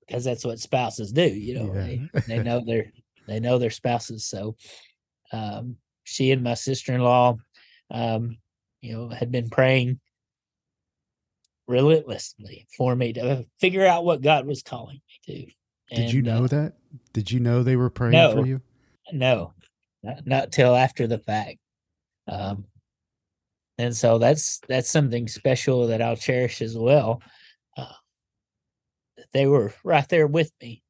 because 0.00 0.24
that's 0.24 0.44
what 0.44 0.60
spouses 0.60 1.12
do. 1.12 1.26
You 1.26 1.54
know, 1.54 1.74
yeah. 1.74 1.80
they, 1.82 2.20
they 2.26 2.42
know 2.42 2.60
their 2.66 2.92
they 3.26 3.40
know 3.40 3.58
their 3.58 3.70
spouses. 3.70 4.26
So 4.26 4.56
um, 5.32 5.76
she 6.04 6.30
and 6.30 6.42
my 6.42 6.54
sister 6.54 6.92
in 6.92 7.00
law, 7.00 7.38
um, 7.90 8.36
you 8.82 8.94
know, 8.94 9.08
had 9.08 9.30
been 9.32 9.48
praying 9.48 10.00
relentlessly 11.66 12.66
for 12.76 12.94
me 12.94 13.12
to 13.14 13.46
figure 13.60 13.86
out 13.86 14.04
what 14.04 14.22
God 14.22 14.46
was 14.46 14.62
calling 14.62 15.00
me 15.26 15.34
to. 15.34 15.52
And, 15.94 16.06
Did 16.06 16.12
you 16.12 16.22
know 16.22 16.44
uh, 16.44 16.48
that? 16.48 16.72
Did 17.12 17.30
you 17.30 17.40
know 17.40 17.62
they 17.62 17.76
were 17.76 17.90
praying 17.90 18.12
no, 18.12 18.32
for 18.32 18.46
you? 18.46 18.60
No, 19.12 19.52
not, 20.02 20.26
not 20.26 20.52
till 20.52 20.74
after 20.74 21.06
the 21.06 21.18
fact. 21.18 21.58
Um, 22.28 22.64
and 23.78 23.96
so 23.96 24.18
that's 24.18 24.60
that's 24.68 24.90
something 24.90 25.28
special 25.28 25.86
that 25.88 26.02
I'll 26.02 26.16
cherish 26.16 26.62
as 26.62 26.76
well. 26.76 27.22
Uh, 27.76 27.92
they 29.32 29.46
were 29.46 29.72
right 29.82 30.08
there 30.08 30.26
with 30.26 30.52
me, 30.60 30.82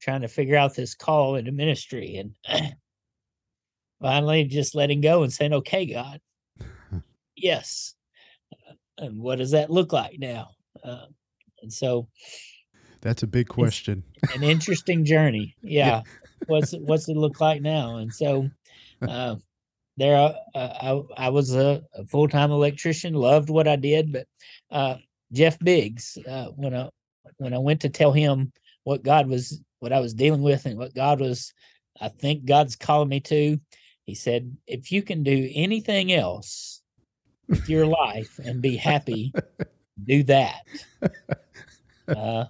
trying 0.00 0.22
to 0.22 0.28
figure 0.28 0.56
out 0.56 0.74
this 0.74 0.94
call 0.94 1.36
into 1.36 1.52
ministry, 1.52 2.16
and 2.16 2.34
finally 4.00 4.44
just 4.44 4.74
letting 4.74 5.00
go 5.00 5.22
and 5.22 5.32
saying, 5.32 5.52
"Okay, 5.52 5.86
God, 5.86 6.20
yes." 7.36 7.94
And 9.00 9.20
what 9.20 9.38
does 9.38 9.50
that 9.50 9.70
look 9.70 9.92
like 9.92 10.18
now? 10.18 10.50
Uh, 10.84 11.06
and 11.62 11.72
so, 11.72 12.08
that's 13.00 13.22
a 13.22 13.26
big 13.26 13.48
question. 13.48 14.04
an 14.34 14.42
interesting 14.42 15.04
journey. 15.04 15.56
Yeah. 15.62 15.86
yeah 15.86 16.02
what's 16.46 16.72
what's 16.72 17.08
it 17.08 17.16
look 17.16 17.40
like 17.40 17.62
now? 17.62 17.96
And 17.96 18.12
so 18.12 18.50
uh, 19.06 19.36
there, 19.96 20.16
uh, 20.16 20.34
I 20.54 21.02
I 21.16 21.28
was 21.30 21.54
a, 21.54 21.82
a 21.94 22.06
full 22.06 22.28
time 22.28 22.50
electrician, 22.50 23.14
loved 23.14 23.50
what 23.50 23.68
I 23.68 23.76
did, 23.76 24.12
but 24.12 24.26
uh, 24.70 24.96
Jeff 25.32 25.58
Biggs, 25.58 26.18
uh, 26.28 26.46
when 26.56 26.74
I 26.74 26.90
when 27.38 27.54
I 27.54 27.58
went 27.58 27.80
to 27.82 27.88
tell 27.88 28.12
him 28.12 28.52
what 28.84 29.02
God 29.02 29.28
was, 29.28 29.60
what 29.78 29.92
I 29.92 30.00
was 30.00 30.14
dealing 30.14 30.42
with, 30.42 30.66
and 30.66 30.78
what 30.78 30.94
God 30.94 31.20
was, 31.20 31.52
I 32.00 32.08
think 32.08 32.44
God's 32.44 32.76
calling 32.76 33.08
me 33.08 33.20
to. 33.20 33.58
He 34.04 34.14
said, 34.14 34.56
if 34.66 34.90
you 34.90 35.02
can 35.02 35.22
do 35.22 35.48
anything 35.54 36.12
else 36.12 36.69
with 37.50 37.68
your 37.68 37.86
life 37.86 38.38
and 38.42 38.62
be 38.62 38.76
happy, 38.76 39.32
do 40.04 40.22
that. 40.24 40.62
Uh, 42.08 42.44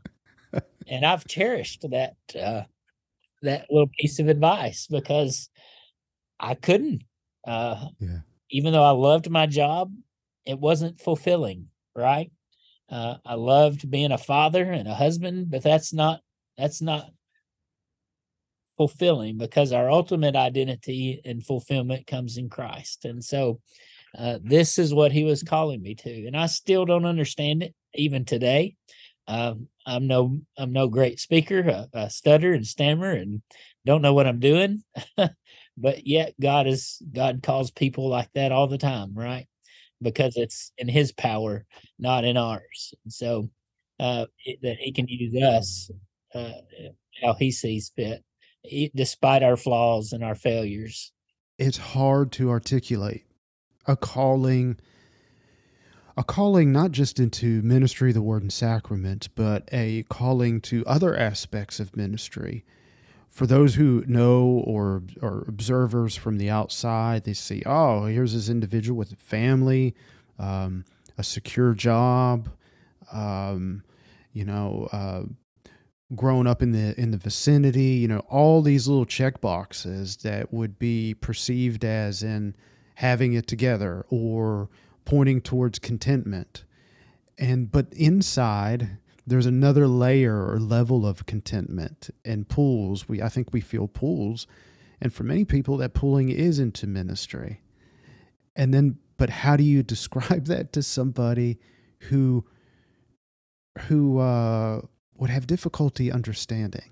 and 0.88 1.04
I've 1.04 1.26
cherished 1.26 1.84
that 1.90 2.14
uh, 2.34 2.62
that 3.42 3.66
little 3.70 3.90
piece 3.98 4.18
of 4.18 4.28
advice 4.28 4.86
because 4.86 5.50
I 6.38 6.54
couldn't. 6.54 7.02
Uh, 7.46 7.88
yeah. 7.98 8.20
Even 8.50 8.72
though 8.72 8.82
I 8.82 8.92
loved 8.92 9.28
my 9.28 9.44
job, 9.44 9.92
it 10.46 10.58
wasn't 10.58 10.98
fulfilling. 10.98 11.66
Right. 11.94 12.32
Uh, 12.88 13.16
I 13.24 13.34
loved 13.34 13.90
being 13.90 14.12
a 14.12 14.18
father 14.18 14.64
and 14.64 14.88
a 14.88 14.94
husband, 14.94 15.50
but 15.50 15.62
that's 15.62 15.92
not 15.92 16.20
that's 16.56 16.80
not 16.80 17.10
fulfilling 18.76 19.36
because 19.36 19.72
our 19.72 19.90
ultimate 19.90 20.34
identity 20.34 21.20
and 21.24 21.44
fulfillment 21.44 22.06
comes 22.06 22.38
in 22.38 22.48
Christ. 22.48 23.04
And 23.04 23.22
so 23.22 23.60
uh, 24.16 24.38
this 24.42 24.78
is 24.78 24.92
what 24.92 25.12
he 25.12 25.24
was 25.24 25.42
calling 25.42 25.82
me 25.82 25.94
to. 25.94 26.26
And 26.26 26.36
I 26.36 26.46
still 26.46 26.84
don't 26.84 27.04
understand 27.04 27.62
it 27.62 27.74
even 27.94 28.24
today. 28.24 28.76
Um, 29.28 29.68
I'm 29.86 30.06
no 30.06 30.40
I'm 30.58 30.72
no 30.72 30.88
great 30.88 31.20
speaker. 31.20 31.88
I, 31.94 32.04
I 32.04 32.08
stutter 32.08 32.52
and 32.52 32.66
stammer 32.66 33.10
and 33.10 33.42
don't 33.86 34.02
know 34.02 34.14
what 34.14 34.26
I'm 34.26 34.40
doing. 34.40 34.82
but 35.76 36.06
yet 36.06 36.34
God 36.40 36.66
is 36.66 37.00
God 37.12 37.42
calls 37.42 37.70
people 37.70 38.08
like 38.08 38.30
that 38.34 38.52
all 38.52 38.66
the 38.66 38.78
time, 38.78 39.12
right? 39.14 39.46
Because 40.02 40.36
it's 40.36 40.72
in 40.78 40.88
His 40.88 41.12
power, 41.12 41.64
not 41.98 42.24
in 42.24 42.36
ours. 42.36 42.94
And 43.04 43.12
so 43.12 43.50
uh, 44.00 44.26
it, 44.44 44.58
that 44.62 44.76
He 44.76 44.92
can 44.92 45.06
use 45.06 45.40
us 45.40 45.90
uh, 46.34 46.52
how 47.22 47.34
He 47.34 47.52
sees 47.52 47.92
fit, 47.94 48.24
despite 48.94 49.42
our 49.42 49.56
flaws 49.56 50.12
and 50.12 50.24
our 50.24 50.34
failures. 50.34 51.12
It's 51.58 51.78
hard 51.78 52.32
to 52.32 52.50
articulate 52.50 53.26
a 53.86 53.96
calling 53.96 54.78
a 56.16 56.24
calling 56.24 56.70
not 56.70 56.90
just 56.90 57.18
into 57.18 57.62
ministry, 57.62 58.12
the 58.12 58.20
word 58.20 58.42
and 58.42 58.52
sacrament, 58.52 59.28
but 59.34 59.68
a 59.72 60.04
calling 60.10 60.60
to 60.60 60.84
other 60.86 61.16
aspects 61.16 61.80
of 61.80 61.96
ministry. 61.96 62.64
For 63.28 63.46
those 63.46 63.76
who 63.76 64.04
know 64.06 64.62
or 64.66 65.02
are 65.22 65.44
observers 65.46 66.16
from 66.16 66.36
the 66.36 66.50
outside, 66.50 67.24
they 67.24 67.32
see, 67.32 67.62
oh, 67.64 68.04
here's 68.06 68.34
this 68.34 68.48
individual 68.48 68.98
with 68.98 69.12
a 69.12 69.16
family, 69.16 69.94
um, 70.38 70.84
a 71.16 71.22
secure 71.22 71.74
job, 71.74 72.50
um, 73.12 73.82
you 74.32 74.44
know, 74.44 74.88
uh, 74.92 75.22
grown 76.14 76.46
up 76.46 76.60
in 76.60 76.72
the 76.72 77.00
in 77.00 77.12
the 77.12 77.16
vicinity, 77.16 77.94
you 77.94 78.08
know, 78.08 78.20
all 78.28 78.62
these 78.62 78.88
little 78.88 79.06
check 79.06 79.40
boxes 79.40 80.16
that 80.18 80.52
would 80.52 80.78
be 80.78 81.14
perceived 81.14 81.84
as 81.84 82.22
in 82.22 82.54
having 83.00 83.32
it 83.32 83.46
together 83.46 84.04
or 84.10 84.68
pointing 85.06 85.40
towards 85.40 85.78
contentment. 85.78 86.64
And 87.38 87.72
but 87.72 87.86
inside 87.94 88.98
there's 89.26 89.46
another 89.46 89.88
layer 89.88 90.46
or 90.46 90.58
level 90.58 91.06
of 91.06 91.24
contentment 91.24 92.10
and 92.26 92.46
pulls. 92.46 93.08
We 93.08 93.22
I 93.22 93.30
think 93.30 93.54
we 93.54 93.62
feel 93.62 93.88
pulls. 93.88 94.46
And 95.00 95.14
for 95.14 95.24
many 95.24 95.46
people 95.46 95.78
that 95.78 95.94
pulling 95.94 96.28
is 96.28 96.58
into 96.58 96.86
ministry. 96.86 97.62
And 98.54 98.74
then 98.74 98.98
but 99.16 99.30
how 99.30 99.56
do 99.56 99.64
you 99.64 99.82
describe 99.94 100.44
that 100.48 100.74
to 100.74 100.82
somebody 100.82 101.58
who 102.10 102.44
who 103.88 104.18
uh, 104.18 104.82
would 105.14 105.30
have 105.30 105.46
difficulty 105.46 106.12
understanding? 106.12 106.90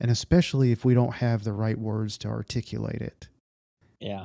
And 0.00 0.10
especially 0.10 0.72
if 0.72 0.84
we 0.84 0.94
don't 0.94 1.14
have 1.14 1.44
the 1.44 1.52
right 1.52 1.78
words 1.78 2.18
to 2.18 2.28
articulate 2.28 3.00
it. 3.00 3.28
Yeah. 4.00 4.24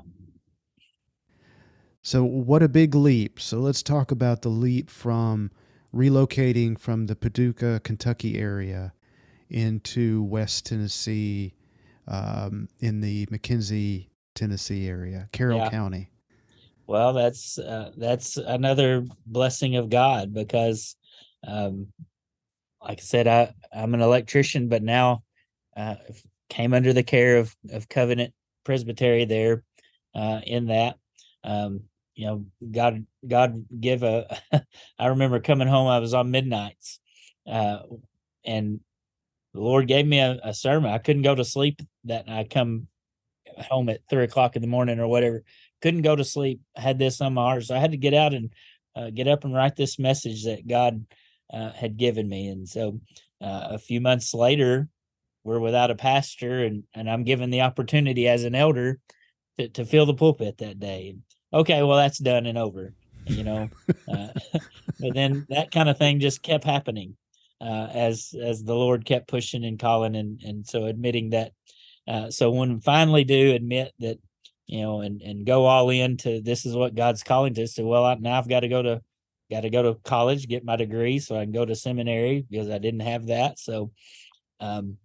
So, 2.07 2.23
what 2.23 2.63
a 2.63 2.69
big 2.69 2.95
leap. 2.95 3.37
So, 3.37 3.59
let's 3.59 3.83
talk 3.83 4.11
about 4.11 4.41
the 4.41 4.47
leap 4.47 4.89
from 4.89 5.51
relocating 5.93 6.79
from 6.79 7.07
the 7.07 7.17
Paducah, 7.17 7.81
Kentucky 7.83 8.39
area 8.39 8.93
into 9.49 10.23
West 10.23 10.67
Tennessee 10.67 11.53
um, 12.07 12.69
in 12.79 13.01
the 13.01 13.25
McKenzie, 13.25 14.07
Tennessee 14.35 14.87
area, 14.87 15.27
Carroll 15.33 15.57
yeah. 15.57 15.69
County. 15.69 16.09
Well, 16.87 17.11
that's 17.11 17.59
uh, 17.59 17.91
that's 17.97 18.37
another 18.37 19.05
blessing 19.25 19.75
of 19.75 19.89
God 19.89 20.33
because, 20.33 20.95
um, 21.45 21.87
like 22.81 22.99
I 22.99 23.03
said, 23.03 23.27
I 23.27 23.53
I'm 23.75 23.93
an 23.93 24.01
electrician, 24.01 24.69
but 24.69 24.81
now 24.81 25.23
uh, 25.75 25.95
came 26.49 26.73
under 26.73 26.93
the 26.93 27.03
care 27.03 27.35
of 27.35 27.53
of 27.69 27.89
Covenant 27.89 28.33
Presbytery 28.63 29.25
there 29.25 29.63
uh, 30.15 30.39
in 30.45 30.67
that. 30.67 30.95
Um, 31.43 31.81
you 32.17 32.25
know, 32.25 32.45
God 32.71 33.05
God 33.25 33.63
give 33.79 34.01
a. 34.01 34.39
I 34.99 35.07
remember 35.07 35.39
coming 35.39 35.67
home. 35.67 35.87
I 35.87 35.99
was 35.99 36.15
on 36.15 36.31
midnights, 36.31 36.99
uh, 37.47 37.79
and 38.43 38.79
the 39.53 39.59
Lord 39.59 39.87
gave 39.87 40.07
me 40.07 40.19
a, 40.19 40.39
a 40.43 40.53
sermon. 40.53 40.91
I 40.91 40.97
couldn't 40.97 41.21
go 41.21 41.35
to 41.35 41.45
sleep 41.45 41.79
that 42.05 42.25
night. 42.25 42.39
I 42.39 42.43
come 42.45 42.87
home 43.69 43.89
at 43.89 44.01
three 44.09 44.23
o'clock 44.23 44.55
in 44.55 44.63
the 44.63 44.67
morning 44.67 44.99
or 44.99 45.07
whatever. 45.07 45.43
Couldn't 45.83 46.01
go 46.01 46.15
to 46.15 46.23
sleep. 46.23 46.59
Had 46.75 46.97
this 46.97 47.21
on 47.21 47.35
my 47.35 47.43
heart, 47.43 47.63
so 47.65 47.75
I 47.75 47.79
had 47.79 47.91
to 47.91 47.97
get 47.97 48.15
out 48.15 48.33
and 48.33 48.51
uh, 48.95 49.11
get 49.11 49.27
up 49.27 49.43
and 49.43 49.53
write 49.53 49.75
this 49.75 49.99
message 49.99 50.45
that 50.45 50.67
God 50.67 51.05
uh, 51.53 51.71
had 51.73 51.97
given 51.97 52.27
me. 52.27 52.47
And 52.47 52.67
so, 52.67 52.99
uh, 53.39 53.67
a 53.71 53.77
few 53.77 54.01
months 54.01 54.33
later, 54.33 54.89
we're 55.43 55.59
without 55.59 55.91
a 55.91 55.95
pastor, 55.95 56.63
and 56.63 56.83
and 56.95 57.07
I'm 57.07 57.25
given 57.25 57.51
the 57.51 57.61
opportunity 57.61 58.27
as 58.27 58.43
an 58.43 58.55
elder 58.55 58.99
to 59.59 59.69
to 59.69 59.85
fill 59.85 60.07
the 60.07 60.15
pulpit 60.15 60.57
that 60.57 60.79
day. 60.79 61.17
Okay, 61.53 61.81
well 61.83 61.97
that's 61.97 62.17
done 62.17 62.45
and 62.45 62.57
over, 62.57 62.93
you 63.25 63.43
know. 63.43 63.69
Uh, 64.09 64.29
but 65.01 65.13
then 65.13 65.45
that 65.49 65.69
kind 65.69 65.89
of 65.89 65.97
thing 65.97 66.21
just 66.21 66.41
kept 66.41 66.63
happening 66.63 67.17
uh, 67.59 67.89
as 67.93 68.33
as 68.41 68.63
the 68.63 68.73
Lord 68.73 69.03
kept 69.03 69.27
pushing 69.27 69.65
and 69.65 69.77
calling, 69.77 70.15
and 70.15 70.41
and 70.43 70.65
so 70.65 70.85
admitting 70.85 71.31
that. 71.31 71.51
Uh, 72.07 72.31
so 72.31 72.51
when 72.51 72.75
we 72.75 72.79
finally 72.79 73.25
do 73.25 73.53
admit 73.53 73.91
that, 73.99 74.17
you 74.65 74.81
know, 74.81 75.01
and 75.01 75.21
and 75.21 75.45
go 75.45 75.65
all 75.65 75.89
in 75.89 76.15
to 76.17 76.41
this 76.41 76.65
is 76.65 76.73
what 76.73 76.95
God's 76.95 77.23
calling 77.23 77.53
to, 77.55 77.67
so 77.67 77.85
well 77.85 78.05
I, 78.05 78.15
now 78.15 78.37
I've 78.37 78.47
got 78.47 78.61
to 78.61 78.69
go 78.69 78.81
to 78.81 79.01
got 79.51 79.61
to 79.61 79.69
go 79.69 79.83
to 79.83 79.99
college, 80.03 80.47
get 80.47 80.65
my 80.65 80.75
degree, 80.75 81.19
so 81.19 81.35
I 81.35 81.43
can 81.43 81.51
go 81.51 81.65
to 81.65 81.75
seminary 81.75 82.45
because 82.49 82.69
I 82.69 82.77
didn't 82.77 83.01
have 83.01 83.27
that. 83.27 83.59
So, 83.59 83.91
um, 84.59 84.97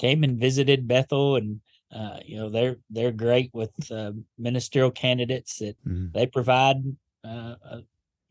came 0.00 0.24
and 0.24 0.38
visited 0.38 0.88
Bethel, 0.88 1.36
and 1.36 1.60
uh, 1.94 2.18
you 2.24 2.36
know 2.36 2.50
they're 2.50 2.76
they're 2.90 3.12
great 3.12 3.50
with 3.52 3.70
uh, 3.90 4.12
ministerial 4.36 4.90
candidates 4.90 5.58
that 5.58 5.76
mm-hmm. 5.86 6.06
they 6.12 6.26
provide 6.26 6.82
uh, 7.24 7.54
a 7.70 7.82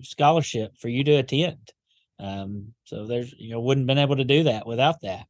scholarship 0.01 0.73
for 0.77 0.89
you 0.89 1.03
to 1.05 1.13
attend. 1.13 1.71
Um, 2.19 2.73
so 2.83 3.05
there's 3.05 3.33
you 3.37 3.51
know 3.51 3.61
wouldn't 3.61 3.87
been 3.87 3.97
able 3.97 4.17
to 4.17 4.25
do 4.25 4.43
that 4.43 4.67
without 4.67 5.01
that. 5.01 5.25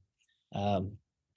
Um, 0.51 0.93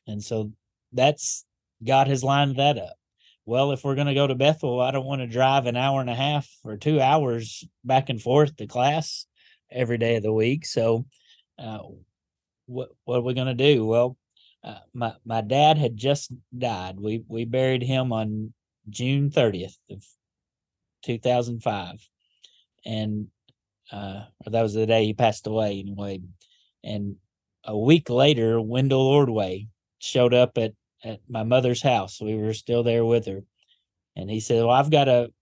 and 0.07 0.23
so 0.23 0.53
that's 0.93 1.45
God 1.85 2.09
has 2.09 2.25
lined 2.25 2.57
that 2.57 2.79
up. 2.79 2.97
Well, 3.45 3.73
if 3.73 3.85
we're 3.85 3.95
going 3.95 4.09
to 4.09 4.15
go 4.15 4.27
to 4.27 4.35
Bethel, 4.35 4.81
I 4.81 4.91
don't 4.91 5.07
want 5.07 5.21
to 5.21 5.27
drive 5.27 5.67
an 5.67 5.77
hour 5.77 6.01
and 6.01 6.11
a 6.11 6.15
half 6.15 6.49
or 6.65 6.77
two 6.77 7.01
hours 7.01 7.65
back 7.85 8.09
and 8.09 8.21
forth 8.21 8.57
to 8.57 8.67
class 8.67 9.27
every 9.71 9.99
day 9.99 10.17
of 10.17 10.23
the 10.23 10.33
week. 10.33 10.67
So, 10.67 11.07
uh, 11.59 11.79
what 12.67 12.89
what 13.05 13.19
are 13.19 13.23
we 13.23 13.35
going 13.35 13.55
to 13.55 13.75
do? 13.75 13.85
Well, 13.85 14.17
uh, 14.67 14.79
my 14.93 15.15
my 15.25 15.41
dad 15.41 15.79
had 15.79 15.97
just 15.97 16.33
died. 16.57 16.99
We 16.99 17.23
we 17.29 17.45
buried 17.45 17.83
him 17.83 18.13
on 18.13 18.53
June 18.91 19.31
30th 19.31 19.77
of 19.91 20.05
2005, 21.05 22.09
and 22.85 23.29
uh, 23.93 24.25
or 24.45 24.51
that 24.51 24.63
was 24.63 24.75
the 24.75 24.87
day 24.87 25.05
he 25.05 25.15
passed 25.15 25.47
away 25.47 25.79
anyway. 25.79 26.21
And 26.83 27.17
a 27.65 27.79
week 27.79 28.11
later, 28.11 28.61
Wendell 28.61 29.01
Ordway 29.01 29.69
showed 30.01 30.35
up 30.35 30.59
at 30.59 30.73
at 31.05 31.21
my 31.29 31.45
mother's 31.45 31.83
house. 31.83 32.21
We 32.21 32.35
were 32.35 32.55
still 32.55 32.83
there 32.83 33.05
with 33.05 33.27
her, 33.27 33.43
and 34.17 34.29
he 34.29 34.41
said, 34.41 34.65
"Well, 34.65 34.71
I've 34.71 34.91
got 34.91 35.09
a, 35.09 35.33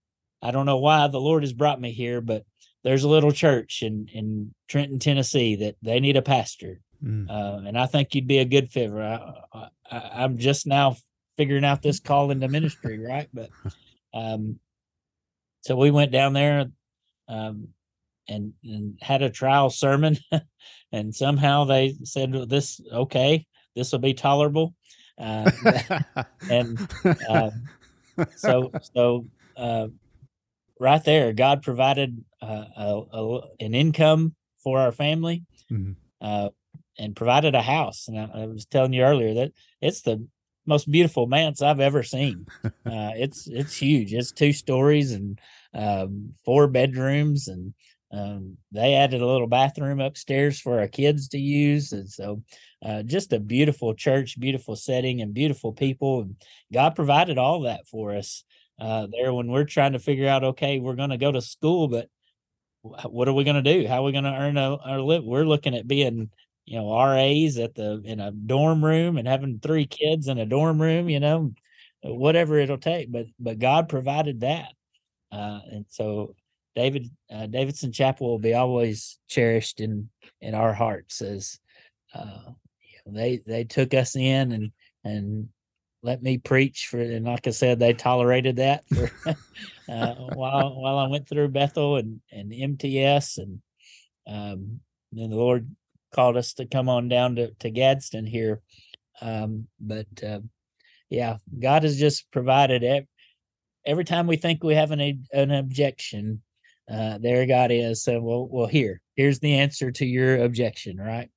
I 0.42 0.50
don't 0.50 0.66
know 0.66 0.78
why 0.78 1.08
the 1.08 1.20
Lord 1.20 1.44
has 1.44 1.54
brought 1.54 1.80
me 1.80 1.92
here, 1.92 2.20
but 2.20 2.44
there's 2.82 3.04
a 3.04 3.08
little 3.08 3.32
church 3.32 3.82
in 3.82 4.08
in 4.12 4.54
Trenton, 4.68 4.98
Tennessee 4.98 5.56
that 5.56 5.76
they 5.80 5.98
need 5.98 6.18
a 6.18 6.22
pastor, 6.22 6.80
mm. 7.04 7.30
uh, 7.30 7.66
and 7.66 7.78
I 7.78 7.86
think 7.86 8.14
you'd 8.14 8.26
be 8.26 8.38
a 8.38 8.44
good 8.44 8.70
fit. 8.70 8.90
I, 8.92 9.44
I, 9.52 9.68
I'm 9.90 10.38
just 10.38 10.66
now 10.66 10.96
figuring 11.36 11.64
out 11.64 11.82
this 11.82 12.00
call 12.00 12.30
into 12.30 12.48
ministry, 12.48 12.98
right? 12.98 13.28
But 13.32 13.50
um, 14.14 14.58
so 15.62 15.76
we 15.76 15.90
went 15.90 16.12
down 16.12 16.32
there. 16.32 16.66
Um, 17.28 17.68
and 18.28 18.52
and 18.64 18.98
had 19.00 19.22
a 19.22 19.30
trial 19.30 19.70
sermon 19.70 20.16
and 20.92 21.14
somehow 21.14 21.64
they 21.64 21.94
said 22.04 22.32
this 22.48 22.80
okay 22.92 23.46
this 23.74 23.92
will 23.92 23.98
be 23.98 24.14
tolerable 24.14 24.74
uh, 25.18 25.50
and 26.50 26.88
uh, 27.28 27.50
so 28.36 28.70
so 28.94 29.26
uh, 29.56 29.88
right 30.80 31.04
there 31.04 31.32
god 31.32 31.62
provided 31.62 32.22
uh, 32.42 32.64
a, 32.76 33.02
a, 33.12 33.40
an 33.60 33.74
income 33.74 34.34
for 34.62 34.78
our 34.78 34.92
family 34.92 35.44
mm-hmm. 35.70 35.92
And 36.98 37.16
provided 37.16 37.54
a 37.54 37.62
house 37.62 38.06
and 38.06 38.18
I, 38.18 38.42
I, 38.42 38.46
was 38.46 38.66
telling 38.66 38.92
you 38.92 39.02
earlier 39.02 39.34
that 39.34 39.52
it's 39.80 40.02
the 40.02 40.24
most 40.64 40.88
beautiful 40.88 41.26
manse 41.26 41.60
i've 41.60 41.80
ever 41.80 42.04
seen 42.04 42.46
uh, 42.64 42.70
it's 42.86 43.48
it's 43.48 43.74
huge 43.76 44.14
it's 44.14 44.30
two 44.30 44.52
stories 44.52 45.10
and 45.10 45.40
um, 45.74 46.32
four 46.44 46.68
bedrooms 46.68 47.48
and 47.48 47.74
um, 48.14 48.58
they 48.70 48.94
added 48.94 49.20
a 49.20 49.26
little 49.26 49.48
bathroom 49.48 50.00
upstairs 50.00 50.60
for 50.60 50.78
our 50.78 50.86
kids 50.86 51.28
to 51.28 51.38
use, 51.38 51.92
and 51.92 52.08
so 52.08 52.42
uh, 52.84 53.02
just 53.02 53.32
a 53.32 53.40
beautiful 53.40 53.92
church, 53.94 54.38
beautiful 54.38 54.76
setting, 54.76 55.20
and 55.20 55.34
beautiful 55.34 55.72
people. 55.72 56.20
And 56.20 56.36
God 56.72 56.94
provided 56.94 57.38
all 57.38 57.62
that 57.62 57.88
for 57.88 58.14
us 58.14 58.44
uh, 58.80 59.08
there 59.10 59.34
when 59.34 59.48
we're 59.48 59.64
trying 59.64 59.92
to 59.92 59.98
figure 59.98 60.28
out. 60.28 60.44
Okay, 60.44 60.78
we're 60.78 60.94
going 60.94 61.10
to 61.10 61.16
go 61.16 61.32
to 61.32 61.40
school, 61.40 61.88
but 61.88 62.08
what 62.82 63.26
are 63.26 63.32
we 63.32 63.42
going 63.42 63.62
to 63.62 63.82
do? 63.82 63.88
How 63.88 64.02
are 64.02 64.04
we 64.04 64.12
going 64.12 64.24
to 64.24 64.30
earn 64.30 64.58
a, 64.58 64.76
our 64.76 65.00
live? 65.00 65.24
We're 65.24 65.46
looking 65.46 65.74
at 65.74 65.88
being, 65.88 66.30
you 66.66 66.78
know, 66.78 66.94
RAs 66.94 67.58
at 67.58 67.74
the 67.74 68.00
in 68.04 68.20
a 68.20 68.30
dorm 68.30 68.84
room 68.84 69.18
and 69.18 69.28
having 69.28 69.60
three 69.60 69.86
kids 69.86 70.28
in 70.28 70.38
a 70.38 70.46
dorm 70.46 70.80
room. 70.80 71.08
You 71.08 71.20
know, 71.20 71.52
whatever 72.02 72.58
it'll 72.58 72.78
take. 72.78 73.12
But 73.12 73.26
but 73.38 73.58
God 73.58 73.88
provided 73.88 74.40
that, 74.40 74.72
uh, 75.30 75.60
and 75.70 75.84
so 75.88 76.34
David 76.74 77.10
uh, 77.32 77.46
Davidson 77.46 77.92
Chapel 77.92 78.28
will 78.28 78.38
be 78.38 78.54
always 78.54 79.18
cherished 79.28 79.80
in 79.80 80.08
in 80.40 80.54
our 80.54 80.72
hearts 80.72 81.20
as 81.20 81.58
uh, 82.14 82.50
you 82.80 82.98
know, 83.06 83.18
they 83.18 83.40
they 83.46 83.64
took 83.64 83.94
us 83.94 84.16
in 84.16 84.52
and 84.52 84.72
and 85.04 85.48
let 86.02 86.22
me 86.22 86.38
preach 86.38 86.86
for 86.90 87.00
and 87.00 87.24
like 87.26 87.46
I 87.46 87.50
said 87.50 87.78
they 87.78 87.94
tolerated 87.94 88.56
that 88.56 88.84
for 88.88 89.10
uh, 89.88 90.14
while 90.14 90.74
while 90.74 90.98
I 90.98 91.08
went 91.08 91.28
through 91.28 91.48
Bethel 91.48 91.96
and 91.96 92.20
and 92.32 92.52
MTS 92.52 93.38
and 93.38 93.60
um, 94.26 94.80
then 95.12 95.30
the 95.30 95.36
Lord 95.36 95.68
called 96.14 96.36
us 96.36 96.54
to 96.54 96.66
come 96.66 96.88
on 96.88 97.08
down 97.08 97.36
to 97.36 97.50
to 97.60 97.70
Gadsden 97.70 98.26
here 98.26 98.60
um, 99.20 99.66
but 99.80 100.06
uh, 100.22 100.40
yeah 101.10 101.36
God 101.58 101.82
has 101.82 101.98
just 101.98 102.30
provided 102.32 102.82
every, 102.84 103.08
every 103.84 104.04
time 104.04 104.26
we 104.26 104.36
think 104.36 104.62
we 104.62 104.74
have 104.74 104.90
an 104.90 105.26
an 105.32 105.50
objection 105.50 106.42
uh, 106.90 107.18
there 107.18 107.46
God 107.46 107.70
is. 107.70 108.02
So, 108.02 108.20
well, 108.20 108.46
well, 108.46 108.66
here, 108.66 109.00
here's 109.16 109.38
the 109.38 109.54
answer 109.54 109.90
to 109.92 110.06
your 110.06 110.42
objection, 110.44 110.98
right? 110.98 111.30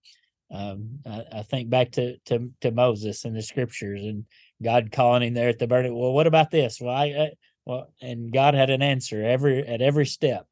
Um, 0.52 1.00
I, 1.06 1.24
I, 1.34 1.42
think 1.44 1.70
back 1.70 1.92
to, 1.94 2.18
to 2.28 2.50
to 2.62 2.72
Moses 2.72 3.26
and 3.26 3.36
the 3.36 3.42
scriptures, 3.42 4.02
and 4.02 4.26
God 4.64 4.94
calling 4.94 5.24
him 5.24 5.34
there 5.34 5.50
at 5.50 5.60
the 5.60 5.68
burning. 5.68 5.98
Well, 5.98 6.14
what 6.14 6.28
about 6.28 6.52
this? 6.52 6.80
Well, 6.80 6.96
I, 6.96 7.06
I 7.06 7.32
well, 7.66 7.92
and 8.02 8.32
God 8.32 8.54
had 8.54 8.70
an 8.70 8.82
answer 8.82 9.22
every 9.24 9.68
at 9.68 9.82
every 9.82 10.06
step, 10.06 10.48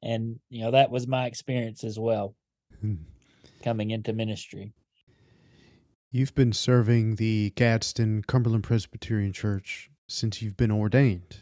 and 0.00 0.38
you 0.48 0.62
know 0.62 0.70
that 0.70 0.92
was 0.92 1.08
my 1.08 1.26
experience 1.26 1.82
as 1.82 1.98
well, 1.98 2.36
hmm. 2.80 2.94
Coming 3.62 3.90
into 3.90 4.12
ministry. 4.12 4.72
You've 6.10 6.34
been 6.34 6.52
serving 6.52 7.16
the 7.16 7.52
Gadsden 7.56 8.24
Cumberland 8.26 8.64
Presbyterian 8.64 9.32
Church 9.32 9.90
since 10.08 10.42
you've 10.42 10.58
been 10.58 10.70
ordained. 10.70 11.38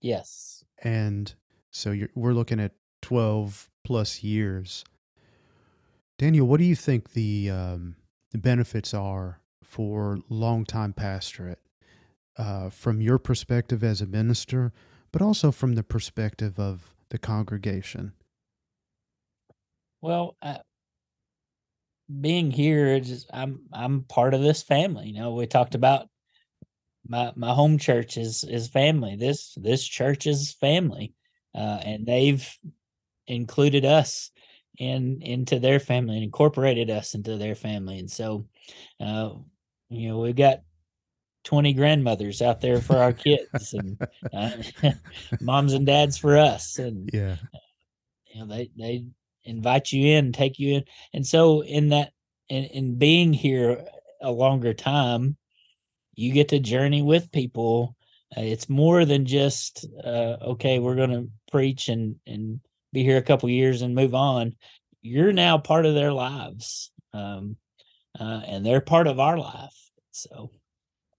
Yes. 0.00 0.64
And 0.82 1.34
so 1.70 1.94
we're 2.14 2.32
looking 2.32 2.58
at 2.58 2.72
12 3.02 3.70
plus 3.84 4.22
years. 4.22 4.84
Daniel, 6.18 6.46
what 6.46 6.58
do 6.58 6.64
you 6.64 6.76
think 6.76 7.12
the, 7.12 7.50
um, 7.50 7.96
the 8.30 8.38
benefits 8.38 8.94
are 8.94 9.40
for 9.62 10.18
long-time 10.28 10.92
pastorate 10.92 11.60
uh, 12.36 12.70
from 12.70 13.00
your 13.00 13.18
perspective 13.18 13.84
as 13.84 14.00
a 14.00 14.06
minister, 14.06 14.72
but 15.12 15.20
also 15.20 15.50
from 15.50 15.74
the 15.74 15.82
perspective 15.82 16.58
of 16.58 16.94
the 17.10 17.18
congregation? 17.18 18.12
Well, 20.00 20.36
uh, 20.42 20.58
being 22.20 22.50
here, 22.50 22.98
just 23.00 23.28
I'm 23.32 23.62
I'm 23.72 24.02
part 24.04 24.34
of 24.34 24.42
this 24.42 24.62
family. 24.62 25.08
You 25.08 25.20
know, 25.20 25.34
we 25.34 25.46
talked 25.46 25.74
about 25.74 26.08
my 27.06 27.32
my 27.36 27.52
home 27.52 27.78
church 27.78 28.16
is 28.16 28.44
is 28.44 28.68
family. 28.68 29.16
This 29.16 29.54
this 29.60 29.84
church 29.84 30.26
is 30.26 30.52
family 30.52 31.14
uh, 31.54 31.80
and 31.84 32.06
they've 32.06 32.48
included 33.26 33.84
us 33.84 34.30
in 34.78 35.20
into 35.22 35.58
their 35.58 35.78
family 35.78 36.16
and 36.16 36.24
incorporated 36.24 36.90
us 36.90 37.14
into 37.14 37.36
their 37.36 37.54
family. 37.54 37.98
And 37.98 38.10
so, 38.10 38.46
uh, 39.00 39.30
you 39.90 40.08
know, 40.08 40.18
we've 40.18 40.36
got 40.36 40.62
20 41.44 41.74
grandmothers 41.74 42.40
out 42.40 42.60
there 42.60 42.80
for 42.80 42.96
our 42.96 43.12
kids 43.12 43.74
and 43.74 44.00
uh, 44.32 44.50
moms 45.40 45.72
and 45.72 45.84
dads 45.84 46.16
for 46.16 46.36
us 46.36 46.78
and 46.78 47.10
yeah 47.12 47.34
you 48.28 48.40
know 48.40 48.46
they 48.46 48.70
they 48.78 49.04
invite 49.44 49.92
you 49.92 50.16
in 50.16 50.32
take 50.32 50.58
you 50.58 50.76
in. 50.76 50.84
And 51.12 51.26
so 51.26 51.62
in 51.62 51.88
that 51.90 52.12
in, 52.48 52.64
in 52.64 52.98
being 52.98 53.32
here 53.32 53.84
a 54.20 54.30
longer 54.30 54.74
time 54.74 55.36
you 56.14 56.32
get 56.32 56.48
to 56.50 56.58
journey 56.58 57.02
with 57.02 57.32
people. 57.32 57.96
Uh, 58.36 58.42
it's 58.42 58.68
more 58.68 59.04
than 59.04 59.26
just 59.26 59.86
uh, 60.04 60.36
okay 60.42 60.78
we're 60.78 60.96
going 60.96 61.10
to 61.10 61.28
preach 61.50 61.88
and 61.88 62.16
and 62.26 62.60
be 62.92 63.02
here 63.02 63.16
a 63.16 63.22
couple 63.22 63.48
years 63.48 63.82
and 63.82 63.94
move 63.94 64.14
on. 64.14 64.54
You're 65.00 65.32
now 65.32 65.58
part 65.58 65.86
of 65.86 65.94
their 65.94 66.12
lives 66.12 66.92
um, 67.12 67.56
uh, 68.18 68.42
and 68.46 68.64
they're 68.64 68.80
part 68.80 69.06
of 69.06 69.18
our 69.18 69.38
life. 69.38 69.90
So 70.10 70.50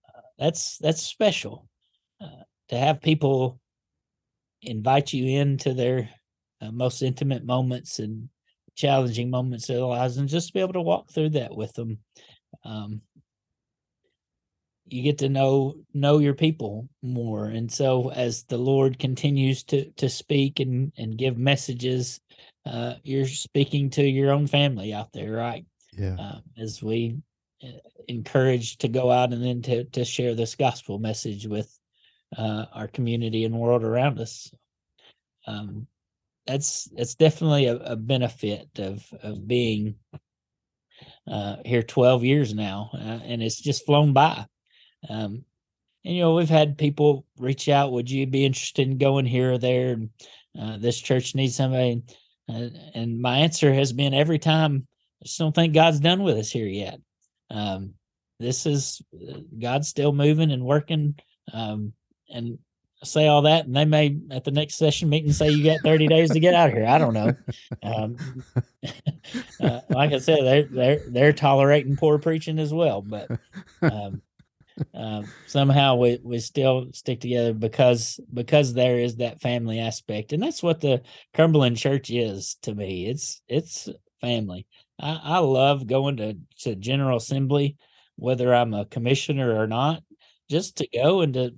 uh, 0.08 0.22
that's 0.38 0.78
that's 0.78 1.02
special 1.02 1.68
uh, 2.22 2.44
to 2.70 2.78
have 2.78 3.02
people 3.02 3.60
invite 4.62 5.14
you 5.14 5.40
into 5.40 5.74
their 5.74 6.10
uh, 6.64 6.72
most 6.72 7.02
intimate 7.02 7.44
moments 7.44 8.00
and 8.00 8.30
challenging 8.76 9.30
moments 9.30 9.70
of 9.70 9.76
their 9.76 9.86
lives 9.86 10.18
and 10.18 10.30
just 10.30 10.48
to 10.48 10.54
be 10.54 10.60
able 10.60 10.74
to 10.74 10.82
walk 10.82 11.12
through 11.12 11.30
that 11.30 11.56
with 11.56 11.74
them. 11.74 12.00
Um, 12.64 13.02
you 14.86 15.02
get 15.02 15.20
to 15.20 15.30
know 15.30 15.76
know 15.94 16.20
your 16.20 16.34
people 16.34 16.90
more. 17.02 17.46
And 17.46 17.72
so 17.72 18.12
as 18.12 18.44
the 18.44 18.58
lord 18.58 19.00
continues 19.00 19.64
to 19.66 19.90
to 19.92 20.10
speak 20.10 20.60
and 20.60 20.92
and 20.98 21.18
give 21.18 21.38
messages 21.38 22.20
uh 22.66 22.96
you're 23.04 23.28
speaking 23.28 23.90
to 23.92 24.04
your 24.04 24.32
own 24.32 24.48
family 24.48 24.94
out 24.94 25.12
there 25.14 25.32
right? 25.32 25.66
Yeah. 25.98 26.16
Uh, 26.20 26.40
as 26.58 26.84
we 26.84 27.18
uh, 27.64 27.68
encourage 28.08 28.78
to 28.80 28.88
go 28.88 29.10
out 29.10 29.32
and 29.32 29.44
then 29.44 29.62
to 29.64 29.86
to 29.86 30.04
share 30.04 30.36
this 30.36 30.56
gospel 30.56 31.00
message 31.00 31.48
with 31.48 31.72
uh 32.38 32.66
our 32.74 32.88
community 32.88 33.46
and 33.46 33.58
world 33.58 33.84
around 33.84 34.20
us. 34.20 34.54
Um 35.48 35.88
that's 36.46 36.86
that's 36.96 37.16
definitely 37.16 37.66
a, 37.66 37.76
a 37.78 37.96
benefit 37.96 38.68
of 38.78 39.04
of 39.22 39.48
being 39.48 39.96
uh 41.30 41.58
here 41.64 41.84
12 41.84 42.24
years 42.24 42.54
now 42.54 42.90
uh, 42.94 43.20
and 43.24 43.42
it's 43.42 43.62
just 43.62 43.86
flown 43.86 44.14
by 44.14 44.46
um, 45.10 45.46
and 46.06 46.16
you 46.16 46.22
know, 46.22 46.36
we've 46.36 46.50
had 46.50 46.78
people 46.78 47.26
reach 47.38 47.70
out. 47.70 47.92
Would 47.92 48.10
you 48.10 48.28
be 48.28 48.46
interested 48.46 48.88
in 48.88 48.98
going 48.98 49.26
here 49.26 49.54
or 49.54 49.58
there? 49.58 49.98
Uh, 50.60 50.78
this 50.78 51.00
church 51.00 51.34
needs 51.34 51.56
somebody. 51.56 52.04
Uh, 52.50 52.68
and 52.94 53.22
my 53.22 53.38
answer 53.38 53.74
has 53.74 53.94
been 53.94 54.14
every 54.14 54.40
time, 54.40 54.86
I 55.22 55.26
just 55.26 55.40
don't 55.40 55.56
think 55.56 55.74
God's 55.74 56.02
done 56.02 56.24
with 56.24 56.38
us 56.38 56.52
here 56.52 56.68
yet. 56.68 57.00
Um, 57.50 57.94
this 58.40 58.66
is 58.66 59.02
uh, 59.16 59.40
God's 59.58 59.88
still 59.88 60.12
moving 60.12 60.52
and 60.52 60.66
working. 60.66 61.16
Um, 61.54 61.94
and 62.30 62.60
say 63.04 63.28
all 63.28 63.44
that, 63.44 63.66
and 63.66 63.76
they 63.76 63.86
may 63.86 64.18
at 64.32 64.44
the 64.44 64.52
next 64.52 64.76
session 64.76 65.10
meeting 65.10 65.34
say 65.34 65.50
you 65.50 65.64
got 65.64 65.82
30 65.82 66.08
days 66.08 66.32
to 66.32 66.40
get 66.40 66.54
out 66.54 66.70
of 66.70 66.76
here. 66.76 66.86
I 66.86 66.98
don't 66.98 67.14
know. 67.14 67.34
Um, 67.82 68.18
uh, 69.62 69.82
like 69.90 70.14
I 70.14 70.20
said, 70.20 70.40
they're 70.44 70.64
they're 70.64 71.00
they're 71.10 71.34
tolerating 71.34 71.96
poor 71.96 72.20
preaching 72.20 72.60
as 72.60 72.74
well, 72.74 73.02
but 73.02 73.30
um, 73.82 74.22
um, 74.94 75.26
somehow 75.46 75.96
we, 75.96 76.20
we 76.24 76.40
still 76.40 76.88
stick 76.94 77.20
together 77.20 77.54
because 77.54 78.20
because 78.34 78.74
there 78.74 78.98
is 78.98 79.18
that 79.18 79.42
family 79.42 79.80
aspect 79.80 80.34
and 80.34 80.42
that's 80.42 80.64
what 80.64 80.82
the 80.82 81.02
cumberland 81.34 81.78
church 81.78 82.10
is 82.10 82.58
to 82.64 82.74
me 82.74 83.08
it's 83.08 83.42
it's 83.48 83.90
family 84.22 84.66
i, 85.00 85.20
I 85.24 85.38
love 85.40 85.86
going 85.86 86.18
to, 86.18 86.38
to 86.62 86.76
general 86.76 87.18
assembly 87.18 87.78
whether 88.16 88.54
i'm 88.54 88.74
a 88.74 88.86
commissioner 88.86 89.60
or 89.60 89.68
not 89.68 90.04
just 90.50 90.78
to 90.78 90.88
go 90.94 91.22
and 91.22 91.34
to 91.36 91.54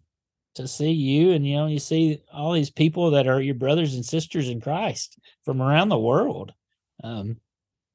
to 0.55 0.67
see 0.67 0.91
you 0.91 1.31
and 1.31 1.45
you 1.45 1.55
know 1.55 1.67
you 1.67 1.79
see 1.79 2.21
all 2.33 2.53
these 2.53 2.71
people 2.71 3.11
that 3.11 3.27
are 3.27 3.41
your 3.41 3.55
brothers 3.55 3.95
and 3.95 4.05
sisters 4.05 4.49
in 4.49 4.61
christ 4.61 5.19
from 5.43 5.61
around 5.61 5.89
the 5.89 5.97
world 5.97 6.53
um 7.03 7.37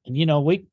and 0.06 0.16
you 0.16 0.26
know 0.26 0.40
we 0.40 0.66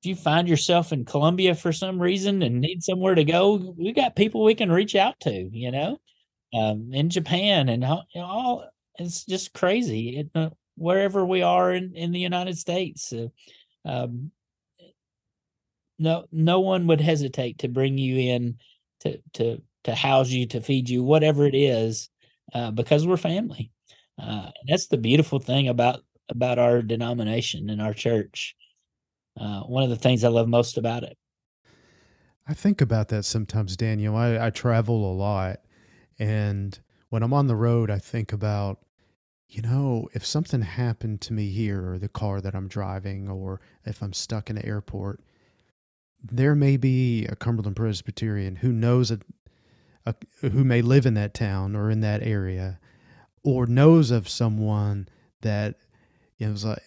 if 0.00 0.06
you 0.06 0.16
find 0.16 0.48
yourself 0.48 0.92
in 0.92 1.04
Colombia 1.04 1.54
for 1.54 1.72
some 1.72 2.00
reason 2.00 2.40
and 2.40 2.58
need 2.58 2.82
somewhere 2.82 3.14
to 3.14 3.24
go, 3.24 3.74
we 3.76 3.92
got 3.92 4.16
people 4.16 4.42
we 4.42 4.54
can 4.54 4.72
reach 4.72 4.96
out 4.96 5.20
to, 5.20 5.30
you 5.52 5.70
know, 5.70 5.98
um, 6.54 6.90
in 6.94 7.10
Japan 7.10 7.68
and 7.68 7.84
all, 7.84 8.06
all 8.16 8.64
it's 8.98 9.26
just 9.26 9.52
crazy. 9.52 10.20
It, 10.20 10.30
uh, 10.34 10.50
wherever 10.76 11.26
we 11.26 11.42
are 11.42 11.72
in, 11.72 11.94
in 11.94 12.12
the 12.12 12.18
United 12.18 12.56
States, 12.56 13.12
uh, 13.12 13.28
um, 13.84 14.30
no, 15.98 16.24
no 16.32 16.60
one 16.60 16.86
would 16.86 17.02
hesitate 17.02 17.58
to 17.58 17.68
bring 17.68 17.98
you 17.98 18.16
in 18.16 18.56
to, 19.00 19.20
to, 19.34 19.62
to 19.84 19.94
house 19.94 20.28
you, 20.28 20.46
to 20.46 20.60
feed 20.60 20.88
you, 20.88 21.02
whatever 21.02 21.46
it 21.46 21.54
is, 21.54 22.08
uh, 22.54 22.70
because 22.70 23.06
we're 23.06 23.16
family. 23.16 23.70
Uh, 24.20 24.50
that's 24.68 24.88
the 24.88 24.98
beautiful 24.98 25.38
thing 25.38 25.68
about, 25.68 26.00
about 26.28 26.58
our 26.58 26.82
denomination 26.82 27.70
and 27.70 27.80
our 27.80 27.94
church 27.94 28.54
uh, 29.38 29.60
one 29.62 29.82
of 29.82 29.90
the 29.90 29.96
things 29.96 30.24
I 30.24 30.28
love 30.28 30.48
most 30.48 30.76
about 30.76 31.02
it. 31.02 31.16
I 32.46 32.54
think 32.54 32.80
about 32.80 33.08
that 33.08 33.24
sometimes, 33.24 33.76
Daniel. 33.76 34.16
I, 34.16 34.46
I 34.46 34.50
travel 34.50 35.10
a 35.10 35.14
lot, 35.14 35.60
and 36.18 36.78
when 37.08 37.22
I'm 37.22 37.32
on 37.32 37.46
the 37.46 37.56
road, 37.56 37.90
I 37.90 37.98
think 37.98 38.32
about, 38.32 38.80
you 39.48 39.62
know, 39.62 40.08
if 40.14 40.26
something 40.26 40.62
happened 40.62 41.20
to 41.22 41.32
me 41.32 41.50
here 41.50 41.92
or 41.92 41.98
the 41.98 42.08
car 42.08 42.40
that 42.40 42.54
I'm 42.54 42.68
driving, 42.68 43.28
or 43.28 43.60
if 43.84 44.02
I'm 44.02 44.12
stuck 44.12 44.50
in 44.50 44.58
an 44.58 44.66
airport, 44.66 45.20
there 46.22 46.54
may 46.54 46.76
be 46.76 47.24
a 47.26 47.36
Cumberland 47.36 47.76
Presbyterian 47.76 48.56
who 48.56 48.72
knows 48.72 49.10
a, 49.10 49.20
a 50.06 50.14
who 50.40 50.64
may 50.64 50.82
live 50.82 51.06
in 51.06 51.14
that 51.14 51.34
town 51.34 51.76
or 51.76 51.90
in 51.90 52.00
that 52.00 52.22
area, 52.22 52.78
or 53.42 53.66
knows 53.66 54.10
of 54.10 54.28
someone 54.28 55.08
that 55.42 55.76
you 56.38 56.48
know, 56.48 56.68
like, 56.68 56.82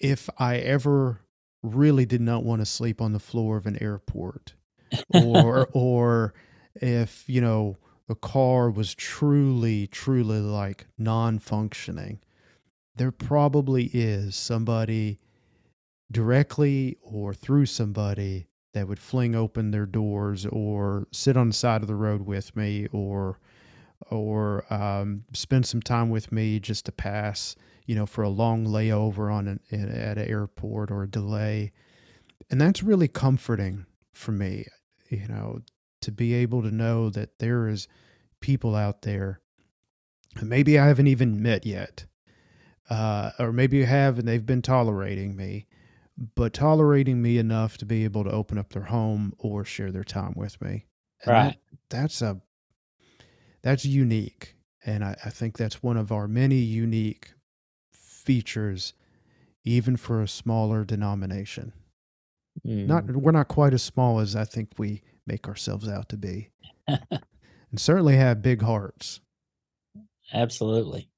if 0.00 0.28
I 0.38 0.56
ever 0.56 1.20
really 1.62 2.04
did 2.04 2.20
not 2.20 2.44
want 2.44 2.60
to 2.60 2.66
sleep 2.66 3.00
on 3.00 3.12
the 3.12 3.20
floor 3.20 3.56
of 3.56 3.66
an 3.66 3.80
airport 3.80 4.54
or 5.14 5.68
or 5.72 6.34
if 6.74 7.24
you 7.28 7.40
know 7.40 7.78
the 8.08 8.14
car 8.14 8.70
was 8.70 8.94
truly 8.94 9.86
truly 9.86 10.40
like 10.40 10.86
non-functioning 10.98 12.18
there 12.96 13.12
probably 13.12 13.84
is 13.92 14.34
somebody 14.34 15.20
directly 16.10 16.96
or 17.00 17.32
through 17.32 17.66
somebody 17.66 18.48
that 18.72 18.88
would 18.88 18.98
fling 18.98 19.34
open 19.34 19.70
their 19.70 19.86
doors 19.86 20.46
or 20.46 21.06
sit 21.12 21.36
on 21.36 21.48
the 21.48 21.54
side 21.54 21.82
of 21.82 21.88
the 21.88 21.94
road 21.94 22.22
with 22.22 22.54
me 22.56 22.86
or 22.92 23.38
or 24.10 24.64
um, 24.72 25.24
spend 25.32 25.64
some 25.64 25.80
time 25.80 26.10
with 26.10 26.32
me 26.32 26.58
just 26.58 26.84
to 26.86 26.92
pass 26.92 27.54
you 27.86 27.94
know, 27.94 28.06
for 28.06 28.22
a 28.22 28.28
long 28.28 28.66
layover 28.66 29.32
on 29.32 29.48
an, 29.48 29.60
at 29.70 30.18
an 30.18 30.28
airport 30.28 30.90
or 30.90 31.02
a 31.02 31.10
delay. 31.10 31.72
And 32.50 32.60
that's 32.60 32.82
really 32.82 33.08
comforting 33.08 33.86
for 34.12 34.32
me, 34.32 34.66
you 35.08 35.26
know, 35.28 35.60
to 36.02 36.12
be 36.12 36.34
able 36.34 36.62
to 36.62 36.70
know 36.70 37.10
that 37.10 37.38
there 37.38 37.68
is 37.68 37.88
people 38.40 38.74
out 38.74 39.02
there 39.02 39.40
maybe 40.40 40.78
I 40.78 40.86
haven't 40.86 41.08
even 41.08 41.42
met 41.42 41.66
yet. 41.66 42.06
Uh, 42.88 43.30
or 43.38 43.52
maybe 43.52 43.76
you 43.76 43.86
have 43.86 44.18
and 44.18 44.26
they've 44.26 44.44
been 44.44 44.62
tolerating 44.62 45.36
me, 45.36 45.66
but 46.34 46.52
tolerating 46.52 47.20
me 47.20 47.38
enough 47.38 47.76
to 47.78 47.84
be 47.84 48.04
able 48.04 48.22
to 48.24 48.30
open 48.30 48.58
up 48.58 48.72
their 48.72 48.84
home 48.84 49.32
or 49.38 49.64
share 49.64 49.90
their 49.90 50.04
time 50.04 50.34
with 50.36 50.60
me. 50.60 50.86
And 51.24 51.32
right. 51.32 51.58
That, 51.90 51.90
that's 51.90 52.22
a 52.22 52.40
that's 53.62 53.84
unique. 53.84 54.56
And 54.84 55.04
I, 55.04 55.16
I 55.24 55.30
think 55.30 55.56
that's 55.56 55.82
one 55.82 55.96
of 55.96 56.12
our 56.12 56.28
many 56.28 56.56
unique 56.56 57.34
features 57.92 58.94
even 59.64 59.96
for 59.96 60.20
a 60.22 60.28
smaller 60.28 60.84
denomination. 60.84 61.72
Mm. 62.66 62.86
Not 62.86 63.04
we're 63.10 63.32
not 63.32 63.48
quite 63.48 63.74
as 63.74 63.82
small 63.82 64.20
as 64.20 64.36
I 64.36 64.44
think 64.44 64.70
we 64.78 65.02
make 65.26 65.48
ourselves 65.48 65.88
out 65.88 66.08
to 66.10 66.16
be. 66.16 66.50
and 66.86 67.00
certainly 67.76 68.16
have 68.16 68.42
big 68.42 68.62
hearts. 68.62 69.20
Absolutely. 70.32 71.08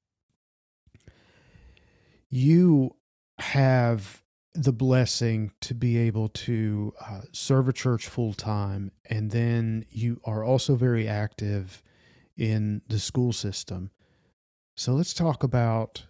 You 2.29 2.95
have 3.39 4.23
the 4.55 4.73
blessing 4.73 5.51
to 5.61 5.73
be 5.73 5.97
able 5.97 6.29
to 6.29 6.93
uh, 7.05 7.21
serve 7.31 7.67
a 7.67 7.73
church 7.73 8.07
full 8.07 8.33
time, 8.33 8.91
and 9.09 9.31
then 9.31 9.85
you 9.89 10.21
are 10.23 10.43
also 10.43 10.75
very 10.75 11.07
active 11.07 11.83
in 12.37 12.81
the 12.87 12.99
school 12.99 13.33
system. 13.33 13.91
So 14.75 14.93
let's 14.93 15.13
talk 15.13 15.43
about 15.43 16.03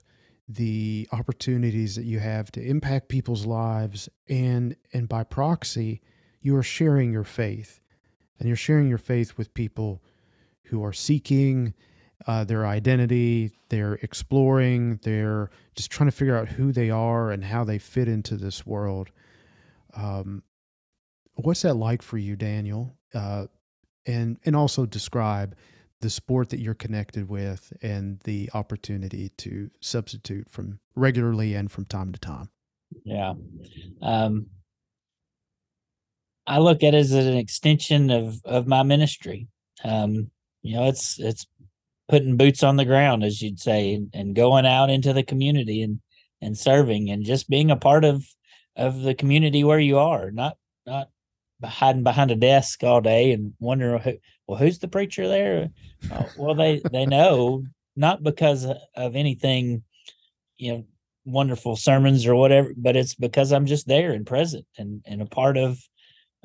the 0.47 1.07
opportunities 1.11 1.95
that 1.95 2.05
you 2.05 2.19
have 2.19 2.51
to 2.51 2.61
impact 2.61 3.09
people's 3.09 3.45
lives 3.45 4.07
and 4.29 4.75
and 4.93 5.09
by 5.09 5.23
proxy 5.23 6.01
you 6.39 6.55
are 6.55 6.61
sharing 6.61 7.11
your 7.11 7.23
faith 7.23 7.79
and 8.37 8.47
you're 8.47 8.55
sharing 8.55 8.87
your 8.87 8.99
faith 8.99 9.37
with 9.37 9.55
people 9.55 10.03
who 10.65 10.83
are 10.83 10.93
seeking 10.93 11.73
uh, 12.27 12.43
their 12.43 12.65
identity 12.65 13.51
they're 13.69 13.95
exploring 13.95 14.99
they're 15.03 15.49
just 15.75 15.91
trying 15.91 16.09
to 16.09 16.15
figure 16.15 16.37
out 16.37 16.47
who 16.47 16.71
they 16.71 16.89
are 16.89 17.31
and 17.31 17.43
how 17.43 17.63
they 17.63 17.77
fit 17.77 18.07
into 18.07 18.35
this 18.35 18.65
world 18.65 19.11
um, 19.95 20.43
what's 21.35 21.61
that 21.61 21.75
like 21.75 22.01
for 22.01 22.17
you 22.17 22.35
daniel 22.35 22.97
uh, 23.13 23.45
and 24.05 24.37
and 24.45 24.55
also 24.55 24.85
describe 24.85 25.55
the 26.01 26.09
sport 26.09 26.49
that 26.49 26.59
you're 26.59 26.73
connected 26.73 27.29
with 27.29 27.73
and 27.81 28.19
the 28.25 28.49
opportunity 28.53 29.29
to 29.37 29.71
substitute 29.81 30.49
from 30.49 30.79
regularly 30.95 31.55
and 31.55 31.71
from 31.71 31.85
time 31.85 32.11
to 32.11 32.19
time. 32.19 32.49
Yeah. 33.03 33.33
Um, 34.01 34.47
I 36.45 36.59
look 36.59 36.83
at 36.83 36.93
it 36.93 36.97
as 36.97 37.11
an 37.11 37.37
extension 37.37 38.11
of 38.11 38.39
of 38.45 38.67
my 38.67 38.83
ministry. 38.83 39.47
Um, 39.83 40.29
you 40.61 40.75
know, 40.75 40.85
it's 40.85 41.19
it's 41.19 41.47
putting 42.07 42.37
boots 42.37 42.63
on 42.63 42.75
the 42.75 42.85
ground, 42.85 43.23
as 43.23 43.41
you'd 43.41 43.59
say, 43.59 43.93
and, 43.93 44.09
and 44.13 44.35
going 44.35 44.65
out 44.65 44.89
into 44.89 45.13
the 45.13 45.23
community 45.23 45.81
and 45.81 45.99
and 46.41 46.57
serving 46.57 47.09
and 47.09 47.25
just 47.25 47.49
being 47.49 47.71
a 47.71 47.75
part 47.75 48.05
of 48.05 48.25
of 48.75 49.01
the 49.01 49.15
community 49.15 49.63
where 49.63 49.79
you 49.79 49.97
are, 49.97 50.31
not 50.31 50.57
not 50.85 51.09
hiding 51.63 52.03
behind 52.03 52.29
a 52.29 52.35
desk 52.35 52.83
all 52.83 53.01
day 53.01 53.31
and 53.31 53.53
wondering 53.59 53.99
who, 54.01 54.13
well 54.47 54.57
who's 54.57 54.79
the 54.79 54.87
preacher 54.87 55.27
there? 55.27 55.69
Uh, 56.11 56.25
well 56.37 56.53
they 56.53 56.81
they 56.91 57.05
know 57.05 57.63
not 57.95 58.21
because 58.21 58.67
of 58.95 59.15
anything 59.15 59.81
you 60.57 60.71
know 60.71 60.85
wonderful 61.23 61.75
sermons 61.75 62.27
or 62.27 62.35
whatever 62.35 62.71
but 62.77 62.95
it's 62.95 63.15
because 63.15 63.51
i'm 63.51 63.65
just 63.65 63.87
there 63.87 64.11
and 64.11 64.27
present 64.27 64.63
and 64.77 65.01
and 65.07 65.23
a 65.23 65.25
part 65.25 65.57
of 65.57 65.79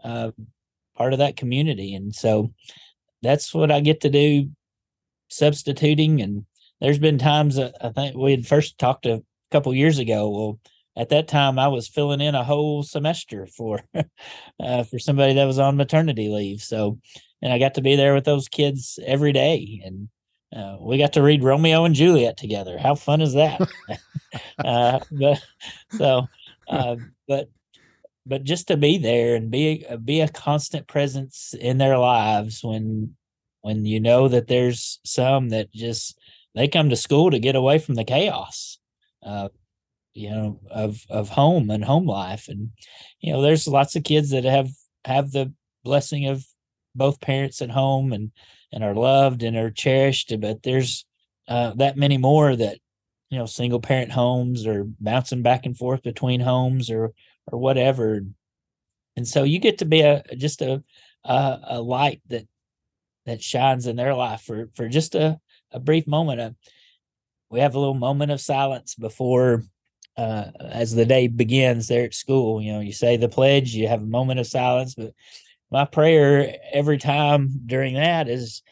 uh 0.03 0.31
part 1.01 1.15
of 1.15 1.21
that 1.21 1.37
community. 1.37 1.95
And 1.95 2.15
so 2.15 2.53
that's 3.23 3.55
what 3.55 3.71
i 3.71 3.81
get 3.81 4.03
to 4.03 4.11
do 4.11 4.51
substituting 5.31 6.21
and 6.21 6.45
there's 6.81 6.99
been 6.99 7.19
times 7.19 7.57
that 7.57 7.75
i 7.81 7.89
think 7.91 8.17
we 8.17 8.33
had 8.33 8.47
first 8.47 8.79
talked 8.79 9.07
a 9.07 9.23
couple 9.51 9.73
years 9.75 9.99
ago 9.99 10.29
well 10.29 10.61
at 10.97 11.09
that 11.11 11.29
time 11.29 11.59
I 11.59 11.69
was 11.69 11.89
filling 11.89 12.21
in 12.21 12.35
a 12.35 12.45
whole 12.45 12.83
semester 12.83 13.47
for 13.47 13.81
uh, 14.61 14.83
for 14.85 14.99
somebody 14.99 15.35
that 15.35 15.45
was 15.45 15.59
on 15.59 15.77
maternity 15.77 16.29
leave. 16.29 16.61
So, 16.61 16.99
and 17.41 17.53
I 17.53 17.59
got 17.59 17.75
to 17.75 17.81
be 17.81 17.97
there 17.97 18.15
with 18.15 18.25
those 18.25 18.49
kids 18.49 18.99
every 19.07 19.33
day, 19.33 19.81
and 19.85 20.09
uh, 20.55 20.77
we 20.81 20.99
got 20.99 21.15
to 21.15 21.23
read 21.23 21.45
Romeo 21.45 21.85
and 21.85 21.95
Juliet 21.95 22.37
together. 22.37 22.77
How 22.79 22.95
fun 22.95 23.21
is 23.21 23.35
that? 23.35 23.61
uh, 24.65 25.01
but 25.11 25.43
so, 25.93 26.29
uh, 26.69 26.97
but 27.27 27.49
but 28.27 28.45
just 28.45 28.69
to 28.69 28.77
be 28.77 28.99
there 28.99 29.37
and 29.37 29.51
be 29.51 29.87
be 30.05 30.21
a 30.21 30.29
constant 30.29 30.87
presence 30.87 31.55
in 31.59 31.79
their 31.79 31.99
lives 31.99 32.63
when 32.63 33.17
when 33.63 33.85
you 33.85 34.01
know 34.01 34.29
that 34.29 34.49
there's 34.49 35.01
some 35.05 35.51
that 35.51 35.73
just 35.73 36.19
they 36.55 36.69
come 36.69 36.91
to 36.91 36.97
school 36.97 37.31
to 37.31 37.39
get 37.39 37.55
away 37.55 37.79
from 37.79 37.95
the 37.95 38.05
chaos. 38.05 38.79
Uh, 39.25 39.49
you 40.15 40.31
know 40.31 40.61
of 40.71 41.05
of 41.09 41.29
home 41.29 41.71
and 41.71 41.85
home 41.85 42.07
life 42.07 42.49
and 42.49 42.71
you 43.21 43.33
know 43.33 43.43
there's 43.43 43.69
lots 43.69 43.95
of 43.97 44.05
kids 44.05 44.31
that 44.31 44.45
have 44.45 44.69
have 45.05 45.31
the 45.31 45.53
blessing 45.85 46.27
of 46.27 46.45
both 46.95 47.21
parents 47.21 47.63
at 47.63 47.71
home 47.71 48.13
and 48.13 48.33
and 48.73 48.83
are 48.83 48.95
loved 48.95 49.43
and 49.43 49.57
are 49.57 49.71
cherished 49.71 50.33
but 50.41 50.63
there's 50.63 51.07
uh, 51.49 51.73
that 51.75 51.97
many 51.97 52.17
more 52.17 52.57
that 52.57 52.79
you 53.31 53.39
know 53.39 53.47
single 53.47 53.81
parent 53.81 54.11
homes 54.11 54.67
or 54.67 54.85
bouncing 55.01 55.43
back 55.43 55.65
and 55.67 55.77
forth 55.77 56.03
between 56.03 56.41
homes 56.41 56.91
or 56.91 57.13
or 57.53 57.59
whatever 57.59 58.21
and 59.17 59.27
so 59.27 59.43
you 59.45 59.59
get 59.59 59.79
to 59.79 59.85
be 59.85 60.01
a 60.01 60.23
just 60.37 60.61
a 60.61 60.83
a, 61.25 61.61
a 61.69 61.81
light 61.81 62.21
that 62.29 62.47
that 63.27 63.43
shines 63.43 63.87
in 63.87 63.97
their 63.97 64.15
life 64.15 64.43
for 64.43 64.69
for 64.75 64.89
just 64.89 65.15
a, 65.15 65.39
a 65.73 65.81
brief 65.81 66.07
moment 66.07 66.41
uh, 66.41 66.51
we 67.51 67.61
have 67.61 67.75
a 67.75 67.79
little 67.79 67.95
moment 67.95 68.31
of 68.31 68.41
silence 68.41 68.95
before 68.95 69.65
uh, 70.17 70.51
as 70.61 70.95
the 70.95 71.05
day 71.05 71.27
begins 71.27 71.89
there 71.89 72.05
at 72.05 72.15
school. 72.15 72.63
You 72.63 72.73
know, 72.73 72.81
you 72.81 72.93
say 72.93 73.17
the 73.17 73.29
pledge, 73.29 73.75
you 73.75 73.89
have 73.89 74.03
a 74.03 74.07
moment 74.07 74.41
of 74.41 74.47
silence, 74.47 74.95
but 74.95 75.13
my 75.71 75.85
prayer 75.85 76.57
every 76.73 76.99
time 76.99 77.61
during 77.67 77.95
that 77.95 78.29
is 78.29 78.63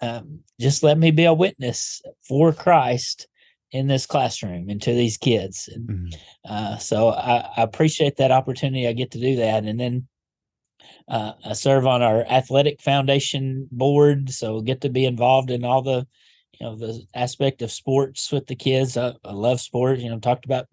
um, 0.00 0.40
just 0.60 0.82
let 0.82 0.98
me 0.98 1.10
be 1.10 1.24
a 1.24 1.34
witness 1.34 2.00
for 2.26 2.52
Christ 2.52 3.26
in 3.70 3.86
this 3.86 4.06
classroom 4.06 4.68
and 4.68 4.80
to 4.82 4.92
these 4.92 5.18
kids. 5.18 5.68
And 5.72 5.88
mm-hmm. 5.88 6.52
uh, 6.52 6.78
so 6.78 7.08
I, 7.08 7.50
I, 7.56 7.62
appreciate 7.62 8.16
that 8.16 8.30
opportunity. 8.30 8.86
I 8.86 8.92
get 8.92 9.10
to 9.10 9.20
do 9.20 9.36
that. 9.36 9.64
And 9.64 9.78
then 9.78 10.08
uh, 11.08 11.32
I 11.44 11.52
serve 11.54 11.86
on 11.86 12.02
our 12.02 12.22
athletic 12.24 12.82
foundation 12.82 13.68
board, 13.72 14.30
so 14.30 14.60
get 14.60 14.82
to 14.82 14.88
be 14.88 15.04
involved 15.04 15.50
in 15.50 15.64
all 15.64 15.82
the, 15.82 16.06
you 16.60 16.66
know, 16.66 16.76
the 16.76 17.02
aspect 17.14 17.62
of 17.62 17.72
sports 17.72 18.30
with 18.30 18.46
the 18.46 18.56
kids. 18.56 18.96
I, 18.96 19.14
I 19.24 19.32
love 19.32 19.60
sports. 19.60 20.02
You 20.02 20.10
know, 20.10 20.18
talked 20.18 20.44
about 20.44 20.66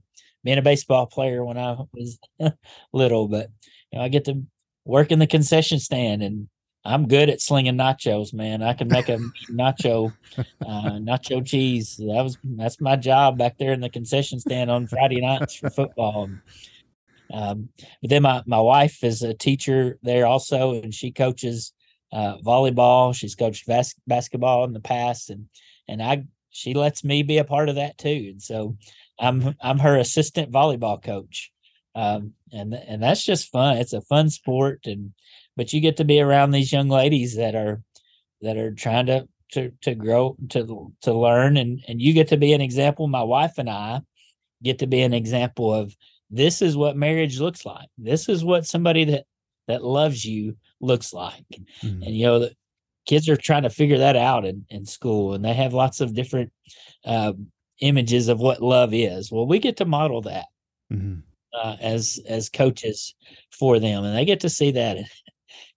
being 0.44 0.58
a 0.58 0.62
baseball 0.62 1.06
player 1.06 1.44
when 1.44 1.58
I 1.58 1.78
was 1.94 2.20
little, 2.94 3.28
but 3.28 3.50
you 3.92 4.00
know, 4.00 4.06
I 4.06 4.10
get 4.10 4.26
to 4.26 4.44
work 4.84 5.12
in 5.12 5.20
the 5.20 5.28
concession 5.28 5.80
stand 5.80 6.22
and 6.22 6.48
I'm 6.86 7.08
good 7.08 7.30
at 7.30 7.42
slinging 7.42 7.78
nachos, 7.78 8.32
man. 8.32 8.62
I 8.62 8.74
can 8.74 8.88
make 8.88 9.10
a 9.10 9.18
nacho, 9.52 10.14
uh, 10.38 10.92
nacho 11.00 11.44
cheese. 11.44 11.98
That 11.98 12.24
was 12.24 12.38
that's 12.44 12.80
my 12.80 12.96
job 12.96 13.40
back 13.40 13.58
there 13.58 13.74
in 13.74 13.80
the 13.80 13.90
concession 13.90 14.40
stand 14.40 14.70
on 14.70 14.86
Friday 14.86 15.20
nights 15.20 15.56
for 15.56 15.72
football. 15.72 16.30
Um, 17.34 17.70
but 18.02 18.10
then 18.10 18.24
my 18.24 18.44
my 18.46 18.60
wife 18.60 19.04
is 19.04 19.22
a 19.22 19.34
teacher 19.34 19.98
there 20.04 20.26
also, 20.26 20.74
and 20.74 20.94
she 20.94 21.12
coaches 21.12 21.74
uh, 22.12 22.38
volleyball. 22.38 23.16
She's 23.16 23.36
coached 23.36 23.68
bas- 23.68 23.96
basketball 24.08 24.64
in 24.66 24.74
the 24.74 24.80
past, 24.80 25.30
and 25.30 25.48
and 25.88 26.02
I 26.02 26.26
she 26.50 26.74
lets 26.74 27.04
me 27.04 27.24
be 27.24 27.38
a 27.38 27.44
part 27.44 27.70
of 27.70 27.76
that 27.76 27.98
too. 27.98 28.30
And 28.32 28.42
so 28.42 28.78
I'm 29.20 29.56
I'm 29.62 29.80
her 29.80 29.98
assistant 29.98 30.52
volleyball 30.52 31.04
coach, 31.04 31.52
um, 31.96 32.34
and 32.52 32.74
and 32.74 33.02
that's 33.02 33.24
just 33.24 33.52
fun. 33.52 33.78
It's 33.78 33.94
a 33.94 34.02
fun 34.02 34.30
sport, 34.30 34.82
and 34.86 35.14
but 35.56 35.74
you 35.74 35.82
get 35.82 35.98
to 35.98 36.06
be 36.06 36.22
around 36.22 36.52
these 36.52 36.72
young 36.72 36.90
ladies 36.90 37.36
that 37.36 37.56
are 37.56 37.82
that 38.42 38.58
are 38.58 38.74
trying 38.74 39.08
to 39.08 39.28
to 39.52 39.72
to 39.82 39.96
grow 39.96 40.38
to 40.50 40.94
to 41.02 41.14
learn, 41.14 41.58
and 41.58 41.84
and 41.88 42.02
you 42.02 42.14
get 42.14 42.30
to 42.30 42.38
be 42.38 42.54
an 42.54 42.62
example. 42.62 43.08
My 43.08 43.24
wife 43.24 43.58
and 43.58 43.70
I 43.70 44.02
get 44.64 44.80
to 44.80 44.88
be 44.88 45.02
an 45.02 45.14
example 45.14 45.74
of 45.74 45.96
this 46.30 46.62
is 46.62 46.76
what 46.76 46.98
marriage 46.98 47.40
looks 47.40 47.66
like. 47.66 47.88
This 47.98 48.30
is 48.30 48.44
what 48.44 48.66
somebody 48.66 49.06
that 49.06 49.26
that 49.68 49.84
loves 49.84 50.24
you 50.24 50.58
looks 50.80 51.14
like, 51.14 51.46
mm-hmm. 51.84 52.04
and 52.04 52.16
you 52.16 52.26
know 52.26 52.40
the 52.40 52.56
kids 53.06 53.30
are 53.30 53.38
trying 53.38 53.64
to 53.64 53.70
figure 53.70 54.00
that 54.00 54.16
out 54.16 54.46
in, 54.46 54.66
in 54.70 54.86
school 54.86 55.34
and 55.34 55.46
they 55.46 55.54
have 55.54 55.74
lots 55.74 56.02
of 56.02 56.16
different 56.16 56.52
uh, 57.06 57.34
images 57.82 58.28
of 58.30 58.40
what 58.40 58.62
love 58.62 58.94
is. 58.94 59.32
Well, 59.32 59.46
we 59.46 59.60
get 59.60 59.78
to 59.78 59.86
model 59.86 60.22
that 60.24 60.46
mm-hmm. 60.92 61.20
uh, 61.54 61.76
as 61.80 62.20
as 62.28 62.50
coaches 62.50 63.16
for 63.52 63.80
them, 63.80 64.04
and 64.04 64.16
they 64.16 64.26
get 64.26 64.42
to 64.42 64.50
see 64.50 64.72
that. 64.72 64.98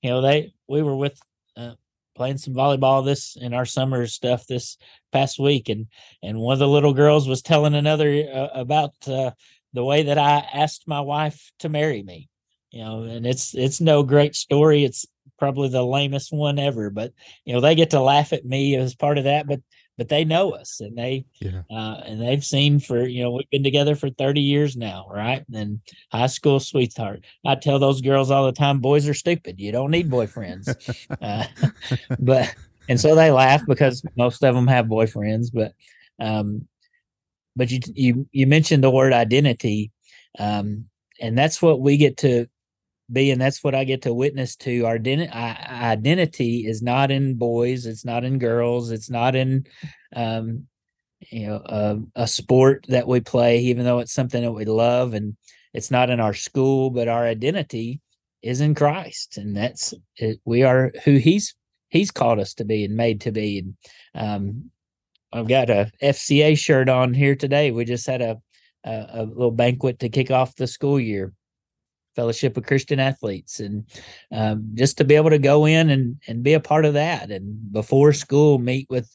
You 0.03 0.11
know, 0.11 0.21
they 0.21 0.53
we 0.69 0.83
were 0.83 0.95
with 0.95 1.19
uh, 1.57 1.75
playing 2.17 2.39
some 2.39 2.55
volleyball 2.55 3.05
this 3.05 3.37
in 3.41 3.53
our 3.53 3.65
summer 3.65 4.07
stuff 4.07 4.47
this 4.47 4.77
past 5.13 5.41
week, 5.41 5.69
and 5.69 5.87
and 6.23 6.39
one 6.39 6.53
of 6.53 6.59
the 6.61 6.69
little 6.69 6.95
girls 6.95 7.29
was 7.29 7.43
telling 7.43 7.75
another 7.75 8.25
uh, 8.33 8.49
about 8.55 8.93
uh, 9.09 9.33
the 9.73 9.85
way 9.85 10.05
that 10.05 10.19
I 10.19 10.47
asked 10.53 10.89
my 10.89 11.01
wife 11.01 11.53
to 11.61 11.69
marry 11.69 12.03
me. 12.03 12.29
You 12.71 12.85
know, 12.85 13.03
and 13.05 13.27
it's 13.27 13.55
it's 13.55 13.81
no 13.81 14.03
great 14.03 14.35
story. 14.35 14.85
It's 14.85 15.07
probably 15.39 15.69
the 15.69 15.85
lamest 15.85 16.33
one 16.33 16.59
ever, 16.59 16.91
but 16.91 17.13
you 17.45 17.55
know 17.55 17.61
they 17.61 17.75
get 17.75 17.91
to 17.91 18.01
laugh 18.01 18.33
at 18.33 18.45
me 18.45 18.77
as 18.77 18.95
part 18.95 19.19
of 19.19 19.25
that. 19.25 19.47
But 19.47 19.61
but 19.99 20.09
they 20.09 20.25
know 20.25 20.53
us 20.53 20.81
and 20.81 20.97
they 20.97 21.27
yeah. 21.41 21.63
uh, 21.71 22.01
and 22.07 22.23
they've 22.23 22.45
seen 22.45 22.79
for 22.79 23.07
you 23.07 23.23
know 23.23 23.33
we've 23.33 23.51
been 23.51 23.65
together 23.65 23.97
for 23.97 24.09
30 24.09 24.41
years 24.41 24.77
now 24.77 25.07
right 25.11 25.45
and 25.53 25.81
high 26.11 26.29
school 26.29 26.61
sweetheart 26.61 27.25
i 27.45 27.55
tell 27.57 27.79
those 27.79 28.01
girls 28.01 28.31
all 28.31 28.47
the 28.47 28.53
time 28.53 28.79
boys 28.79 29.07
are 29.09 29.15
stupid 29.15 29.61
you 29.61 29.73
don't 29.73 29.91
need 29.91 30.09
boyfriends 30.09 30.73
uh, 31.21 31.45
but 32.19 32.55
and 32.89 32.99
so 32.99 33.15
they 33.15 33.31
laugh 33.31 33.61
because 33.67 34.03
most 34.17 34.43
of 34.43 34.55
them 34.55 34.69
have 34.69 34.87
boyfriends 34.87 35.49
but 35.53 35.75
um 36.25 36.67
but 37.57 37.71
you 37.71 37.81
you 37.95 38.29
you 38.33 38.47
mentioned 38.47 38.83
the 38.83 38.91
word 38.91 39.13
identity 39.13 39.91
um 40.39 40.85
and 41.21 41.37
that's 41.37 41.61
what 41.61 41.81
we 41.81 41.97
get 41.97 42.17
to 42.17 42.47
be 43.11 43.31
and 43.31 43.41
that's 43.41 43.65
what 43.65 43.75
i 43.75 43.85
get 43.85 44.03
to 44.03 44.13
witness 44.13 44.55
to. 44.57 44.85
Our 44.85 44.99
identi- 44.99 45.33
identity 45.33 46.67
is 46.67 46.83
not 46.83 47.11
in 47.11 47.35
boys 47.35 47.87
it's 47.87 48.05
not 48.05 48.25
in 48.25 48.39
girls 48.39 48.91
it's 48.91 49.11
not 49.11 49.35
in 49.35 49.67
um 50.15 50.67
you 51.31 51.47
know 51.47 51.63
a, 51.65 52.23
a 52.23 52.27
sport 52.27 52.87
that 52.89 53.09
we 53.09 53.21
play 53.21 53.59
even 53.61 53.85
though 53.85 53.99
it's 53.99 54.13
something 54.13 54.43
that 54.43 54.53
we 54.53 54.65
love 54.65 55.15
and 55.15 55.37
it's 55.75 55.91
not 55.91 56.11
in 56.11 56.21
our 56.21 56.35
school 56.35 56.91
but 56.91 57.09
our 57.09 57.25
identity 57.25 58.01
is 58.43 58.61
in 58.61 58.75
christ 58.75 59.37
and 59.37 59.57
that's 59.57 59.95
it, 60.17 60.39
we 60.45 60.63
are 60.63 60.93
who 61.05 61.17
he's 61.17 61.55
he's 61.89 62.11
called 62.11 62.39
us 62.39 62.55
to 62.55 62.65
be 62.65 62.85
and 62.85 62.95
made 62.95 63.21
to 63.23 63.33
be 63.33 63.59
and 63.59 63.75
um 64.15 64.71
i've 65.33 65.49
got 65.49 65.71
a 65.71 65.91
fca 66.03 66.57
shirt 66.57 66.89
on 66.89 67.15
here 67.15 67.35
today 67.35 67.71
we 67.71 67.85
just 67.85 68.07
had 68.07 68.23
a 68.23 68.41
a, 68.85 69.07
a 69.13 69.23
little 69.25 69.51
banquet 69.51 69.99
to 69.99 70.09
kick 70.09 70.31
off 70.31 70.55
the 70.57 70.67
school 70.67 71.01
year 71.01 71.33
Fellowship 72.19 72.57
of 72.57 72.67
Christian 72.67 72.99
Athletes, 72.99 73.61
and 73.61 73.85
um, 74.33 74.71
just 74.75 74.99
to 74.99 75.05
be 75.05 75.15
able 75.15 75.31
to 75.31 75.39
go 75.39 75.67
in 75.67 75.89
and 75.89 76.21
and 76.27 76.43
be 76.43 76.55
a 76.55 76.59
part 76.59 76.85
of 76.85 76.95
that, 76.95 77.31
and 77.31 77.73
before 77.73 78.13
school 78.13 78.59
meet 78.59 78.89
with 78.91 79.15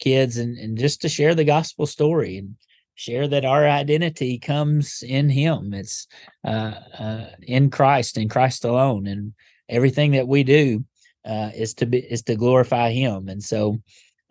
kids, 0.00 0.36
and 0.36 0.58
and 0.58 0.76
just 0.76 1.00
to 1.02 1.08
share 1.08 1.36
the 1.36 1.44
gospel 1.44 1.86
story 1.86 2.38
and 2.38 2.56
share 2.96 3.28
that 3.28 3.44
our 3.44 3.68
identity 3.68 4.40
comes 4.40 5.04
in 5.06 5.28
Him. 5.28 5.72
It's 5.72 6.08
uh, 6.44 6.74
uh, 6.98 7.26
in 7.42 7.70
Christ, 7.70 8.18
in 8.18 8.28
Christ 8.28 8.64
alone, 8.64 9.06
and 9.06 9.32
everything 9.68 10.10
that 10.10 10.26
we 10.26 10.42
do 10.42 10.84
uh, 11.24 11.50
is 11.54 11.74
to 11.74 11.86
be 11.86 11.98
is 11.98 12.24
to 12.24 12.34
glorify 12.34 12.90
Him. 12.90 13.28
And 13.28 13.44
so, 13.44 13.80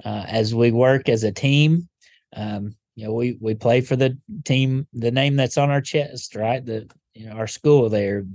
uh, 0.05 0.25
as 0.27 0.53
we 0.53 0.71
work 0.71 1.09
as 1.09 1.23
a 1.23 1.31
team, 1.31 1.87
um, 2.35 2.75
you 2.95 3.05
know, 3.05 3.13
we 3.13 3.37
we 3.39 3.55
play 3.55 3.81
for 3.81 3.95
the 3.95 4.17
team, 4.45 4.87
the 4.93 5.11
name 5.11 5.35
that's 5.35 5.57
on 5.57 5.71
our 5.71 5.81
chest, 5.81 6.35
right? 6.35 6.63
The 6.63 6.89
you 7.13 7.27
know 7.27 7.33
our 7.33 7.47
school 7.47 7.89
there. 7.89 8.25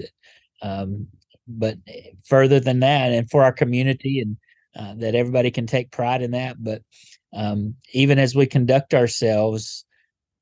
Um, 0.63 1.09
but 1.47 1.79
further 2.25 2.61
than 2.61 2.81
that, 2.81 3.13
and 3.13 3.31
for 3.31 3.43
our 3.43 3.53
community, 3.53 4.21
and 4.21 4.37
uh, 4.77 4.95
that 4.99 5.15
everybody 5.15 5.51
can 5.51 5.67
take 5.67 5.91
pride 5.91 6.23
in 6.23 6.33
that. 6.33 6.63
But 6.63 6.83
um, 7.33 7.77
even 7.93 8.19
as 8.19 8.35
we 8.35 8.47
conduct 8.47 8.95
ourselves, 8.95 9.85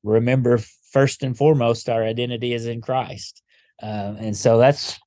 remember 0.03 0.59
first 0.91 1.23
and 1.23 1.37
foremost 1.37 1.89
our 1.89 2.03
identity 2.03 2.53
is 2.53 2.65
in 2.65 2.81
Christ, 2.81 3.43
uh, 3.81 4.15
and 4.17 4.35
so 4.35 4.57
that's 4.57 4.99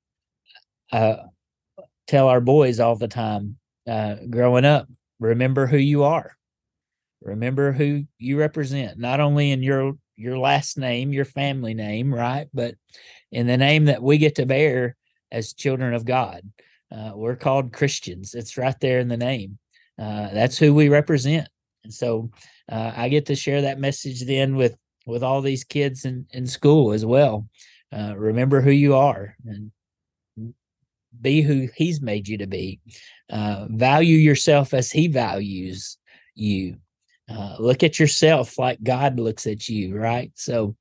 uh, 0.92 1.16
tell 2.06 2.28
our 2.28 2.40
boys 2.40 2.80
all 2.80 2.96
the 2.96 3.08
time 3.08 3.56
uh, 3.88 4.16
growing 4.28 4.64
up. 4.64 4.88
Remember 5.20 5.66
who 5.66 5.76
you 5.76 6.02
are. 6.02 6.36
Remember 7.22 7.72
who 7.72 8.04
you 8.18 8.38
represent, 8.38 8.98
not 8.98 9.20
only 9.20 9.52
in 9.52 9.62
your 9.62 9.92
your 10.16 10.38
last 10.38 10.76
name, 10.76 11.12
your 11.12 11.24
family 11.24 11.74
name, 11.74 12.12
right, 12.12 12.48
but 12.52 12.74
in 13.30 13.46
the 13.46 13.56
name 13.56 13.86
that 13.86 14.02
we 14.02 14.18
get 14.18 14.34
to 14.34 14.46
bear 14.46 14.96
as 15.30 15.54
children 15.54 15.94
of 15.94 16.04
God. 16.04 16.42
Uh, 16.92 17.12
we're 17.14 17.36
called 17.36 17.72
Christians. 17.72 18.34
It's 18.34 18.58
right 18.58 18.78
there 18.80 18.98
in 18.98 19.08
the 19.08 19.16
name. 19.16 19.58
Uh, 19.98 20.28
that's 20.32 20.58
who 20.58 20.74
we 20.74 20.88
represent. 20.88 21.48
And 21.84 21.92
so 21.92 22.30
uh, 22.70 22.92
I 22.96 23.08
get 23.08 23.26
to 23.26 23.36
share 23.36 23.62
that 23.62 23.78
message 23.78 24.26
then 24.26 24.56
with 24.56 24.76
with 25.06 25.22
all 25.22 25.40
these 25.40 25.64
kids 25.64 26.04
in, 26.04 26.26
in 26.30 26.46
school 26.46 26.92
as 26.92 27.04
well. 27.04 27.46
Uh, 27.92 28.14
remember 28.16 28.60
who 28.60 28.70
you 28.70 28.94
are 28.94 29.36
and 29.46 29.72
be 31.20 31.40
who 31.40 31.68
he's 31.74 32.00
made 32.00 32.28
you 32.28 32.38
to 32.38 32.46
be. 32.46 32.80
Uh, 33.30 33.66
value 33.70 34.16
yourself 34.16 34.74
as 34.74 34.90
he 34.90 35.08
values 35.08 35.98
you. 36.34 36.76
Uh, 37.28 37.56
look 37.58 37.82
at 37.82 37.98
yourself 37.98 38.58
like 38.58 38.82
God 38.82 39.20
looks 39.20 39.46
at 39.46 39.68
you, 39.68 39.96
right? 39.96 40.32
So 40.34 40.76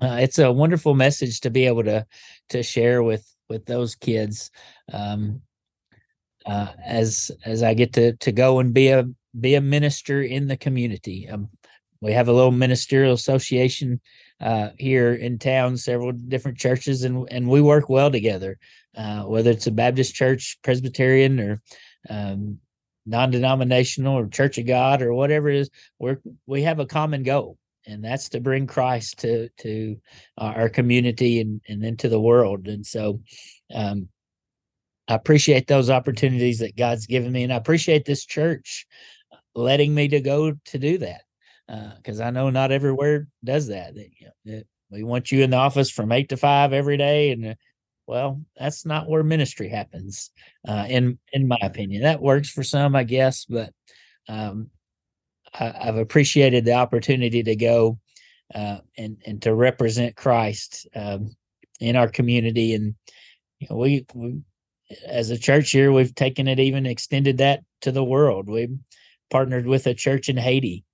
it's 0.00 0.38
a 0.38 0.52
wonderful 0.52 0.94
message 0.94 1.40
to 1.40 1.50
be 1.50 1.66
able 1.66 1.84
to 1.84 2.06
to 2.50 2.62
share 2.62 3.02
with 3.02 3.26
with 3.48 3.66
those 3.66 3.94
kids 3.94 4.50
um, 4.92 5.42
uh, 6.44 6.72
as 6.84 7.30
as 7.44 7.62
I 7.62 7.74
get 7.74 7.92
to 7.94 8.12
to 8.16 8.32
go 8.32 8.58
and 8.60 8.72
be 8.72 8.88
a 8.88 9.08
be 9.38 9.54
a 9.54 9.60
minister 9.60 10.22
in 10.22 10.46
the 10.46 10.56
community. 10.56 11.28
Um, 11.28 11.48
we 12.00 12.12
have 12.12 12.28
a 12.28 12.32
little 12.32 12.52
ministerial 12.52 13.14
association 13.14 14.00
uh, 14.40 14.70
here 14.78 15.14
in 15.14 15.38
town, 15.38 15.76
several 15.76 16.12
different 16.12 16.58
churches, 16.58 17.02
and 17.04 17.26
and 17.30 17.48
we 17.48 17.60
work 17.60 17.88
well 17.88 18.10
together. 18.10 18.58
Uh, 18.96 19.22
whether 19.24 19.50
it's 19.50 19.66
a 19.66 19.70
Baptist 19.72 20.14
church, 20.14 20.58
Presbyterian, 20.62 21.38
or 21.38 21.62
um, 22.08 22.58
non-denominational, 23.04 24.16
or 24.16 24.26
Church 24.26 24.58
of 24.58 24.66
God, 24.66 25.02
or 25.02 25.12
whatever 25.12 25.48
it 25.48 25.56
is, 25.56 25.70
we 25.98 26.16
we 26.46 26.62
have 26.62 26.78
a 26.78 26.86
common 26.86 27.22
goal, 27.22 27.58
and 27.86 28.02
that's 28.02 28.30
to 28.30 28.40
bring 28.40 28.66
Christ 28.66 29.18
to 29.20 29.50
to 29.60 29.96
our 30.38 30.68
community 30.68 31.40
and 31.40 31.60
and 31.68 31.84
into 31.84 32.08
the 32.08 32.20
world. 32.20 32.68
And 32.68 32.86
so, 32.86 33.20
um, 33.74 34.08
I 35.08 35.14
appreciate 35.14 35.66
those 35.66 35.90
opportunities 35.90 36.60
that 36.60 36.76
God's 36.76 37.06
given 37.06 37.32
me, 37.32 37.42
and 37.42 37.52
I 37.52 37.56
appreciate 37.56 38.06
this 38.06 38.24
church 38.24 38.86
letting 39.54 39.94
me 39.94 40.08
to 40.08 40.20
go 40.20 40.52
to 40.52 40.78
do 40.78 40.98
that 40.98 41.22
because 41.96 42.20
uh, 42.20 42.24
I 42.24 42.30
know 42.30 42.50
not 42.50 42.72
everywhere 42.72 43.28
does 43.42 43.68
that. 43.68 43.94
They, 43.94 44.12
you 44.18 44.28
know, 44.44 44.62
we 44.90 45.02
want 45.02 45.32
you 45.32 45.42
in 45.42 45.50
the 45.50 45.56
office 45.56 45.90
from 45.90 46.12
eight 46.12 46.28
to 46.28 46.36
five 46.36 46.72
every 46.72 46.96
day, 46.96 47.30
and 47.30 47.46
uh, 47.46 47.54
well, 48.06 48.40
that's 48.56 48.86
not 48.86 49.08
where 49.08 49.22
ministry 49.22 49.68
happens. 49.68 50.30
Uh, 50.66 50.86
in 50.88 51.18
in 51.32 51.48
my 51.48 51.58
opinion, 51.62 52.02
that 52.02 52.22
works 52.22 52.48
for 52.48 52.62
some, 52.62 52.94
I 52.94 53.04
guess, 53.04 53.44
but 53.44 53.72
um, 54.28 54.70
I, 55.58 55.72
have 55.80 55.96
appreciated 55.96 56.64
the 56.64 56.74
opportunity 56.74 57.42
to 57.42 57.56
go 57.56 57.98
uh, 58.54 58.78
and 58.96 59.16
and 59.26 59.42
to 59.42 59.54
represent 59.54 60.16
Christ 60.16 60.86
um, 60.94 61.34
in 61.80 61.96
our 61.96 62.08
community, 62.08 62.74
and 62.74 62.94
you 63.58 63.68
know, 63.70 63.76
we, 63.76 64.06
we 64.14 64.40
as 65.06 65.30
a 65.30 65.38
church 65.38 65.70
here, 65.70 65.90
we've 65.90 66.14
taken 66.14 66.46
it 66.46 66.60
even 66.60 66.86
extended 66.86 67.38
that 67.38 67.64
to 67.80 67.90
the 67.90 68.04
world. 68.04 68.48
We've 68.48 68.78
partnered 69.30 69.66
with 69.66 69.86
a 69.86 69.94
church 69.94 70.28
in 70.28 70.36
Haiti 70.36 70.84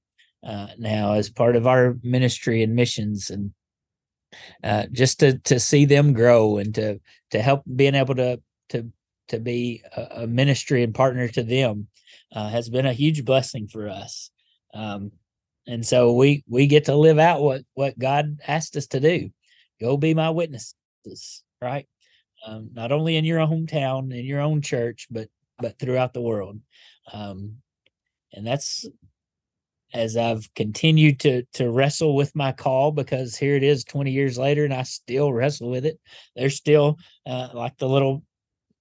uh, 0.42 0.68
now 0.78 1.12
as 1.12 1.28
part 1.28 1.56
of 1.56 1.66
our 1.66 1.96
ministry 2.02 2.62
and 2.62 2.74
missions, 2.74 3.28
and 3.28 3.52
uh, 4.64 4.86
just 4.92 5.20
to 5.20 5.38
to 5.38 5.60
see 5.60 5.84
them 5.84 6.12
grow 6.12 6.58
and 6.58 6.74
to 6.74 7.00
to 7.30 7.42
help 7.42 7.62
being 7.76 7.94
able 7.94 8.14
to 8.14 8.40
to 8.70 8.90
to 9.28 9.38
be 9.38 9.82
a, 9.96 10.22
a 10.22 10.26
ministry 10.26 10.82
and 10.82 10.94
partner 10.94 11.28
to 11.28 11.42
them 11.42 11.88
uh, 12.32 12.48
has 12.48 12.68
been 12.68 12.86
a 12.86 12.92
huge 12.92 13.24
blessing 13.24 13.68
for 13.68 13.88
us. 13.88 14.30
Um, 14.74 15.12
and 15.66 15.86
so 15.86 16.12
we 16.12 16.44
we 16.48 16.66
get 16.66 16.86
to 16.86 16.96
live 16.96 17.18
out 17.18 17.42
what 17.42 17.62
what 17.74 17.98
God 17.98 18.38
asked 18.46 18.76
us 18.76 18.86
to 18.88 19.00
do. 19.00 19.30
Go 19.80 19.96
be 19.96 20.14
my 20.14 20.30
witnesses, 20.30 21.42
right? 21.60 21.86
um, 22.46 22.70
not 22.72 22.92
only 22.92 23.16
in 23.16 23.24
your 23.24 23.38
hometown, 23.40 24.16
in 24.16 24.24
your 24.24 24.40
own 24.40 24.62
church, 24.62 25.06
but 25.10 25.28
but 25.58 25.78
throughout 25.78 26.12
the 26.12 26.20
world. 26.20 26.58
Um, 27.12 27.56
and 28.32 28.46
that's 28.46 28.86
as 29.92 30.16
I've 30.16 30.48
continued 30.54 31.20
to 31.20 31.42
to 31.54 31.70
wrestle 31.70 32.14
with 32.14 32.34
my 32.34 32.52
call 32.52 32.92
because 32.92 33.36
here 33.36 33.56
it 33.56 33.62
is 33.62 33.84
20 33.84 34.10
years 34.10 34.38
later 34.38 34.64
and 34.64 34.74
I 34.74 34.82
still 34.82 35.32
wrestle 35.32 35.70
with 35.70 35.84
it. 35.86 36.00
There's 36.36 36.56
still 36.56 36.98
uh, 37.26 37.48
like 37.52 37.78
the 37.78 37.88
little 37.88 38.24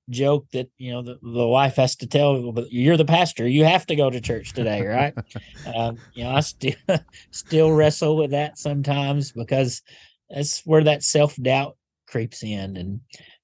joke 0.10 0.46
that 0.52 0.70
you 0.78 0.92
know 0.92 1.02
the, 1.02 1.18
the 1.22 1.48
wife 1.48 1.78
has 1.78 1.96
to 1.96 2.08
tell 2.08 2.52
but 2.52 2.70
you're 2.70 2.98
the 2.98 3.06
pastor 3.06 3.48
you 3.48 3.64
have 3.64 3.86
to 3.86 3.96
go 3.96 4.10
to 4.10 4.20
church 4.20 4.52
today 4.52 4.86
right 4.86 5.14
um, 5.76 5.98
you 6.14 6.24
know 6.24 6.32
i 6.32 6.40
still 6.42 6.74
still 7.32 7.72
wrestle 7.72 8.18
with 8.18 8.32
that 8.32 8.58
sometimes 8.58 9.32
because 9.32 9.82
that's 10.30 10.66
where 10.66 10.84
that 10.84 11.02
self-doubt 11.02 11.78
creeps 12.08 12.44
in 12.44 12.76
and 12.76 13.00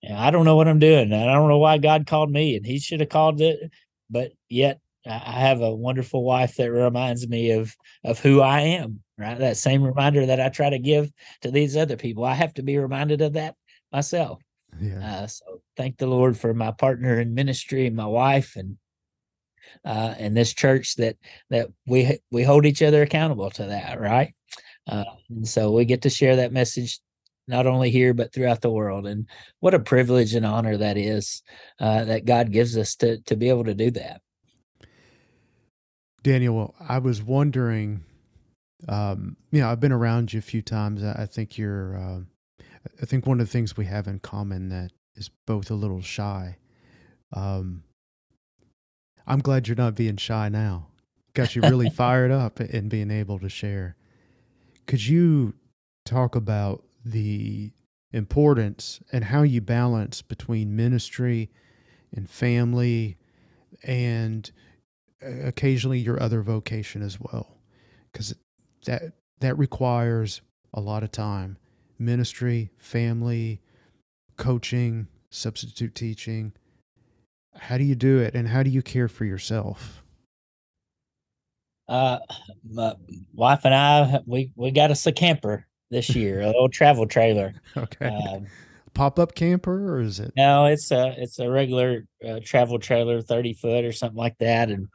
I 0.10 0.32
don't 0.32 0.46
know 0.46 0.56
what 0.56 0.68
I'm 0.68 0.80
doing. 0.80 1.12
I 1.12 1.26
don't 1.26 1.50
know 1.50 1.58
why 1.58 1.78
God 1.78 2.08
called 2.08 2.32
me, 2.32 2.56
and 2.56 2.66
He 2.66 2.80
should 2.80 3.00
have 3.00 3.10
called 3.10 3.42
it. 3.42 3.72
But 4.10 4.32
yet, 4.50 4.80
I 5.08 5.40
have 5.40 5.62
a 5.62 5.74
wonderful 5.74 6.24
wife 6.24 6.56
that 6.56 6.72
reminds 6.72 7.28
me 7.28 7.52
of 7.52 7.76
of 8.04 8.20
who 8.20 8.42
I 8.42 8.62
am. 8.62 9.02
Right, 9.18 9.38
that 9.40 9.58
same 9.58 9.84
reminder 9.84 10.26
that 10.28 10.40
I 10.40 10.50
try 10.50 10.70
to 10.70 10.78
give 10.78 11.12
to 11.42 11.50
these 11.50 11.76
other 11.76 11.98
people. 11.98 12.24
I 12.24 12.36
have 12.36 12.54
to 12.56 12.64
be 12.64 12.78
reminded 12.78 13.22
of 13.22 13.34
that 13.34 13.56
myself. 13.92 14.42
Yeah. 14.80 15.24
Uh, 15.24 15.28
so 15.28 15.62
thank 15.76 15.98
the 15.98 16.08
Lord 16.08 16.38
for 16.38 16.54
my 16.54 16.72
partner 16.72 17.20
in 17.20 17.34
ministry, 17.34 17.90
my 17.90 18.06
wife, 18.06 18.56
and 18.56 18.78
uh, 19.84 20.14
and 20.18 20.36
this 20.36 20.54
church 20.54 20.96
that 20.96 21.18
that 21.50 21.70
we 21.86 22.20
we 22.32 22.44
hold 22.44 22.66
each 22.66 22.82
other 22.82 23.02
accountable 23.02 23.50
to 23.52 23.66
that. 23.66 24.00
Right. 24.00 24.34
Uh, 24.88 25.06
and 25.30 25.48
so 25.48 25.72
we 25.72 25.86
get 25.86 26.04
to 26.04 26.10
share 26.10 26.38
that 26.38 26.54
message 26.54 27.00
not 27.48 27.66
only 27.66 27.90
here 27.90 28.14
but 28.14 28.34
throughout 28.34 28.62
the 28.62 28.70
world 28.70 29.08
and 29.08 29.28
what 29.60 29.74
a 29.74 29.80
privilege 29.80 30.36
and 30.36 30.46
honor 30.46 30.78
that 30.78 30.98
is 30.98 31.44
uh, 31.80 32.04
that 32.04 32.26
god 32.26 32.52
gives 32.52 32.78
us 32.78 32.96
to 32.96 33.20
to 33.22 33.36
be 33.36 33.50
able 33.50 33.64
to 33.64 33.74
do 33.74 33.90
that 33.92 34.22
daniel 36.28 36.76
i 36.88 36.98
was 36.98 37.22
wondering 37.24 38.04
um, 38.90 39.38
you 39.52 39.62
know 39.62 39.70
i've 39.70 39.80
been 39.80 39.92
around 39.92 40.34
you 40.34 40.40
a 40.40 40.42
few 40.42 40.62
times. 40.62 41.04
I, 41.04 41.26
think 41.26 41.58
you're 41.58 41.98
uh, 41.98 42.20
i 43.02 43.06
think 43.06 43.26
one 43.26 43.40
of 43.40 43.48
the 43.48 43.52
things 43.52 43.78
we 43.78 43.86
have 43.86 44.08
in 44.08 44.20
common 44.20 44.70
that 44.70 44.92
is 45.16 45.30
both 45.46 45.72
a 45.72 45.74
little 45.74 46.02
shy 46.02 46.58
um, 47.34 47.84
i'm 49.26 49.40
glad 49.40 49.68
you're 49.68 49.78
not 49.78 49.96
being 49.96 50.18
shy 50.18 50.50
now. 50.50 50.88
Got 51.34 51.56
you 51.56 51.62
really 51.62 51.90
fired 52.04 52.32
up 52.32 52.60
in 52.60 52.90
being 52.90 53.12
able 53.12 53.38
to 53.40 53.48
share. 53.48 53.96
Could 54.88 55.06
you 55.06 55.54
talk 56.04 56.36
about 56.36 56.84
the 57.06 57.72
importance 58.12 59.00
and 59.12 59.26
how 59.26 59.44
you 59.44 59.62
balance 59.62 60.22
between 60.22 60.76
ministry 60.76 61.52
and 62.12 62.30
family 62.30 63.18
and 63.84 64.52
occasionally 65.22 66.00
your 66.00 66.22
other 66.22 66.42
vocation 66.42 67.02
as 67.02 67.20
well 67.20 67.58
because 68.12 68.36
that 68.86 69.14
that 69.40 69.58
requires 69.58 70.42
a 70.74 70.80
lot 70.80 71.04
of 71.04 71.12
time 71.12 71.58
ministry 71.98 72.70
family 72.78 73.60
coaching 74.38 75.08
substitute 75.30 75.96
teaching 75.96 76.54
how 77.56 77.78
do 77.78 77.84
you 77.84 77.96
do 77.96 78.20
it 78.20 78.36
and 78.36 78.48
how 78.48 78.62
do 78.62 78.70
you 78.70 78.82
care 78.82 79.08
for 79.08 79.26
yourself 79.26 80.04
uh 81.88 82.20
my 82.70 82.94
wife 83.34 83.62
and 83.64 83.74
i 83.74 84.20
we 84.28 84.52
we 84.56 84.70
got 84.70 84.92
us 84.92 85.08
a 85.08 85.12
camper 85.12 85.66
this 85.90 86.16
year, 86.16 86.42
a 86.42 86.48
little 86.48 86.70
travel 86.70 87.08
trailer. 87.08 87.54
Okay. 87.78 88.08
Um, 88.08 88.48
Pop 88.98 89.20
up 89.20 89.36
camper 89.36 89.94
or 89.94 90.02
is 90.02 90.20
it? 90.20 90.34
No, 90.36 90.66
it's 90.66 90.90
a 90.90 91.14
it's 91.16 91.38
a 91.38 91.48
regular 91.48 92.08
uh, 92.28 92.40
travel 92.44 92.80
trailer, 92.80 93.22
thirty 93.22 93.54
foot 93.54 93.86
or 93.86 93.92
something 93.92 94.18
like 94.18 94.36
that, 94.40 94.72
and 94.72 94.88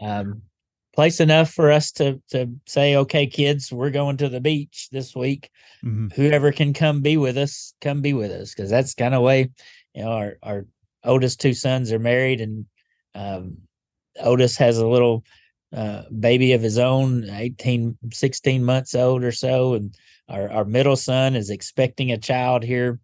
um, 0.00 0.40
place 0.94 1.20
enough 1.20 1.52
for 1.52 1.70
us 1.70 1.92
to 1.92 2.18
to 2.30 2.50
say, 2.66 2.96
okay, 2.96 3.26
kids, 3.26 3.70
we're 3.70 3.90
going 3.90 4.16
to 4.16 4.30
the 4.30 4.40
beach 4.40 4.88
this 4.90 5.14
week. 5.14 5.50
Mm-hmm. 5.84 6.08
Whoever 6.14 6.50
can 6.50 6.72
come 6.72 7.02
be 7.02 7.18
with 7.18 7.36
us, 7.36 7.74
come 7.82 8.00
be 8.00 8.14
with 8.14 8.30
us, 8.30 8.54
because 8.54 8.70
that's 8.70 8.94
kind 8.94 9.14
of 9.14 9.20
way, 9.20 9.50
you 9.92 10.02
know, 10.02 10.12
our 10.12 10.38
our 10.42 10.66
oldest 11.04 11.38
two 11.38 11.52
sons 11.52 11.92
are 11.92 11.98
married, 11.98 12.40
and 12.40 12.64
um, 13.14 13.58
Otis 14.18 14.56
has 14.56 14.78
a 14.78 14.88
little 14.88 15.24
uh, 15.76 16.04
baby 16.18 16.54
of 16.54 16.62
his 16.62 16.78
own, 16.78 17.28
18, 17.28 17.98
16 18.12 18.64
months 18.64 18.94
old 18.94 19.24
or 19.24 19.32
so, 19.32 19.74
and 19.74 19.94
our 20.30 20.50
our 20.50 20.64
middle 20.64 20.96
son 20.96 21.36
is 21.36 21.50
expecting 21.50 22.12
a 22.12 22.16
child 22.16 22.62
here 22.62 22.98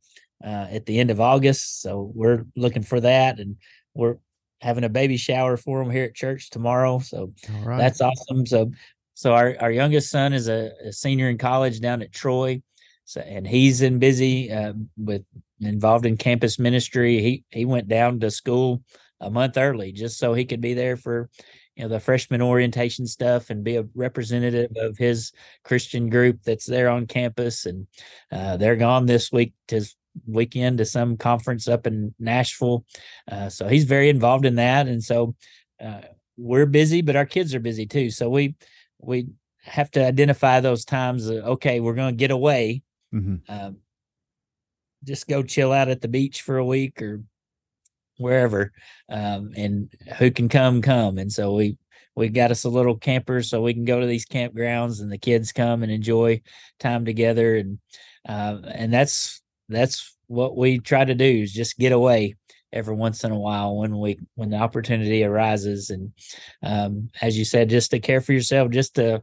uh, 0.45 0.67
at 0.71 0.87
the 0.87 0.99
end 0.99 1.11
of 1.11 1.21
August. 1.21 1.83
So 1.83 2.11
we're 2.15 2.45
looking 2.57 2.83
for 2.83 3.01
that, 3.01 3.39
and 3.39 3.57
we're 3.95 4.17
having 4.61 4.85
a 4.85 4.89
baby 4.89 5.17
shower 5.17 5.57
for 5.57 5.83
them 5.83 5.93
here 5.93 6.05
at 6.05 6.15
church 6.15 6.51
tomorrow. 6.51 6.99
So 6.99 7.33
that's 7.65 8.01
awesome. 8.01 8.47
So 8.47 8.73
so 9.15 9.35
our, 9.35 9.57
our 9.59 9.73
youngest 9.73 10.11
son 10.11 10.33
is 10.33 10.49
a, 10.49 10.71
a, 10.87 10.93
senior 10.93 11.29
in 11.29 11.39
college 11.39 11.81
down 11.81 12.03
at 12.03 12.13
Troy. 12.13 12.63
So 13.05 13.21
and 13.21 13.47
he's 13.47 13.83
in 13.83 13.99
busy 13.99 14.53
uh, 14.53 14.75
with 14.97 15.25
involved 15.61 16.07
in 16.07 16.17
campus 16.17 16.59
ministry. 16.59 17.21
He 17.21 17.45
he 17.51 17.65
went 17.65 17.89
down 17.89 18.21
to 18.21 18.31
school 18.31 18.83
a 19.21 19.31
month 19.31 19.57
early 19.57 19.91
just 19.91 20.19
so 20.19 20.35
he 20.35 20.45
could 20.45 20.61
be 20.61 20.75
there 20.75 20.97
for 20.97 21.29
you 21.75 21.83
know 21.83 21.89
the 21.89 21.99
freshman 21.99 22.43
orientation 22.43 23.07
stuff 23.07 23.51
and 23.51 23.65
be 23.65 23.77
a 23.77 23.87
representative 23.95 24.71
of 24.77 24.99
his 24.99 25.33
Christian 25.65 26.11
group 26.11 26.43
that's 26.45 26.67
there 26.67 26.89
on 26.89 27.07
campus. 27.07 27.67
And 27.67 27.87
uh, 28.31 28.57
they're 28.57 28.77
gone 28.77 29.07
this 29.07 29.33
week 29.33 29.53
to 29.69 29.85
weekend 30.27 30.79
to 30.79 30.85
some 30.85 31.17
conference 31.17 31.69
up 31.69 31.87
in 31.87 32.15
Nashville. 32.19 32.85
Uh, 33.31 33.49
so 33.49 33.69
he's 33.69 33.85
very 33.85 34.09
involved 34.09 34.47
in 34.47 34.57
that, 34.57 34.87
and 34.87 35.03
so 35.03 35.35
uh, 35.83 36.01
we're 36.37 36.67
busy, 36.67 37.03
but 37.03 37.17
our 37.17 37.27
kids 37.27 37.55
are 37.55 37.61
busy 37.61 37.87
too. 37.87 38.11
So 38.11 38.29
we 38.29 38.55
we 39.01 39.29
have 39.63 39.91
to 39.93 40.05
identify 40.05 40.61
those 40.61 40.85
times. 40.85 41.31
okay, 41.31 41.81
we're 41.81 41.95
going 41.95 42.15
to 42.15 42.17
get 42.17 42.31
away. 42.31 42.83
Mm-hmm. 43.15 43.37
Um, 43.49 43.79
just 45.05 45.29
go 45.29 45.43
chill 45.43 45.73
out 45.73 45.89
at 45.89 46.01
the 46.01 46.09
beach 46.09 46.43
for 46.43 46.59
a 46.59 46.65
week 46.65 47.01
or 47.03 47.23
wherever, 48.17 48.73
um, 49.09 49.53
and 49.57 49.93
who 50.19 50.31
can 50.31 50.49
come 50.49 50.83
come. 50.83 51.19
And 51.19 51.33
so 51.33 51.55
we 51.55 51.77
we 52.19 52.29
got 52.29 52.51
us 52.51 52.65
a 52.65 52.69
little 52.69 52.97
camper 52.97 53.43
so 53.43 53.63
we 53.63 53.73
can 53.73 53.85
go 53.85 54.01
to 54.01 54.07
these 54.07 54.27
campgrounds 54.27 55.01
and 55.01 55.11
the 55.11 55.19
kids 55.19 55.53
come 55.53 55.85
and 55.85 55.93
enjoy 55.93 56.41
time 56.81 57.05
together 57.05 57.57
and 57.57 57.79
uh, 58.29 58.59
and 58.67 58.93
that's 58.93 59.41
that's 59.69 60.17
what 60.27 60.57
we 60.57 60.79
try 60.79 61.05
to 61.05 61.15
do 61.15 61.25
is 61.25 61.53
just 61.53 61.79
get 61.79 61.93
away 61.93 62.35
every 62.73 62.95
once 62.95 63.25
in 63.25 63.33
a 63.33 63.39
while 63.39 63.77
when 63.77 63.99
we 63.99 64.19
when 64.35 64.51
the 64.51 64.57
opportunity 64.57 65.25
arises 65.25 65.91
and 65.91 66.13
um, 66.63 67.09
as 67.23 67.39
you 67.39 67.45
said 67.45 67.71
just 67.71 67.91
to 67.91 67.99
care 67.99 68.21
for 68.21 68.33
yourself 68.33 68.71
just 68.71 68.95
to 68.95 69.23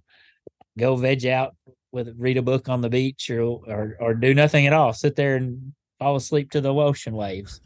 go 0.78 0.96
veg 0.96 1.26
out 1.28 1.56
with 1.92 2.14
read 2.18 2.38
a 2.38 2.42
book 2.42 2.70
on 2.70 2.82
the 2.82 2.90
beach 2.90 3.30
or 3.30 3.42
or, 3.42 3.98
or 4.00 4.14
do 4.14 4.34
nothing 4.34 4.66
at 4.66 4.74
all 4.74 4.94
sit 4.94 5.16
there 5.16 5.36
and 5.36 5.74
fall 6.00 6.16
asleep 6.16 6.52
to 6.52 6.62
the 6.62 6.74
ocean 6.74 7.16
waves 7.16 7.62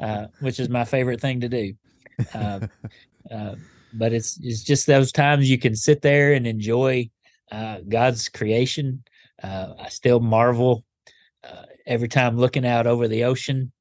uh, 0.00 0.26
which 0.40 0.60
is 0.60 0.68
my 0.68 0.84
favorite 0.84 1.20
thing 1.20 1.40
to 1.40 1.48
do. 1.48 1.74
Uh, 2.32 2.60
uh, 3.30 3.54
but 3.92 4.12
it's 4.12 4.38
it's 4.42 4.62
just 4.62 4.86
those 4.86 5.12
times 5.12 5.50
you 5.50 5.58
can 5.58 5.74
sit 5.74 6.02
there 6.02 6.32
and 6.32 6.46
enjoy 6.46 7.08
uh, 7.52 7.78
god's 7.88 8.28
creation. 8.28 9.02
Uh, 9.42 9.74
i 9.80 9.88
still 9.88 10.20
marvel 10.20 10.84
every 11.86 12.08
time 12.08 12.36
looking 12.36 12.66
out 12.66 12.86
over 12.86 13.08
the 13.08 13.24
ocean 13.24 13.72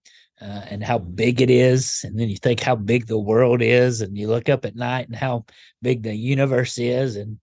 uh, 0.42 0.62
and 0.70 0.84
how 0.84 0.98
big 0.98 1.42
it 1.42 1.50
is. 1.50 2.04
And 2.04 2.20
then 2.20 2.30
you 2.30 2.38
think 2.38 2.60
how 2.60 2.76
big 2.76 3.08
the 3.08 3.18
world 3.18 3.62
is, 3.62 4.02
and 4.02 4.18
you 4.18 4.28
look 4.28 4.50
up 4.50 4.66
at 4.66 4.76
night 4.76 5.08
and 5.08 5.16
how 5.16 5.46
big 5.82 6.04
the 6.04 6.16
universe 6.16 6.78
is, 6.78 7.16
and 7.16 7.40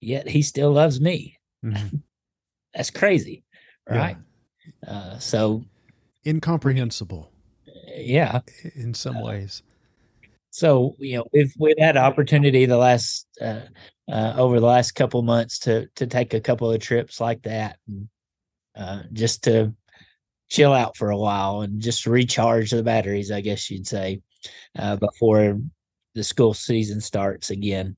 yet 0.00 0.28
he 0.28 0.42
still 0.42 0.72
loves 0.72 1.00
me. 1.00 1.38
Mm-hmm. 1.64 1.96
That's 2.74 2.90
crazy, 2.90 3.44
right? 3.88 4.16
Yeah. 4.84 4.92
Uh, 4.92 5.18
so 5.18 5.64
incomprehensible. 6.26 7.32
Yeah, 7.96 8.40
in 8.76 8.94
some 8.94 9.16
uh, 9.16 9.24
ways. 9.24 9.62
So 10.50 10.96
you 10.98 11.18
know 11.18 11.26
we've 11.32 11.52
we've 11.58 11.78
had 11.78 11.96
opportunity 11.96 12.66
the 12.66 12.76
last 12.76 13.26
uh, 13.40 13.62
uh, 14.10 14.34
over 14.36 14.60
the 14.60 14.66
last 14.66 14.92
couple 14.92 15.22
months 15.22 15.58
to 15.60 15.88
to 15.96 16.06
take 16.06 16.32
a 16.32 16.40
couple 16.40 16.70
of 16.70 16.80
trips 16.80 17.20
like 17.20 17.42
that, 17.42 17.78
and, 17.88 18.08
uh, 18.76 19.02
just 19.12 19.44
to 19.44 19.74
chill 20.50 20.72
out 20.72 20.96
for 20.96 21.10
a 21.10 21.16
while 21.16 21.62
and 21.62 21.80
just 21.80 22.06
recharge 22.06 22.70
the 22.70 22.82
batteries, 22.82 23.30
I 23.30 23.40
guess 23.40 23.70
you'd 23.70 23.86
say, 23.86 24.20
uh, 24.78 24.96
before 24.96 25.58
the 26.14 26.24
school 26.24 26.52
season 26.52 27.00
starts 27.00 27.50
again. 27.50 27.96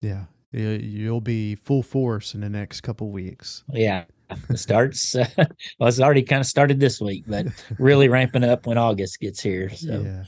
Yeah, 0.00 0.24
you'll 0.50 1.20
be 1.20 1.54
full 1.54 1.82
force 1.82 2.34
in 2.34 2.40
the 2.40 2.48
next 2.48 2.80
couple 2.80 3.10
weeks. 3.10 3.64
Yeah, 3.68 4.04
it 4.48 4.58
starts. 4.58 5.14
Uh, 5.14 5.26
well, 5.78 5.88
it's 5.88 6.00
already 6.00 6.22
kind 6.22 6.40
of 6.40 6.46
started 6.46 6.80
this 6.80 7.00
week, 7.00 7.24
but 7.26 7.46
really 7.78 8.08
ramping 8.08 8.44
up 8.44 8.66
when 8.66 8.78
August 8.78 9.20
gets 9.20 9.40
here. 9.40 9.70
So. 9.70 10.00
Yeah. 10.00 10.24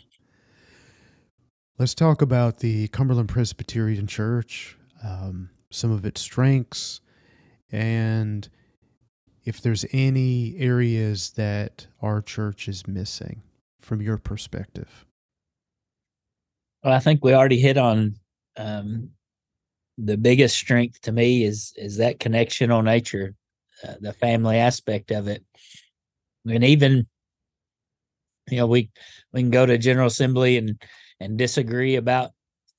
Let's 1.78 1.94
talk 1.94 2.22
about 2.22 2.60
the 2.60 2.88
Cumberland 2.88 3.28
Presbyterian 3.28 4.06
Church, 4.06 4.78
um, 5.04 5.50
some 5.70 5.90
of 5.90 6.06
its 6.06 6.22
strengths, 6.22 7.02
and 7.70 8.48
if 9.46 9.62
there's 9.62 9.86
any 9.92 10.56
areas 10.58 11.30
that 11.30 11.86
our 12.02 12.20
church 12.20 12.68
is 12.68 12.86
missing 12.86 13.40
from 13.80 14.02
your 14.02 14.18
perspective. 14.18 15.06
Well, 16.82 16.92
I 16.92 16.98
think 16.98 17.24
we 17.24 17.32
already 17.32 17.60
hit 17.60 17.78
on 17.78 18.16
um, 18.56 19.10
the 19.96 20.16
biggest 20.16 20.56
strength 20.56 21.00
to 21.02 21.12
me 21.12 21.44
is 21.44 21.72
is 21.76 21.96
that 21.98 22.18
connectional 22.18 22.84
nature, 22.84 23.34
uh, 23.86 23.94
the 24.00 24.12
family 24.12 24.56
aspect 24.56 25.12
of 25.12 25.28
it, 25.28 25.44
and 26.44 26.64
even 26.64 27.06
you 28.50 28.58
know 28.58 28.66
we 28.66 28.90
we 29.32 29.40
can 29.42 29.50
go 29.50 29.64
to 29.64 29.78
General 29.78 30.08
Assembly 30.08 30.58
and 30.58 30.82
and 31.20 31.38
disagree 31.38 31.94
about 31.94 32.32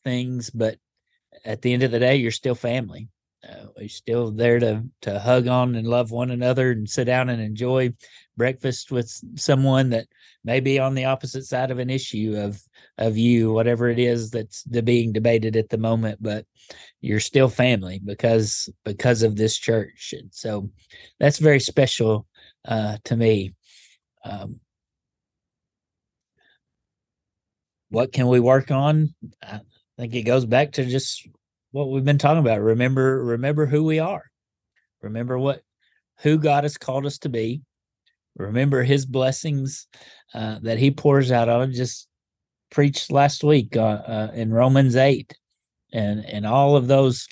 things, 0.03 0.49
but 0.49 0.78
at 1.45 1.61
the 1.61 1.74
end 1.74 1.84
of 1.84 1.91
the 1.91 1.99
day, 1.99 2.18
you're 2.18 2.32
still 2.32 2.55
family 2.55 3.07
uh, 3.49 3.67
we're 3.77 3.87
still 3.87 4.31
there 4.31 4.59
to 4.59 4.83
to 5.01 5.19
hug 5.19 5.47
on 5.47 5.75
and 5.75 5.87
love 5.87 6.11
one 6.11 6.31
another 6.31 6.71
and 6.71 6.89
sit 6.89 7.05
down 7.05 7.29
and 7.29 7.41
enjoy 7.41 7.93
breakfast 8.35 8.91
with 8.91 9.09
someone 9.35 9.89
that 9.89 10.07
may 10.43 10.59
be 10.59 10.79
on 10.79 10.95
the 10.95 11.05
opposite 11.05 11.43
side 11.45 11.71
of 11.71 11.79
an 11.79 11.89
issue 11.89 12.35
of 12.37 12.61
of 12.97 13.17
you 13.17 13.51
whatever 13.51 13.89
it 13.89 13.99
is 13.99 14.29
that's 14.31 14.63
being 14.63 15.11
debated 15.11 15.55
at 15.55 15.69
the 15.69 15.77
moment 15.77 16.21
but 16.21 16.45
you're 17.01 17.19
still 17.19 17.49
family 17.49 18.01
because 18.03 18.69
because 18.83 19.23
of 19.23 19.35
this 19.35 19.57
church. 19.57 20.13
And 20.17 20.33
so 20.33 20.69
that's 21.19 21.39
very 21.39 21.59
special 21.59 22.27
uh 22.65 22.97
to 23.05 23.15
me. 23.15 23.53
Um 24.23 24.59
what 27.89 28.11
can 28.11 28.27
we 28.27 28.39
work 28.39 28.71
on? 28.71 29.15
I 29.41 29.61
think 29.97 30.13
it 30.13 30.23
goes 30.23 30.45
back 30.45 30.73
to 30.73 30.85
just 30.85 31.27
what 31.72 31.91
we've 31.91 32.05
been 32.05 32.18
talking 32.18 32.39
about. 32.39 32.61
Remember, 32.61 33.24
remember 33.24 33.65
who 33.65 33.84
we 33.84 33.99
are. 33.99 34.24
Remember 35.01 35.38
what 35.38 35.61
who 36.22 36.38
God 36.38 36.63
has 36.63 36.78
called 36.78 37.05
us 37.05 37.20
to 37.20 37.30
be. 37.30 37.61
Remember 38.36 38.84
His 38.84 39.05
blessings 39.05 39.88
uh, 40.34 40.59
that 40.61 40.80
He 40.80 40.91
pours 40.91 41.32
out 41.32 41.49
on. 41.49 41.74
Just 41.74 42.07
preached 42.70 43.11
last 43.11 43.43
week 43.43 43.76
uh, 43.76 44.01
uh, 44.07 44.32
in 44.34 44.53
Romans 44.53 44.95
eight, 44.95 45.36
and 45.93 46.26
and 46.26 46.45
all 46.45 46.76
of 46.76 46.88
those 46.88 47.28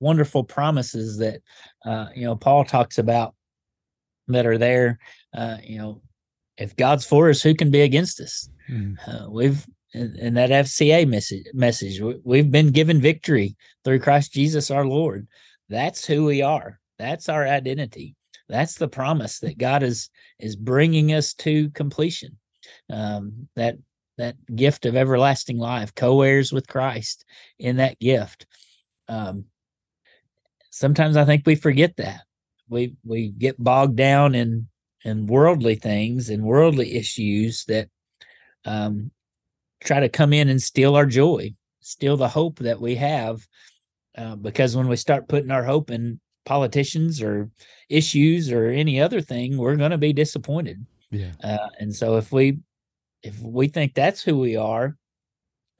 wonderful 0.00 0.44
promises 0.44 1.18
that 1.18 1.40
uh, 1.84 2.08
you 2.14 2.24
know 2.24 2.36
Paul 2.36 2.64
talks 2.64 2.98
about 2.98 3.34
that 4.28 4.46
are 4.46 4.58
there. 4.58 4.98
Uh, 5.34 5.58
you 5.62 5.78
know, 5.78 6.02
if 6.56 6.76
God's 6.76 7.06
for 7.06 7.30
us, 7.30 7.42
who 7.42 7.54
can 7.54 7.70
be 7.70 7.82
against 7.82 8.20
us? 8.20 8.48
Mm. 8.70 9.30
we've 9.30 9.66
in, 9.92 10.34
that 10.34 10.50
FCA 10.50 11.06
message 11.06 11.46
message. 11.52 12.00
We've 12.24 12.50
been 12.50 12.70
given 12.70 13.00
victory 13.00 13.56
through 13.84 14.00
Christ 14.00 14.32
Jesus 14.32 14.70
our 14.70 14.86
Lord. 14.86 15.26
That's 15.68 16.04
who 16.04 16.24
we 16.24 16.42
are. 16.42 16.80
That's 16.98 17.28
our 17.28 17.46
identity. 17.46 18.16
That's 18.48 18.74
the 18.74 18.88
promise 18.88 19.38
that 19.40 19.58
God 19.58 19.82
is 19.82 20.10
is 20.38 20.56
bringing 20.56 21.12
us 21.12 21.34
to 21.34 21.70
completion. 21.70 22.38
Um, 22.90 23.48
that 23.56 23.76
that 24.18 24.36
gift 24.54 24.86
of 24.86 24.96
everlasting 24.96 25.58
life, 25.58 25.94
co-heirs 25.94 26.52
with 26.52 26.68
Christ 26.68 27.24
in 27.58 27.76
that 27.76 27.98
gift. 27.98 28.46
Um, 29.08 29.46
sometimes 30.70 31.16
I 31.16 31.24
think 31.24 31.44
we 31.46 31.54
forget 31.54 31.96
that. 31.96 32.20
We 32.68 32.94
we 33.04 33.28
get 33.28 33.62
bogged 33.62 33.96
down 33.96 34.34
in 34.34 34.68
in 35.04 35.26
worldly 35.26 35.74
things 35.74 36.28
and 36.28 36.44
worldly 36.44 36.94
issues 36.94 37.64
that 37.64 37.88
um, 38.64 39.10
try 39.84 40.00
to 40.00 40.08
come 40.08 40.32
in 40.32 40.48
and 40.48 40.60
steal 40.60 40.96
our 40.96 41.06
joy, 41.06 41.54
steal 41.80 42.16
the 42.16 42.28
hope 42.28 42.58
that 42.60 42.80
we 42.80 42.94
have. 42.96 43.46
Uh, 44.16 44.36
because 44.36 44.76
when 44.76 44.88
we 44.88 44.96
start 44.96 45.28
putting 45.28 45.50
our 45.50 45.64
hope 45.64 45.90
in 45.90 46.20
politicians 46.44 47.22
or 47.22 47.50
issues 47.88 48.50
or 48.50 48.66
any 48.68 49.00
other 49.00 49.20
thing, 49.20 49.56
we're 49.56 49.76
going 49.76 49.90
to 49.90 49.98
be 49.98 50.12
disappointed. 50.12 50.84
Yeah. 51.10 51.32
Uh, 51.42 51.68
and 51.78 51.94
so 51.94 52.16
if 52.16 52.32
we 52.32 52.58
if 53.22 53.38
we 53.40 53.68
think 53.68 53.94
that's 53.94 54.22
who 54.22 54.38
we 54.38 54.56
are, 54.56 54.96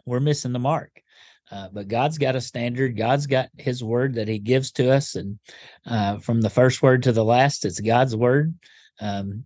we're 0.07 0.21
missing 0.21 0.53
the 0.53 0.59
mark. 0.59 1.03
Uh, 1.51 1.69
but 1.73 1.89
God's 1.89 2.17
got 2.17 2.37
a 2.37 2.41
standard. 2.41 2.97
God's 2.97 3.27
got 3.27 3.51
His 3.59 3.85
word 3.85 4.15
that 4.15 4.29
He 4.29 4.39
gives 4.39 4.73
to 4.73 4.91
us, 4.91 5.17
and 5.17 5.39
uh, 5.87 6.19
from 6.19 6.41
the 6.41 6.49
first 6.51 6.83
word 6.83 7.03
to 7.03 7.13
the 7.13 7.25
last, 7.25 7.65
it's 7.65 7.81
God's 7.81 8.17
word. 8.17 8.55
Um, 9.01 9.45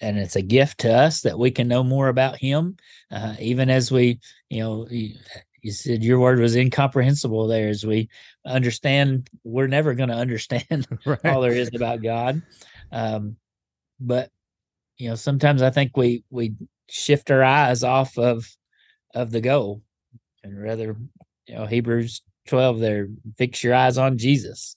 and 0.00 0.18
it's 0.18 0.36
a 0.36 0.42
gift 0.42 0.80
to 0.80 0.92
us 0.92 1.20
that 1.22 1.38
we 1.38 1.50
can 1.50 1.68
know 1.68 1.84
more 1.84 2.08
about 2.08 2.36
him 2.36 2.76
uh, 3.10 3.34
even 3.40 3.70
as 3.70 3.90
we 3.90 4.18
you 4.50 4.60
know 4.60 4.86
you, 4.90 5.14
said 5.70 6.04
your 6.04 6.18
word 6.18 6.38
was 6.40 6.56
incomprehensible 6.56 7.46
there 7.46 7.68
as 7.68 7.86
we 7.86 8.08
understand 8.44 9.30
we're 9.44 9.66
never 9.66 9.94
going 9.94 10.08
to 10.10 10.14
understand 10.14 10.86
right. 11.06 11.24
all 11.24 11.40
there 11.40 11.52
is 11.52 11.70
about 11.74 12.02
god. 12.02 12.42
Um, 12.92 13.36
but 13.98 14.30
you 14.98 15.08
know 15.08 15.14
sometimes 15.14 15.62
i 15.62 15.70
think 15.70 15.96
we 15.96 16.22
we 16.30 16.54
shift 16.88 17.30
our 17.30 17.42
eyes 17.42 17.82
off 17.82 18.18
of 18.18 18.46
of 19.14 19.30
the 19.30 19.40
goal. 19.40 19.82
And 20.42 20.62
rather 20.62 20.96
you 21.46 21.54
know 21.54 21.66
hebrews 21.66 22.22
12 22.48 22.80
there 22.80 23.08
fix 23.38 23.64
your 23.64 23.74
eyes 23.74 23.98
on 23.98 24.18
jesus. 24.18 24.76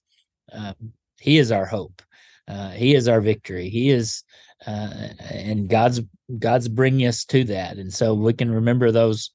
Um, 0.52 0.94
he 1.20 1.38
is 1.38 1.52
our 1.52 1.66
hope. 1.66 2.02
Uh, 2.48 2.70
he 2.70 2.96
is 2.96 3.08
our 3.10 3.20
victory. 3.20 3.70
He 3.70 3.90
is 3.90 4.24
uh, 4.66 5.10
and 5.32 5.70
god's 5.70 6.02
god's 6.40 6.68
bringing 6.68 7.08
us 7.08 7.26
to 7.26 7.44
that. 7.46 7.78
And 7.78 7.94
so 7.94 8.14
we 8.14 8.34
can 8.34 8.52
remember 8.52 8.92
those 8.92 9.32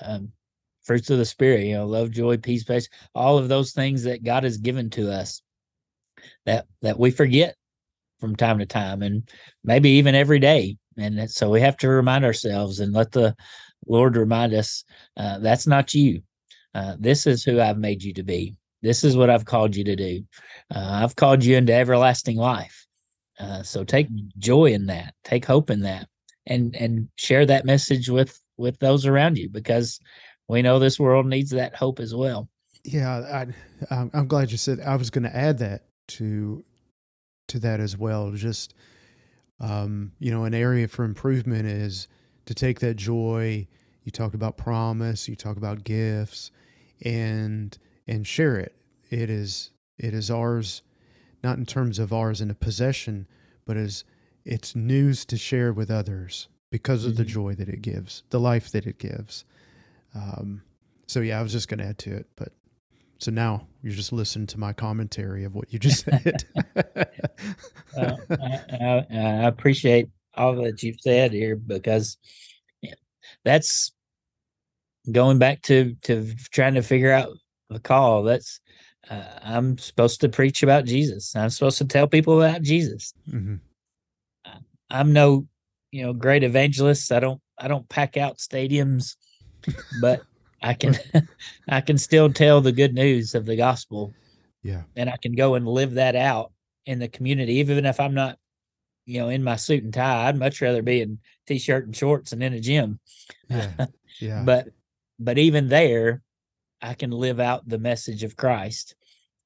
um, 0.00 0.32
fruits 0.82 1.08
of 1.10 1.18
the 1.18 1.24
spirit 1.24 1.64
you 1.64 1.74
know 1.74 1.86
love 1.86 2.10
joy 2.10 2.36
peace 2.36 2.62
patience 2.62 2.90
all 3.14 3.38
of 3.38 3.48
those 3.48 3.72
things 3.72 4.02
that 4.02 4.22
god 4.22 4.44
has 4.44 4.58
given 4.58 4.90
to 4.90 5.10
us 5.10 5.40
that 6.44 6.66
that 6.82 6.98
we 6.98 7.10
forget 7.10 7.56
from 8.20 8.36
time 8.36 8.58
to 8.58 8.66
time 8.66 9.02
and 9.02 9.28
maybe 9.64 9.90
even 9.90 10.14
every 10.14 10.38
day. 10.38 10.76
And 10.96 11.30
so 11.30 11.50
we 11.50 11.60
have 11.60 11.76
to 11.78 11.88
remind 11.88 12.24
ourselves 12.24 12.80
and 12.80 12.92
let 12.92 13.12
the 13.12 13.34
lord 13.86 14.16
remind 14.16 14.54
us 14.54 14.82
uh, 15.16 15.38
that's 15.40 15.66
not 15.66 15.92
you. 15.92 16.22
Uh, 16.74 16.96
this 16.98 17.26
is 17.26 17.44
who 17.44 17.60
i've 17.60 17.78
made 17.78 18.02
you 18.02 18.14
to 18.14 18.22
be. 18.22 18.54
This 18.82 19.04
is 19.04 19.16
what 19.16 19.30
i've 19.30 19.44
called 19.44 19.76
you 19.76 19.84
to 19.84 19.96
do. 19.96 20.24
Uh, 20.74 21.00
i've 21.02 21.16
called 21.16 21.44
you 21.44 21.56
into 21.56 21.74
everlasting 21.74 22.36
life 22.36 22.86
uh, 23.40 23.62
so 23.62 23.84
take 23.84 24.08
joy 24.38 24.66
in 24.66 24.86
that 24.86 25.14
take 25.24 25.44
hope 25.44 25.70
in 25.70 25.80
that 25.80 26.06
and 26.46 26.74
and 26.76 27.08
share 27.16 27.46
that 27.46 27.64
message 27.64 28.08
with 28.08 28.40
with 28.56 28.78
those 28.78 29.06
around 29.06 29.36
you 29.36 29.48
because 29.48 29.98
we 30.48 30.62
know 30.62 30.78
this 30.78 31.00
world 31.00 31.26
needs 31.26 31.50
that 31.50 31.74
hope 31.74 32.00
as 32.00 32.14
well 32.14 32.48
yeah 32.84 33.46
I, 33.90 34.08
i'm 34.12 34.28
glad 34.28 34.50
you 34.50 34.58
said 34.58 34.80
i 34.80 34.96
was 34.96 35.10
going 35.10 35.24
to 35.24 35.36
add 35.36 35.58
that 35.58 35.84
to 36.06 36.62
to 37.48 37.58
that 37.60 37.80
as 37.80 37.96
well. 37.96 38.30
Just, 38.32 38.74
um, 39.60 40.12
you 40.18 40.30
know, 40.30 40.44
an 40.44 40.54
area 40.54 40.88
for 40.88 41.04
improvement 41.04 41.66
is 41.66 42.08
to 42.46 42.54
take 42.54 42.80
that 42.80 42.96
joy. 42.96 43.66
You 44.02 44.12
talk 44.12 44.34
about 44.34 44.56
promise, 44.56 45.28
you 45.28 45.36
talk 45.36 45.56
about 45.56 45.84
gifts, 45.84 46.50
and 47.04 47.76
and 48.06 48.26
share 48.26 48.56
it. 48.56 48.74
It 49.10 49.30
is 49.30 49.70
it 49.98 50.14
is 50.14 50.30
ours, 50.30 50.82
not 51.44 51.58
in 51.58 51.66
terms 51.66 51.98
of 52.00 52.12
ours 52.12 52.40
in 52.40 52.50
a 52.50 52.54
possession, 52.54 53.28
but 53.64 53.76
as 53.76 54.02
it's 54.44 54.74
news 54.74 55.24
to 55.26 55.36
share 55.36 55.72
with 55.72 55.90
others 55.90 56.48
because 56.70 57.04
of 57.04 57.12
mm-hmm. 57.12 57.18
the 57.18 57.24
joy 57.24 57.54
that 57.54 57.68
it 57.68 57.82
gives, 57.82 58.24
the 58.30 58.40
life 58.40 58.72
that 58.72 58.86
it 58.86 58.98
gives. 58.98 59.44
Um, 60.14 60.62
so 61.06 61.20
yeah, 61.20 61.38
I 61.38 61.42
was 61.42 61.52
just 61.52 61.68
going 61.68 61.78
to 61.78 61.86
add 61.86 61.98
to 61.98 62.14
it, 62.14 62.26
but 62.34 62.52
so 63.18 63.30
now 63.30 63.66
you 63.82 63.92
just 63.92 64.12
listen 64.12 64.46
to 64.48 64.58
my 64.58 64.72
commentary 64.72 65.44
of 65.44 65.54
what 65.54 65.72
you 65.72 65.78
just 65.78 66.04
said. 66.04 66.44
well, 67.96 68.20
I, 68.30 68.60
I, 68.80 69.06
I, 69.10 69.46
appreciate 69.46 70.08
all 70.34 70.56
that 70.56 70.82
you've 70.82 71.00
said 71.00 71.32
here 71.32 71.56
because 71.56 72.16
that's 73.44 73.92
going 75.10 75.38
back 75.38 75.62
to 75.62 75.94
to 76.02 76.34
trying 76.50 76.74
to 76.74 76.82
figure 76.82 77.12
out 77.12 77.28
the 77.70 77.78
call. 77.80 78.22
That's 78.22 78.60
uh, 79.10 79.22
I'm 79.42 79.78
supposed 79.78 80.20
to 80.22 80.28
preach 80.28 80.62
about 80.62 80.84
Jesus. 80.84 81.34
I'm 81.36 81.50
supposed 81.50 81.78
to 81.78 81.84
tell 81.84 82.06
people 82.06 82.42
about 82.42 82.62
Jesus. 82.62 83.12
Mm-hmm. 83.30 83.56
I'm 84.90 85.12
no, 85.12 85.46
you 85.90 86.02
know, 86.02 86.12
great 86.12 86.44
evangelist. 86.44 87.10
I 87.12 87.20
don't 87.20 87.40
I 87.58 87.68
don't 87.68 87.88
pack 87.88 88.16
out 88.16 88.38
stadiums, 88.38 89.16
but 90.00 90.22
I 90.62 90.74
can 90.74 90.96
I 91.68 91.80
can 91.80 91.98
still 91.98 92.32
tell 92.32 92.60
the 92.60 92.72
good 92.72 92.94
news 92.94 93.34
of 93.34 93.46
the 93.46 93.56
gospel. 93.56 94.12
Yeah. 94.62 94.82
And 94.96 95.10
I 95.10 95.16
can 95.16 95.32
go 95.32 95.54
and 95.54 95.68
live 95.68 95.94
that 95.94 96.16
out 96.16 96.52
in 96.86 96.98
the 96.98 97.08
community, 97.08 97.54
even 97.54 97.84
if 97.84 98.00
I'm 98.00 98.14
not, 98.14 98.38
you 99.04 99.20
know, 99.20 99.28
in 99.28 99.44
my 99.44 99.56
suit 99.56 99.84
and 99.84 99.92
tie. 99.92 100.26
I'd 100.26 100.38
much 100.38 100.62
rather 100.62 100.80
be 100.80 101.02
in 101.02 101.18
t-shirt 101.46 101.84
and 101.84 101.94
shorts 101.94 102.32
and 102.32 102.42
in 102.42 102.54
a 102.54 102.60
gym. 102.60 102.98
Yeah. 103.48 103.70
Yeah. 104.20 104.44
but 104.46 104.68
but 105.18 105.38
even 105.38 105.66
there, 105.66 106.22
I 106.84 106.94
can 106.94 107.10
live 107.10 107.40
out 107.40 107.68
the 107.68 107.78
message 107.78 108.22
of 108.24 108.36
Christ 108.36 108.94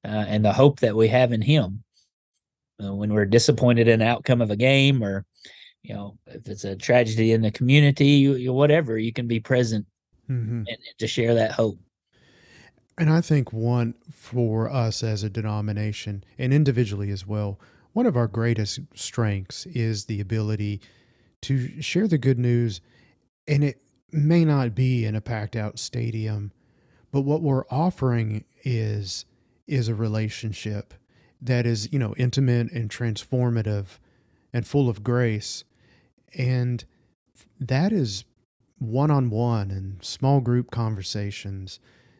uh, 0.05 0.25
and 0.27 0.43
the 0.43 0.53
hope 0.53 0.81
that 0.81 0.95
we 0.95 1.07
have 1.07 1.31
in 1.31 1.41
Him. 1.41 1.83
Uh, 2.83 2.93
when 2.93 3.13
we're 3.13 3.25
disappointed 3.25 3.87
in 3.87 3.99
the 3.99 4.07
outcome 4.07 4.41
of 4.41 4.51
a 4.51 4.55
game, 4.55 5.03
or 5.03 5.25
you 5.83 5.93
know, 5.93 6.17
if 6.27 6.47
it's 6.47 6.63
a 6.63 6.75
tragedy 6.75 7.31
in 7.31 7.41
the 7.41 7.51
community, 7.51 8.05
you, 8.05 8.35
you, 8.35 8.53
whatever, 8.53 8.97
you 8.97 9.11
can 9.11 9.27
be 9.27 9.39
present 9.39 9.85
mm-hmm. 10.29 10.63
and, 10.67 10.77
to 10.97 11.07
share 11.07 11.33
that 11.35 11.51
hope. 11.51 11.77
And 12.97 13.09
I 13.09 13.21
think 13.21 13.53
one 13.53 13.95
for 14.11 14.69
us 14.69 15.03
as 15.03 15.23
a 15.23 15.29
denomination 15.29 16.23
and 16.37 16.53
individually 16.53 17.11
as 17.11 17.25
well, 17.25 17.59
one 17.93 18.05
of 18.05 18.17
our 18.17 18.27
greatest 18.27 18.79
strengths 18.93 19.65
is 19.67 20.05
the 20.05 20.19
ability 20.19 20.81
to 21.43 21.81
share 21.81 22.07
the 22.07 22.17
good 22.17 22.39
news. 22.39 22.81
And 23.47 23.63
it 23.63 23.81
may 24.11 24.43
not 24.43 24.75
be 24.75 25.05
in 25.05 25.15
a 25.15 25.21
packed 25.21 25.55
out 25.55 25.79
stadium, 25.79 26.51
but 27.11 27.21
what 27.21 27.41
we're 27.41 27.65
offering 27.69 28.43
is 28.63 29.25
is 29.67 29.87
a 29.87 29.95
relationship 29.95 30.93
that 31.41 31.65
is, 31.65 31.91
you 31.91 31.99
know, 31.99 32.13
intimate 32.17 32.71
and 32.71 32.89
transformative 32.89 33.99
and 34.51 34.65
full 34.65 34.89
of 34.89 35.03
grace. 35.03 35.63
And 36.37 36.83
that 37.59 37.91
is 37.91 38.25
one 38.79 39.11
on 39.11 39.29
one 39.29 39.69
and 39.71 40.03
small 40.03 40.41
group 40.41 40.71
conversations 40.71 41.79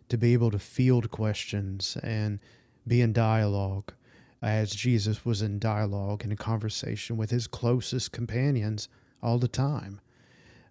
to 0.10 0.18
be 0.18 0.34
able 0.34 0.52
to 0.52 0.60
field 0.60 1.10
questions 1.12 1.98
and 2.04 2.40
be 2.88 3.02
in 3.02 3.14
dialogue 3.14 3.94
as 4.42 4.72
Jesus 4.72 5.26
was 5.26 5.42
in 5.42 5.60
dialogue 5.60 6.24
and 6.24 6.32
in 6.32 6.38
conversation 6.38 7.18
with 7.18 7.30
his 7.30 7.48
closest 7.48 8.12
companions 8.12 8.88
all 9.22 9.38
the 9.38 9.48
time. 9.48 10.00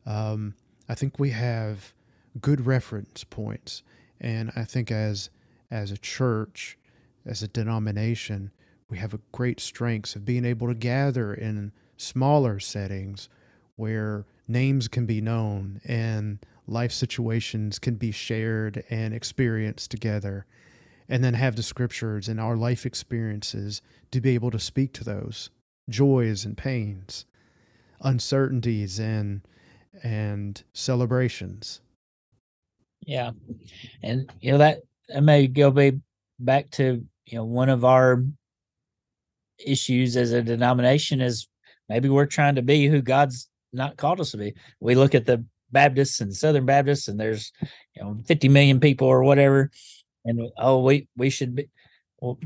Um, 0.07 0.55
I 0.89 0.95
think 0.95 1.19
we 1.19 1.31
have 1.31 1.93
good 2.41 2.67
reference 2.67 3.25
points, 3.25 3.83
and 4.21 4.53
I 4.57 4.65
think 4.65 4.91
as 4.91 5.31
as 5.71 5.91
a 5.91 5.99
church, 5.99 6.79
as 7.27 7.43
a 7.43 7.49
denomination, 7.49 8.51
we 8.89 8.99
have 8.99 9.13
a 9.13 9.21
great 9.33 9.61
strengths 9.61 10.17
of 10.17 10.25
being 10.25 10.45
able 10.45 10.67
to 10.69 10.75
gather 10.75 11.35
in 11.35 11.73
smaller 11.99 12.59
settings 12.59 13.29
where 13.77 14.25
names 14.47 14.89
can 14.89 15.05
be 15.05 15.21
known 15.21 15.81
and 15.85 16.39
life 16.67 16.93
situations 16.93 17.79
can 17.79 17.97
be 17.97 18.11
shared 18.11 18.83
and 18.89 19.13
experienced 19.13 19.91
together. 19.91 20.47
And 21.11 21.23
then 21.23 21.35
have 21.35 21.57
the 21.57 21.63
scriptures 21.63 22.29
and 22.29 22.41
our 22.41 22.57
life 22.57 22.85
experiences 22.85 23.83
to 24.11 24.21
be 24.21 24.35
able 24.35 24.51
to 24.51 24.59
speak 24.59 24.93
to 24.95 25.05
those 25.05 25.51
joys 25.89 26.45
and 26.45 26.57
pains 26.57 27.25
uncertainties 28.01 28.99
and 28.99 29.41
and 30.03 30.63
celebrations 30.73 31.81
yeah 33.07 33.31
and 34.03 34.31
you 34.41 34.53
know 34.53 34.59
that 34.59 34.81
that 35.09 35.23
may 35.23 35.47
go 35.47 35.75
back 36.39 36.71
to 36.71 37.05
you 37.27 37.37
know 37.37 37.45
one 37.45 37.69
of 37.69 37.85
our 37.85 38.23
issues 39.59 40.17
as 40.17 40.33
a 40.33 40.43
denomination 40.43 41.21
is 41.21 41.49
maybe 41.89 42.09
we're 42.09 42.27
trying 42.27 42.55
to 42.55 42.63
be 42.63 42.87
who 42.87 43.01
god's 43.01 43.49
not 43.73 43.97
called 43.97 44.21
us 44.21 44.31
to 44.33 44.37
be. 44.37 44.55
We 44.81 44.95
look 44.95 45.15
at 45.15 45.27
the 45.27 45.45
Baptists 45.71 46.21
and 46.21 46.35
Southern 46.35 46.67
Baptists, 46.67 47.09
and 47.09 47.21
there's 47.21 47.53
you 47.95 48.03
know 48.03 48.19
50 48.27 48.49
million 48.49 48.81
people 48.81 49.07
or 49.07 49.23
whatever, 49.23 49.71
and 50.25 50.41
oh, 50.59 50.83
we 50.83 51.09
we 51.17 51.31
should 51.31 51.55
be. 51.55 51.69
Well, 52.21 52.39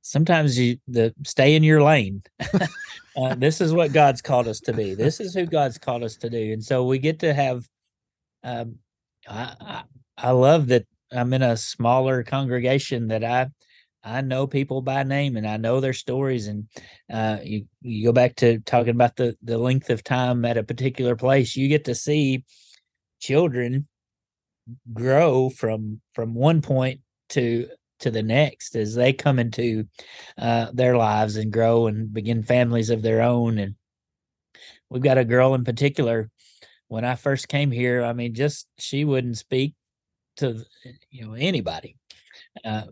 sometimes 0.00 0.58
you 0.58 0.78
the 0.88 1.14
stay 1.24 1.54
in 1.54 1.62
your 1.62 1.82
lane. 1.82 2.22
uh, 3.16 3.34
this 3.36 3.60
is 3.60 3.72
what 3.72 3.92
God's 3.92 4.22
called 4.22 4.48
us 4.48 4.60
to 4.60 4.72
be. 4.72 4.94
This 4.94 5.20
is 5.20 5.34
who 5.34 5.46
God's 5.46 5.78
called 5.78 6.02
us 6.02 6.16
to 6.18 6.30
do, 6.30 6.52
and 6.52 6.64
so 6.64 6.84
we 6.84 6.98
get 6.98 7.20
to 7.20 7.34
have. 7.34 7.66
Um, 8.44 8.78
I, 9.28 9.82
I 10.18 10.30
love 10.30 10.68
that 10.68 10.86
I'm 11.10 11.32
in 11.32 11.42
a 11.42 11.56
smaller 11.56 12.22
congregation 12.22 13.08
that 13.08 13.24
I 13.24 13.48
I 14.04 14.20
know 14.20 14.48
people 14.48 14.82
by 14.82 15.04
name 15.04 15.36
and 15.36 15.46
I 15.46 15.58
know 15.58 15.80
their 15.80 15.92
stories. 15.92 16.48
And 16.48 16.66
uh, 17.12 17.38
you 17.44 17.66
you 17.82 18.06
go 18.06 18.12
back 18.12 18.36
to 18.36 18.58
talking 18.60 18.90
about 18.94 19.16
the 19.16 19.36
the 19.42 19.58
length 19.58 19.90
of 19.90 20.02
time 20.04 20.44
at 20.44 20.56
a 20.56 20.64
particular 20.64 21.16
place, 21.16 21.56
you 21.56 21.68
get 21.68 21.84
to 21.86 21.94
see 21.94 22.44
children 23.20 23.88
grow 24.92 25.50
from 25.50 26.00
from 26.14 26.34
one 26.34 26.60
point 26.62 27.00
to 27.30 27.68
to 28.00 28.10
the 28.10 28.22
next 28.22 28.74
as 28.74 28.94
they 28.94 29.12
come 29.12 29.38
into 29.38 29.86
uh, 30.36 30.68
their 30.72 30.96
lives 30.96 31.36
and 31.36 31.52
grow 31.52 31.86
and 31.86 32.12
begin 32.12 32.42
families 32.42 32.90
of 32.90 33.02
their 33.02 33.22
own. 33.22 33.58
And 33.58 33.76
we've 34.90 35.02
got 35.02 35.18
a 35.18 35.24
girl 35.24 35.54
in 35.54 35.64
particular. 35.64 36.30
When 36.92 37.06
I 37.06 37.14
first 37.14 37.48
came 37.48 37.70
here, 37.70 38.04
I 38.04 38.12
mean, 38.12 38.34
just 38.34 38.68
she 38.76 39.06
wouldn't 39.06 39.38
speak 39.38 39.72
to 40.36 40.62
you 41.10 41.26
know 41.26 41.32
anybody. 41.32 41.96
Uh, 42.62 42.82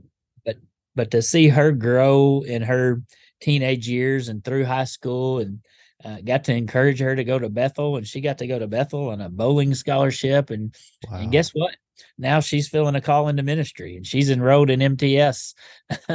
but 0.42 0.56
but 0.94 1.10
to 1.10 1.20
see 1.20 1.48
her 1.48 1.70
grow 1.70 2.40
in 2.40 2.62
her 2.62 3.02
teenage 3.42 3.86
years 3.86 4.30
and 4.30 4.42
through 4.42 4.64
high 4.64 4.84
school 4.84 5.40
and 5.40 5.58
uh, 6.02 6.16
got 6.24 6.44
to 6.44 6.54
encourage 6.54 6.98
her 7.00 7.14
to 7.14 7.24
go 7.24 7.38
to 7.38 7.50
Bethel, 7.50 7.98
and 7.98 8.06
she 8.06 8.22
got 8.22 8.38
to 8.38 8.46
go 8.46 8.58
to 8.58 8.66
Bethel 8.66 9.10
on 9.10 9.20
a 9.20 9.28
bowling 9.28 9.74
scholarship. 9.74 10.48
And 10.48 10.74
wow. 11.10 11.18
and 11.18 11.30
guess 11.30 11.50
what? 11.50 11.76
Now 12.16 12.40
she's 12.40 12.70
feeling 12.70 12.94
a 12.94 13.02
call 13.02 13.28
into 13.28 13.42
ministry, 13.42 13.96
and 13.96 14.06
she's 14.06 14.30
enrolled 14.30 14.70
in 14.70 14.80
MTS 14.80 15.54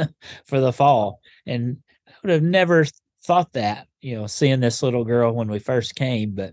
for 0.46 0.58
the 0.58 0.72
fall. 0.72 1.20
And 1.46 1.76
I 2.08 2.12
would 2.24 2.32
have 2.32 2.42
never 2.42 2.84
thought 3.24 3.52
that, 3.52 3.86
you 4.00 4.16
know, 4.16 4.26
seeing 4.26 4.58
this 4.58 4.82
little 4.82 5.04
girl 5.04 5.32
when 5.32 5.48
we 5.48 5.60
first 5.60 5.94
came, 5.94 6.32
but 6.32 6.52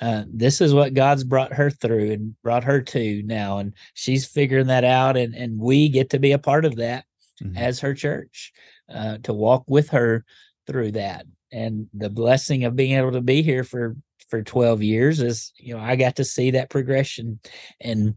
uh, 0.00 0.24
this 0.32 0.60
is 0.60 0.72
what 0.72 0.94
God's 0.94 1.24
brought 1.24 1.52
her 1.52 1.70
through 1.70 2.12
and 2.12 2.40
brought 2.42 2.64
her 2.64 2.80
to 2.80 3.22
now, 3.24 3.58
and 3.58 3.74
she's 3.94 4.26
figuring 4.26 4.68
that 4.68 4.84
out, 4.84 5.16
and 5.16 5.34
and 5.34 5.58
we 5.58 5.88
get 5.88 6.10
to 6.10 6.18
be 6.18 6.32
a 6.32 6.38
part 6.38 6.64
of 6.64 6.76
that 6.76 7.04
mm-hmm. 7.42 7.56
as 7.56 7.80
her 7.80 7.94
church, 7.94 8.52
uh, 8.92 9.18
to 9.24 9.32
walk 9.32 9.64
with 9.68 9.90
her 9.90 10.24
through 10.66 10.92
that. 10.92 11.26
And 11.50 11.88
the 11.94 12.10
blessing 12.10 12.64
of 12.64 12.76
being 12.76 12.98
able 12.98 13.12
to 13.12 13.20
be 13.20 13.42
here 13.42 13.64
for 13.64 13.96
for 14.28 14.42
12 14.42 14.82
years 14.82 15.20
is 15.20 15.54
you 15.56 15.74
know 15.74 15.80
i 15.80 15.96
got 15.96 16.16
to 16.16 16.24
see 16.24 16.50
that 16.50 16.68
progression 16.68 17.40
and 17.80 18.14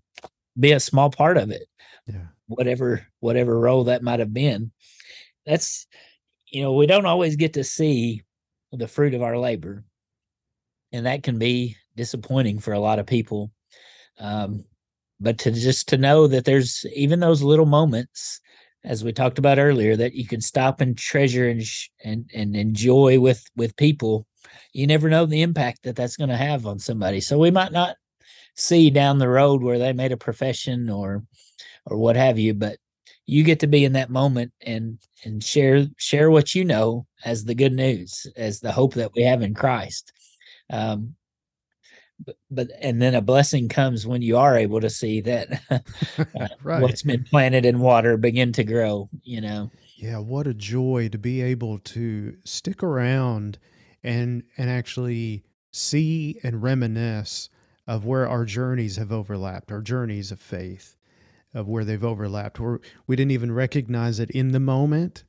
be 0.60 0.74
a 0.74 0.80
small 0.80 1.10
part 1.10 1.38
of 1.38 1.52
it 1.52 1.70
yeah. 2.08 2.26
whatever 2.48 3.06
whatever 3.20 3.60
role 3.60 3.86
that 3.86 4.04
might 4.04 4.20
have 4.20 4.34
been. 4.34 4.72
That's 5.46 5.88
you 6.48 6.64
know 6.64 6.74
we 6.74 6.86
don't 6.86 7.06
always 7.06 7.36
get 7.36 7.54
to 7.54 7.64
see 7.64 8.24
the 8.72 8.88
fruit 8.88 9.14
of 9.14 9.22
our 9.22 9.38
labor 9.38 9.84
and 10.92 11.06
that 11.06 11.24
can 11.24 11.38
be 11.38 11.76
disappointing 11.96 12.60
for 12.60 12.74
a 12.74 12.80
lot 12.80 13.00
of 13.00 13.06
people 13.06 13.52
um 14.20 14.64
but 15.20 15.38
to 15.38 15.52
just 15.52 15.88
to 15.90 15.98
know 15.98 16.28
that 16.28 16.46
there's 16.46 16.86
even 16.96 17.20
those 17.20 17.44
little 17.44 17.66
moments 17.66 18.42
as 18.84 19.04
we 19.04 19.14
talked 19.14 19.38
about 19.38 19.60
earlier, 19.60 19.96
that 19.96 20.14
you 20.14 20.26
can 20.26 20.42
stop 20.42 20.82
and 20.82 20.98
treasure 20.98 21.48
and 21.48 21.64
sh- 21.64 21.90
and 22.04 22.30
and 22.34 22.56
enjoy 22.56 23.20
with 23.20 23.44
with 23.56 23.76
people. 23.76 24.26
You 24.74 24.88
never 24.88 25.10
know 25.10 25.26
the 25.26 25.42
impact 25.42 25.84
that 25.84 25.96
that's 25.96 26.18
going 26.18 26.30
to 26.30 26.38
have 26.38 26.66
on 26.66 26.80
somebody. 26.80 27.22
So 27.22 27.38
we 27.38 27.52
might 27.52 27.72
not 27.72 27.96
see 28.56 28.90
down 28.90 29.20
the 29.20 29.30
road 29.30 29.62
where 29.64 29.80
they 29.80 29.94
made 29.94 30.12
a 30.12 30.18
profession 30.18 30.90
or 30.90 31.24
or 31.86 31.98
what 31.98 32.16
have 32.16 32.40
you, 32.40 32.54
but 32.54 32.78
you 33.26 33.44
get 33.44 33.60
to 33.62 33.68
be 33.68 33.86
in 33.86 33.94
that 33.94 34.10
moment 34.10 34.52
and 34.62 34.98
and 35.26 35.44
share 35.44 35.88
share 35.98 36.32
what 36.32 36.56
you 36.56 36.66
know 36.66 37.06
as 37.24 37.46
the 37.46 37.56
good 37.56 37.74
news, 37.74 38.26
as 38.36 38.60
the 38.60 38.72
hope 38.72 38.96
that 38.96 39.14
we 39.14 39.22
have 39.24 39.44
in 39.44 39.54
Christ. 39.54 40.12
Um, 40.72 41.16
but, 42.26 42.36
but 42.50 42.68
and 42.82 43.02
then 43.02 43.16
a 43.16 43.22
blessing 43.22 43.68
comes 43.70 44.06
when 44.06 44.22
you 44.22 44.38
are 44.38 44.58
able 44.58 44.82
to 44.82 44.90
see 44.90 45.22
that 45.22 45.62
uh, 45.70 46.48
right. 46.64 46.82
what's 46.82 47.04
been 47.04 47.24
planted 47.24 47.66
in 47.66 47.80
water 47.80 48.18
begin 48.18 48.52
to 48.54 48.64
grow 48.64 49.10
you 49.24 49.42
know 49.42 49.72
yeah 49.98 50.18
what 50.18 50.48
a 50.48 50.54
joy 50.54 51.10
to 51.12 51.18
be 51.18 51.42
able 51.42 51.80
to 51.80 52.36
stick 52.44 52.84
around 52.84 53.58
and 54.04 54.44
and 54.58 54.70
actually 54.70 55.44
see 55.72 56.40
and 56.44 56.62
reminisce 56.64 57.50
of 57.88 58.06
where 58.06 58.28
our 58.28 58.46
journeys 58.46 58.98
have 58.98 59.12
overlapped 59.12 59.72
our 59.72 59.82
journeys 59.82 60.32
of 60.32 60.40
faith 60.40 60.96
of 61.54 61.68
where 61.68 61.84
they've 61.84 62.04
overlapped 62.04 62.60
where 62.60 62.80
we 63.08 63.16
didn't 63.16 63.32
even 63.32 63.52
recognize 63.52 64.20
it 64.20 64.30
in 64.32 64.52
the 64.52 64.60
moment 64.60 65.24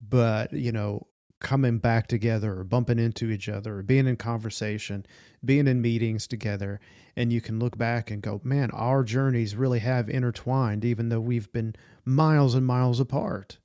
but 0.00 0.52
you 0.52 0.72
know 0.72 1.06
coming 1.40 1.78
back 1.78 2.06
together 2.06 2.58
or 2.58 2.64
bumping 2.64 2.98
into 2.98 3.30
each 3.30 3.48
other 3.48 3.78
or 3.78 3.82
being 3.82 4.06
in 4.06 4.16
conversation, 4.16 5.04
being 5.44 5.66
in 5.66 5.82
meetings 5.82 6.26
together. 6.26 6.80
And 7.16 7.32
you 7.32 7.40
can 7.40 7.58
look 7.58 7.76
back 7.76 8.10
and 8.10 8.22
go, 8.22 8.40
man, 8.44 8.70
our 8.72 9.02
journeys 9.02 9.56
really 9.56 9.80
have 9.80 10.08
intertwined, 10.08 10.84
even 10.84 11.08
though 11.08 11.20
we've 11.20 11.50
been 11.52 11.74
miles 12.04 12.54
and 12.54 12.66
miles 12.66 13.00
apart. 13.00 13.58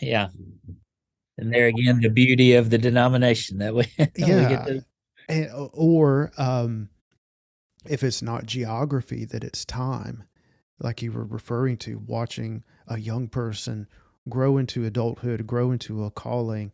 Yeah. 0.00 0.28
And 1.38 1.52
there 1.52 1.66
again, 1.66 2.00
the 2.00 2.08
beauty 2.08 2.54
of 2.54 2.70
the 2.70 2.78
denomination 2.78 3.58
that 3.58 3.74
we, 3.74 3.86
yeah. 4.16 4.64
We 4.64 4.72
to... 4.72 4.84
and, 5.28 5.50
or 5.72 6.32
um, 6.36 6.88
if 7.86 8.02
it's 8.02 8.22
not 8.22 8.46
geography, 8.46 9.24
that 9.26 9.44
it's 9.44 9.64
time, 9.64 10.24
like 10.80 11.02
you 11.02 11.12
were 11.12 11.24
referring 11.24 11.76
to, 11.78 11.98
watching 11.98 12.64
a 12.88 12.98
young 12.98 13.28
person 13.28 13.86
grow 14.28 14.56
into 14.56 14.84
adulthood, 14.84 15.46
grow 15.46 15.70
into 15.72 16.04
a 16.04 16.10
calling, 16.10 16.72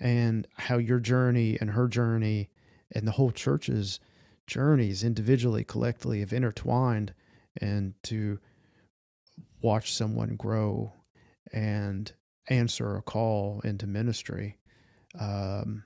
and 0.00 0.46
how 0.56 0.78
your 0.78 0.98
journey 0.98 1.58
and 1.60 1.70
her 1.70 1.86
journey 1.86 2.48
and 2.92 3.06
the 3.06 3.12
whole 3.12 3.30
church's 3.30 4.00
journeys 4.46 5.04
individually 5.04 5.62
collectively 5.62 6.20
have 6.20 6.32
intertwined 6.32 7.14
and 7.60 7.94
to 8.02 8.38
watch 9.62 9.92
someone 9.92 10.36
grow 10.36 10.92
and 11.52 12.12
answer 12.48 12.96
a 12.96 13.02
call 13.02 13.60
into 13.62 13.86
ministry. 13.86 14.58
Um, 15.18 15.84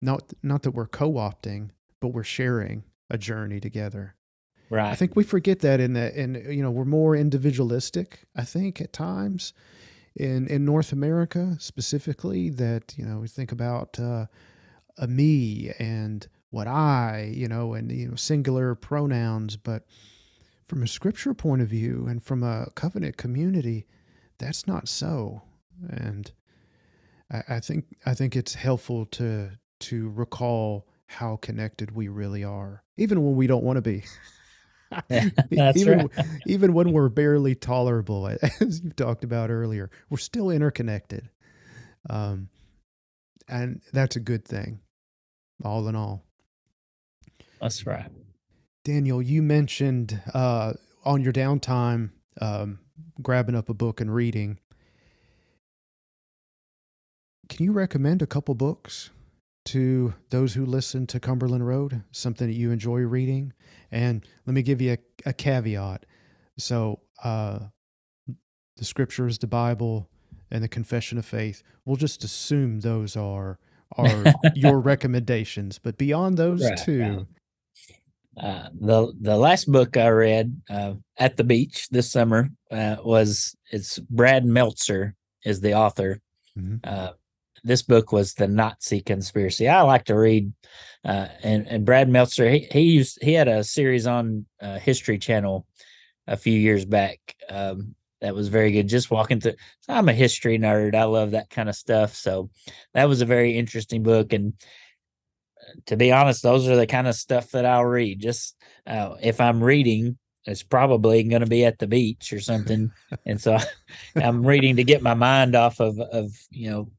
not 0.00 0.32
not 0.42 0.62
that 0.62 0.72
we're 0.72 0.86
co-opting 0.86 1.70
but 2.00 2.08
we're 2.08 2.22
sharing 2.22 2.84
a 3.10 3.18
journey 3.18 3.60
together. 3.60 4.14
Right. 4.70 4.90
i 4.90 4.94
think 4.94 5.16
we 5.16 5.24
forget 5.24 5.60
that 5.60 5.80
in 5.80 5.94
that 5.94 6.14
and 6.14 6.36
you 6.54 6.62
know 6.62 6.70
we're 6.70 6.84
more 6.84 7.16
individualistic 7.16 8.26
i 8.36 8.44
think 8.44 8.82
at 8.82 8.92
times 8.92 9.54
in 10.18 10.46
in 10.48 10.64
North 10.64 10.92
America 10.92 11.56
specifically 11.58 12.50
that 12.50 12.94
you 12.96 13.04
know 13.04 13.18
we 13.18 13.28
think 13.28 13.52
about 13.52 13.98
uh, 13.98 14.26
a 14.98 15.06
me 15.06 15.72
and 15.78 16.26
what 16.50 16.66
I 16.66 17.32
you 17.34 17.48
know 17.48 17.74
and 17.74 17.90
you 17.90 18.08
know 18.08 18.16
singular 18.16 18.74
pronouns, 18.74 19.56
but 19.56 19.84
from 20.64 20.82
a 20.82 20.86
scripture 20.86 21.32
point 21.32 21.62
of 21.62 21.68
view 21.68 22.06
and 22.08 22.22
from 22.22 22.42
a 22.42 22.70
covenant 22.74 23.16
community, 23.16 23.86
that's 24.38 24.66
not 24.66 24.86
so. 24.86 25.42
And 25.88 26.30
I, 27.30 27.42
I 27.48 27.60
think 27.60 27.84
I 28.04 28.14
think 28.14 28.36
it's 28.36 28.54
helpful 28.54 29.06
to 29.06 29.52
to 29.80 30.08
recall 30.10 30.86
how 31.06 31.36
connected 31.36 31.92
we 31.92 32.08
really 32.08 32.44
are, 32.44 32.82
even 32.96 33.24
when 33.24 33.36
we 33.36 33.46
don't 33.46 33.64
want 33.64 33.76
to 33.76 33.82
be. 33.82 34.04
even 35.74 35.98
right. 35.98 36.26
even 36.46 36.72
when 36.72 36.92
we're 36.92 37.08
barely 37.08 37.54
tolerable, 37.54 38.26
as 38.60 38.80
you 38.82 38.90
talked 38.90 39.24
about 39.24 39.50
earlier, 39.50 39.90
we're 40.10 40.18
still 40.18 40.50
interconnected, 40.50 41.28
um, 42.08 42.48
and 43.48 43.80
that's 43.92 44.16
a 44.16 44.20
good 44.20 44.44
thing. 44.44 44.80
All 45.64 45.88
in 45.88 45.96
all, 45.96 46.24
that's 47.60 47.86
right. 47.86 48.10
Daniel, 48.84 49.20
you 49.20 49.42
mentioned 49.42 50.20
uh, 50.32 50.72
on 51.04 51.22
your 51.22 51.32
downtime 51.32 52.10
um, 52.40 52.78
grabbing 53.20 53.54
up 53.54 53.68
a 53.68 53.74
book 53.74 54.00
and 54.00 54.14
reading. 54.14 54.58
Can 57.48 57.64
you 57.64 57.72
recommend 57.72 58.22
a 58.22 58.26
couple 58.26 58.54
books 58.54 59.10
to 59.68 60.14
those 60.30 60.54
who 60.54 60.64
listen 60.64 61.06
to 61.08 61.20
Cumberland 61.20 61.66
Road? 61.66 62.02
Something 62.10 62.48
that 62.48 62.54
you 62.54 62.70
enjoy 62.70 63.00
reading? 63.00 63.52
And 63.90 64.24
let 64.46 64.54
me 64.54 64.62
give 64.62 64.80
you 64.80 64.92
a, 64.92 65.28
a 65.30 65.32
caveat. 65.32 66.06
So, 66.56 67.00
uh, 67.22 67.58
the 68.76 68.84
scriptures, 68.84 69.38
the 69.38 69.46
Bible, 69.46 70.08
and 70.50 70.62
the 70.62 70.68
Confession 70.68 71.18
of 71.18 71.26
Faith, 71.26 71.62
we'll 71.84 71.96
just 71.96 72.24
assume 72.24 72.80
those 72.80 73.16
are 73.16 73.58
are 73.96 74.24
your 74.54 74.80
recommendations. 74.80 75.78
But 75.78 75.98
beyond 75.98 76.36
those 76.36 76.64
right, 76.64 76.78
two, 76.78 77.26
uh, 78.40 78.68
the 78.80 79.12
the 79.20 79.36
last 79.36 79.70
book 79.70 79.96
I 79.96 80.08
read 80.08 80.60
uh, 80.70 80.94
at 81.16 81.36
the 81.36 81.44
beach 81.44 81.88
this 81.90 82.10
summer 82.10 82.48
uh, 82.70 82.96
was 83.02 83.54
it's 83.70 83.98
Brad 83.98 84.44
Meltzer 84.44 85.14
is 85.44 85.60
the 85.60 85.74
author. 85.74 86.20
Mm-hmm. 86.58 87.08
This 87.64 87.82
book 87.82 88.12
was 88.12 88.34
the 88.34 88.48
Nazi 88.48 89.00
conspiracy. 89.00 89.68
I 89.68 89.82
like 89.82 90.04
to 90.06 90.16
read, 90.16 90.52
uh, 91.04 91.28
and 91.42 91.66
and 91.68 91.84
Brad 91.84 92.08
Meltzer 92.08 92.48
he 92.50 92.68
he 92.70 92.80
used 92.80 93.18
he 93.22 93.32
had 93.32 93.48
a 93.48 93.64
series 93.64 94.06
on 94.06 94.46
uh, 94.60 94.78
History 94.78 95.18
Channel 95.18 95.66
a 96.26 96.36
few 96.36 96.58
years 96.58 96.84
back 96.84 97.18
um, 97.48 97.94
that 98.20 98.34
was 98.34 98.48
very 98.48 98.72
good. 98.72 98.88
Just 98.88 99.10
walking 99.10 99.40
through, 99.40 99.54
so 99.80 99.92
I'm 99.92 100.08
a 100.08 100.12
history 100.12 100.58
nerd. 100.58 100.94
I 100.94 101.04
love 101.04 101.32
that 101.32 101.50
kind 101.50 101.68
of 101.68 101.74
stuff. 101.74 102.14
So 102.14 102.50
that 102.94 103.08
was 103.08 103.20
a 103.20 103.26
very 103.26 103.56
interesting 103.56 104.02
book, 104.02 104.32
and 104.32 104.54
uh, 105.60 105.80
to 105.86 105.96
be 105.96 106.12
honest, 106.12 106.42
those 106.42 106.68
are 106.68 106.76
the 106.76 106.86
kind 106.86 107.06
of 107.06 107.14
stuff 107.14 107.50
that 107.50 107.64
I'll 107.64 107.84
read. 107.84 108.20
Just 108.20 108.56
uh, 108.86 109.14
if 109.20 109.40
I'm 109.40 109.62
reading, 109.62 110.18
it's 110.44 110.62
probably 110.62 111.22
going 111.24 111.42
to 111.42 111.48
be 111.48 111.64
at 111.64 111.78
the 111.78 111.86
beach 111.86 112.32
or 112.32 112.40
something, 112.40 112.90
and 113.26 113.40
so 113.40 113.58
I'm 114.16 114.46
reading 114.46 114.76
to 114.76 114.84
get 114.84 115.02
my 115.02 115.14
mind 115.14 115.54
off 115.54 115.80
of 115.80 115.98
of 116.00 116.32
you 116.50 116.70
know 116.70 116.90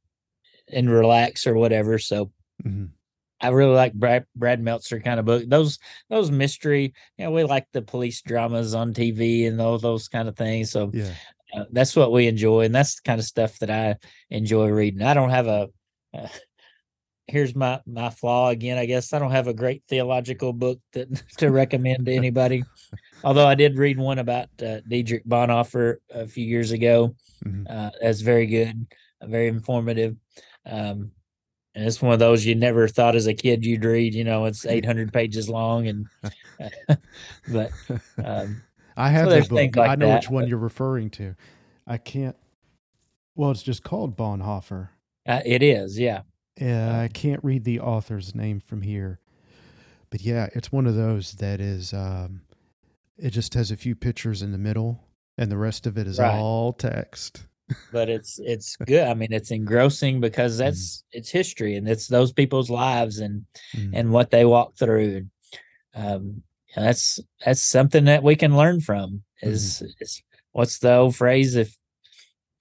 and 0.72 0.90
relax 0.90 1.48
or 1.48 1.56
whatever. 1.56 2.00
So 2.00 2.32
mm-hmm. 2.64 2.86
I 3.42 3.50
really 3.50 3.76
like 3.76 3.94
Brad, 3.94 4.26
Brad 4.36 4.62
Meltzer 4.62 5.00
kind 5.00 5.20
of 5.20 5.26
book. 5.26 5.44
Those 5.48 5.80
those 6.10 6.30
mystery, 6.30 6.94
you 7.18 7.26
know, 7.26 7.32
we 7.32 7.44
like 7.44 7.68
the 7.72 7.82
police 7.82 8.22
dramas 8.22 8.74
on 8.74 8.94
TV 8.94 9.48
and 9.48 9.60
all 9.62 9.78
those 9.78 10.08
kind 10.08 10.28
of 10.28 10.36
things. 10.36 10.72
So 10.72 10.92
yeah. 10.94 11.14
Uh, 11.54 11.66
that's 11.72 11.96
what 11.96 12.12
we 12.12 12.28
enjoy, 12.28 12.62
and 12.62 12.76
that's 12.76 12.96
the 12.96 13.02
kind 13.04 13.20
of 13.20 13.26
stuff 13.26 13.58
that 13.60 13.72
I 13.72 13.96
enjoy 14.30 14.68
reading. 14.68 15.02
I 15.02 15.14
don't 15.14 15.32
have 15.32 15.48
a. 15.48 15.70
Uh, 16.14 16.28
here's 17.28 17.56
my 17.56 17.80
my 17.86 18.10
flaw 18.10 18.50
again. 18.50 18.78
I 18.78 18.86
guess 18.86 19.14
I 19.14 19.20
don't 19.20 19.32
have 19.32 19.48
a 19.48 19.54
great 19.54 19.84
theological 19.88 20.54
book 20.54 20.80
that 20.94 21.08
to 21.38 21.50
recommend 21.50 22.06
to 22.06 22.14
anybody. 22.14 22.64
Although 23.24 23.48
I 23.48 23.56
did 23.56 23.78
read 23.78 23.98
one 23.98 24.20
about 24.20 24.50
uh, 24.64 24.82
Dietrich 24.88 25.26
Bonhoeffer 25.26 25.98
a 26.12 26.28
few 26.28 26.46
years 26.46 26.72
ago. 26.72 27.16
Mm-hmm. 27.46 27.66
Uh, 27.70 27.90
that's 28.02 28.22
very 28.22 28.46
good, 28.46 28.88
very 29.22 29.48
informative. 29.48 30.16
Um, 30.66 31.12
and 31.76 31.86
it's 31.88 32.02
one 32.02 32.14
of 32.14 32.20
those 32.20 32.46
you 32.46 32.56
never 32.56 32.88
thought 32.88 33.16
as 33.16 33.28
a 33.28 33.34
kid 33.34 33.66
you'd 33.66 33.86
read. 33.86 34.14
You 34.14 34.24
know, 34.24 34.46
it's 34.46 34.66
800 34.68 35.14
pages 35.14 35.50
long, 35.50 35.88
and 35.88 36.08
but 37.52 37.72
um, 38.24 38.62
I 38.98 39.10
have 39.10 39.30
so 39.30 39.40
the 39.40 39.48
book. 39.48 39.76
like 39.76 39.90
I 39.90 39.96
know 39.96 40.08
that, 40.08 40.16
which 40.22 40.30
one 40.30 40.44
but- 40.44 40.50
you're 40.50 40.58
referring 40.58 41.10
to. 41.12 41.36
I 41.88 41.98
can't. 41.98 42.36
Well, 43.36 43.52
it's 43.52 43.64
just 43.64 43.84
called 43.84 44.18
Bonhoeffer. 44.18 44.90
uh, 45.28 45.42
it 45.46 45.64
is, 45.64 45.98
yeah, 45.98 46.22
Yeah, 46.60 47.00
I 47.00 47.08
can't 47.08 47.42
read 47.44 47.64
the 47.64 47.80
author's 47.80 48.36
name 48.36 48.60
from 48.60 48.82
here, 48.82 49.20
but 50.10 50.22
yeah, 50.22 50.50
it's 50.54 50.72
one 50.74 50.86
of 50.86 50.96
those 50.96 51.34
that 51.34 51.62
is. 51.62 51.94
Um, 51.94 52.42
it 53.18 53.30
just 53.32 53.54
has 53.54 53.72
a 53.72 53.78
few 53.78 53.96
pictures 53.96 54.42
in 54.42 54.52
the 54.52 54.58
middle, 54.58 55.00
and 55.38 55.50
the 55.52 55.58
rest 55.58 55.88
of 55.88 55.98
it 55.98 56.06
is 56.08 56.20
Right. 56.20 56.38
all 56.38 56.74
text. 56.74 57.46
But 57.92 58.10
it's 58.10 58.40
it's 58.40 58.76
good. 58.78 59.08
I 59.08 59.14
mean, 59.14 59.32
it's 59.32 59.52
engrossing 59.52 60.20
because 60.20 60.58
that's 60.58 61.04
it's 61.12 61.30
history 61.30 61.76
and 61.76 61.88
it's 61.88 62.08
those 62.08 62.32
people's 62.32 62.70
lives 62.70 63.20
and 63.20 63.46
Mm. 63.76 63.92
and 63.94 64.12
what 64.12 64.32
they 64.32 64.46
walk 64.46 64.76
through. 64.78 65.28
Um, 65.94 66.44
and 66.76 66.86
that's 66.86 67.20
that's 67.46 67.62
something 67.64 68.06
that 68.06 68.24
we 68.24 68.36
can 68.36 68.56
learn 68.56 68.82
from. 68.82 69.24
Is 69.42 69.82
is 70.00 70.22
what's 70.52 70.80
the 70.80 70.96
old 70.96 71.16
phrase? 71.16 71.56
If 71.56 71.76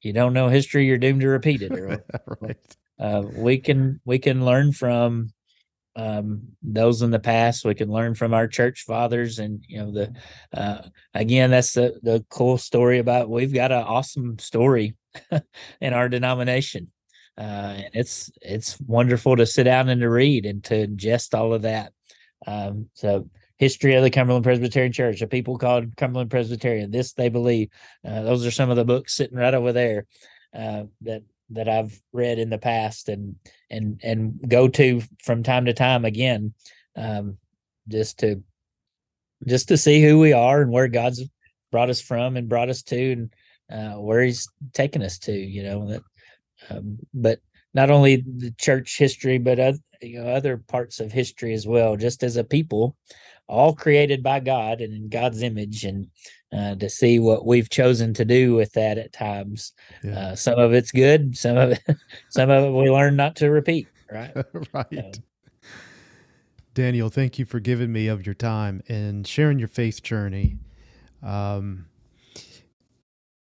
you 0.03 0.13
don't 0.13 0.33
know 0.33 0.49
history, 0.49 0.87
you're 0.87 0.99
doomed 0.99 1.21
to 1.23 1.29
repeat 1.29 1.63
it. 1.63 1.73
Right. 2.41 2.57
uh, 2.99 3.23
we 3.35 3.59
can 3.59 4.01
we 4.05 4.19
can 4.19 4.45
learn 4.45 4.73
from 4.73 5.33
um, 5.99 6.43
those 6.63 7.03
in 7.03 7.11
the 7.11 7.19
past. 7.19 7.65
We 7.65 7.75
can 7.75 7.91
learn 7.91 8.15
from 8.15 8.33
our 8.33 8.47
church 8.47 8.85
fathers, 8.87 9.41
and 9.41 9.65
you 9.67 9.79
know 9.79 9.91
the 9.91 10.15
uh, 10.57 10.83
again 11.13 11.51
that's 11.51 11.73
the 11.73 11.99
the 12.03 12.25
cool 12.31 12.57
story 12.57 13.01
about 13.01 13.29
we've 13.29 13.53
got 13.53 13.73
an 13.73 13.83
awesome 13.83 14.39
story 14.39 14.95
in 15.81 15.93
our 15.93 16.09
denomination. 16.09 16.93
Uh, 17.37 17.75
and 17.83 17.91
it's 17.95 18.31
it's 18.41 18.79
wonderful 18.81 19.37
to 19.37 19.45
sit 19.45 19.65
down 19.65 19.89
and 19.89 20.01
to 20.01 20.09
read 20.09 20.47
and 20.47 20.63
to 20.65 20.87
ingest 20.87 21.37
all 21.37 21.53
of 21.53 21.63
that. 21.63 21.93
Um, 22.47 22.89
so 22.95 23.29
history 23.57 23.95
of 23.97 24.05
the 24.05 24.11
Cumberland 24.11 24.45
Presbyterian 24.45 24.93
Church, 24.93 25.21
a 25.21 25.27
people 25.27 25.59
called 25.59 25.97
Cumberland 25.97 26.31
Presbyterian. 26.31 26.93
This 26.93 27.13
they 27.13 27.29
believe. 27.29 27.71
Uh, 28.07 28.23
those 28.23 28.47
are 28.47 28.53
some 28.53 28.71
of 28.71 28.77
the 28.77 28.85
books 28.85 29.17
sitting 29.17 29.37
right 29.37 29.55
over 29.55 29.73
there 29.73 30.07
uh, 30.55 30.85
that 31.01 31.23
that 31.51 31.69
I've 31.69 31.99
read 32.13 32.39
in 32.39 32.51
the 32.51 32.59
past 32.59 33.09
and 33.09 33.37
and 33.71 34.01
and 34.03 34.49
go 34.49 34.69
to 34.69 35.03
from 35.23 35.43
time 35.43 35.65
to 35.67 35.73
time 35.73 36.05
again, 36.05 36.55
um, 36.97 37.39
just 37.89 38.19
to 38.21 38.43
just 39.47 39.69
to 39.69 39.77
see 39.77 40.03
who 40.03 40.19
we 40.19 40.33
are 40.33 40.63
and 40.63 40.73
where 40.73 40.89
God's 40.89 41.23
brought 41.71 41.91
us 41.91 42.01
from 42.01 42.37
and 42.37 42.49
brought 42.49 42.69
us 42.69 42.83
to 42.85 43.13
and 43.13 43.33
uh, 43.71 44.01
where 44.01 44.23
He's 44.23 44.49
taken 44.73 45.03
us 45.03 45.19
to. 45.21 45.33
You 45.33 45.63
know 45.63 45.89
that, 45.89 46.03
um, 46.71 46.99
but 47.15 47.41
not 47.75 47.91
only 47.91 48.17
the 48.17 48.55
church 48.59 48.99
history, 48.99 49.39
but 49.39 49.59
other, 49.59 49.79
you 50.01 50.21
know, 50.21 50.29
other 50.29 50.57
parts 50.57 51.01
of 51.01 51.13
history 51.13 51.55
as 51.55 51.67
well. 51.67 51.97
Just 51.97 52.23
as 52.23 52.37
a 52.37 52.45
people, 52.45 52.97
all 53.47 53.75
created 53.75 54.23
by 54.23 54.41
God 54.41 54.81
and 54.81 54.95
in 54.95 55.09
God's 55.09 55.43
image, 55.43 55.85
and 55.85 56.09
uh, 56.53 56.75
to 56.77 56.89
see 56.89 57.19
what 57.19 57.47
we've 57.47 57.69
chosen 57.69 58.15
to 58.15 58.25
do 58.25 58.55
with 58.55 58.73
that 58.73 58.99
at 58.99 59.13
times. 59.13 59.73
Yeah. 60.03 60.19
Uh, 60.19 60.37
some 60.37 60.59
of 60.59 60.73
it's 60.73 60.91
good, 60.91 61.37
some 61.37 61.57
of 61.57 61.73
it, 61.73 61.83
some 62.31 62.51
of 62.51 62.65
it 62.65 62.73
we 62.73 62.91
learn 62.91 63.17
not 63.17 63.37
to 63.37 63.51
repeat. 63.51 63.89
Right? 64.11 64.33
right. 64.73 65.19
Daniel, 66.75 67.09
thank 67.09 67.39
you 67.39 67.45
for 67.45 67.61
giving 67.61 67.93
me 67.93 68.07
of 68.07 68.25
your 68.25 68.35
time 68.35 68.83
and 68.89 69.27
sharing 69.27 69.59
your 69.59 69.69
faith 69.69 70.03
journey. 70.03 70.59
Um, 71.23 71.87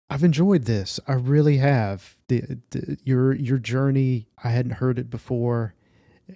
I've 0.10 0.24
enjoyed 0.24 0.64
this. 0.66 1.00
I 1.08 1.14
really 1.14 1.58
have. 1.58 2.16
The, 2.28 2.60
the 2.70 2.98
your 3.04 3.34
your 3.34 3.58
journey. 3.58 4.28
I 4.44 4.50
hadn't 4.50 4.74
heard 4.74 4.98
it 4.98 5.10
before, 5.10 5.76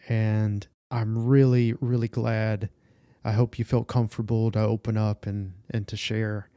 and 0.07 0.67
I'm 0.91 1.27
really 1.27 1.73
really 1.79 2.07
glad. 2.07 2.69
I 3.23 3.31
hope 3.33 3.57
you 3.57 3.65
felt 3.65 3.87
comfortable 3.87 4.51
to 4.51 4.59
open 4.59 4.97
up 4.97 5.25
and 5.25 5.53
and 5.69 5.87
to 5.87 5.95
share. 5.95 6.49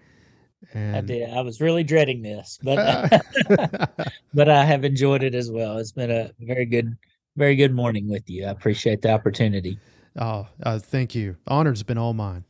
And 0.74 0.96
I 0.96 1.00
did. 1.00 1.30
I 1.30 1.40
was 1.40 1.60
really 1.60 1.84
dreading 1.84 2.22
this, 2.22 2.58
but 2.62 3.22
but 4.34 4.48
I 4.48 4.64
have 4.64 4.84
enjoyed 4.84 5.22
it 5.22 5.34
as 5.34 5.50
well. 5.50 5.78
It's 5.78 5.92
been 5.92 6.10
a 6.10 6.30
very 6.40 6.64
good, 6.64 6.96
very 7.36 7.56
good 7.56 7.74
morning 7.74 8.08
with 8.08 8.28
you. 8.28 8.46
I 8.46 8.50
appreciate 8.50 9.02
the 9.02 9.12
opportunity. 9.12 9.78
Oh, 10.18 10.48
uh, 10.62 10.78
thank 10.78 11.14
you. 11.14 11.36
Honor's 11.46 11.82
been 11.82 11.98
all 11.98 12.12
mine. 12.12 12.44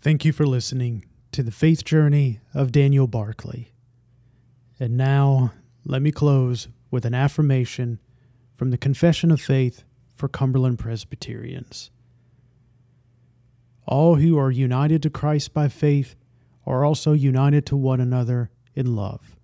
Thank 0.00 0.24
you 0.24 0.32
for 0.32 0.46
listening 0.46 1.04
to 1.32 1.42
the 1.42 1.50
faith 1.50 1.84
journey 1.84 2.40
of 2.54 2.72
Daniel 2.72 3.06
Barkley. 3.06 3.72
And 4.78 4.96
now, 4.96 5.52
let 5.84 6.02
me 6.02 6.12
close 6.12 6.68
with 6.90 7.04
an 7.04 7.14
affirmation 7.14 7.98
from 8.54 8.70
the 8.70 8.78
Confession 8.78 9.30
of 9.30 9.40
Faith 9.40 9.84
for 10.14 10.28
Cumberland 10.28 10.78
Presbyterians. 10.78 11.90
All 13.86 14.16
who 14.16 14.38
are 14.38 14.50
united 14.50 15.02
to 15.02 15.10
Christ 15.10 15.54
by 15.54 15.68
faith 15.68 16.16
are 16.66 16.84
also 16.84 17.12
united 17.12 17.64
to 17.66 17.76
one 17.76 18.00
another 18.00 18.50
in 18.74 18.96
love. 18.96 19.36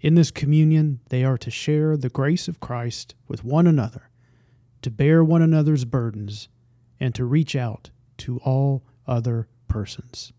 In 0.00 0.14
this 0.14 0.30
communion, 0.30 1.00
they 1.08 1.24
are 1.24 1.38
to 1.38 1.50
share 1.50 1.96
the 1.96 2.08
grace 2.08 2.48
of 2.48 2.60
Christ 2.60 3.14
with 3.26 3.44
one 3.44 3.66
another 3.66 4.10
to 4.86 4.90
bear 4.92 5.24
one 5.24 5.42
another's 5.42 5.84
burdens, 5.84 6.48
and 7.00 7.12
to 7.12 7.24
reach 7.24 7.56
out 7.56 7.90
to 8.16 8.38
all 8.44 8.84
other 9.04 9.48
persons. 9.66 10.32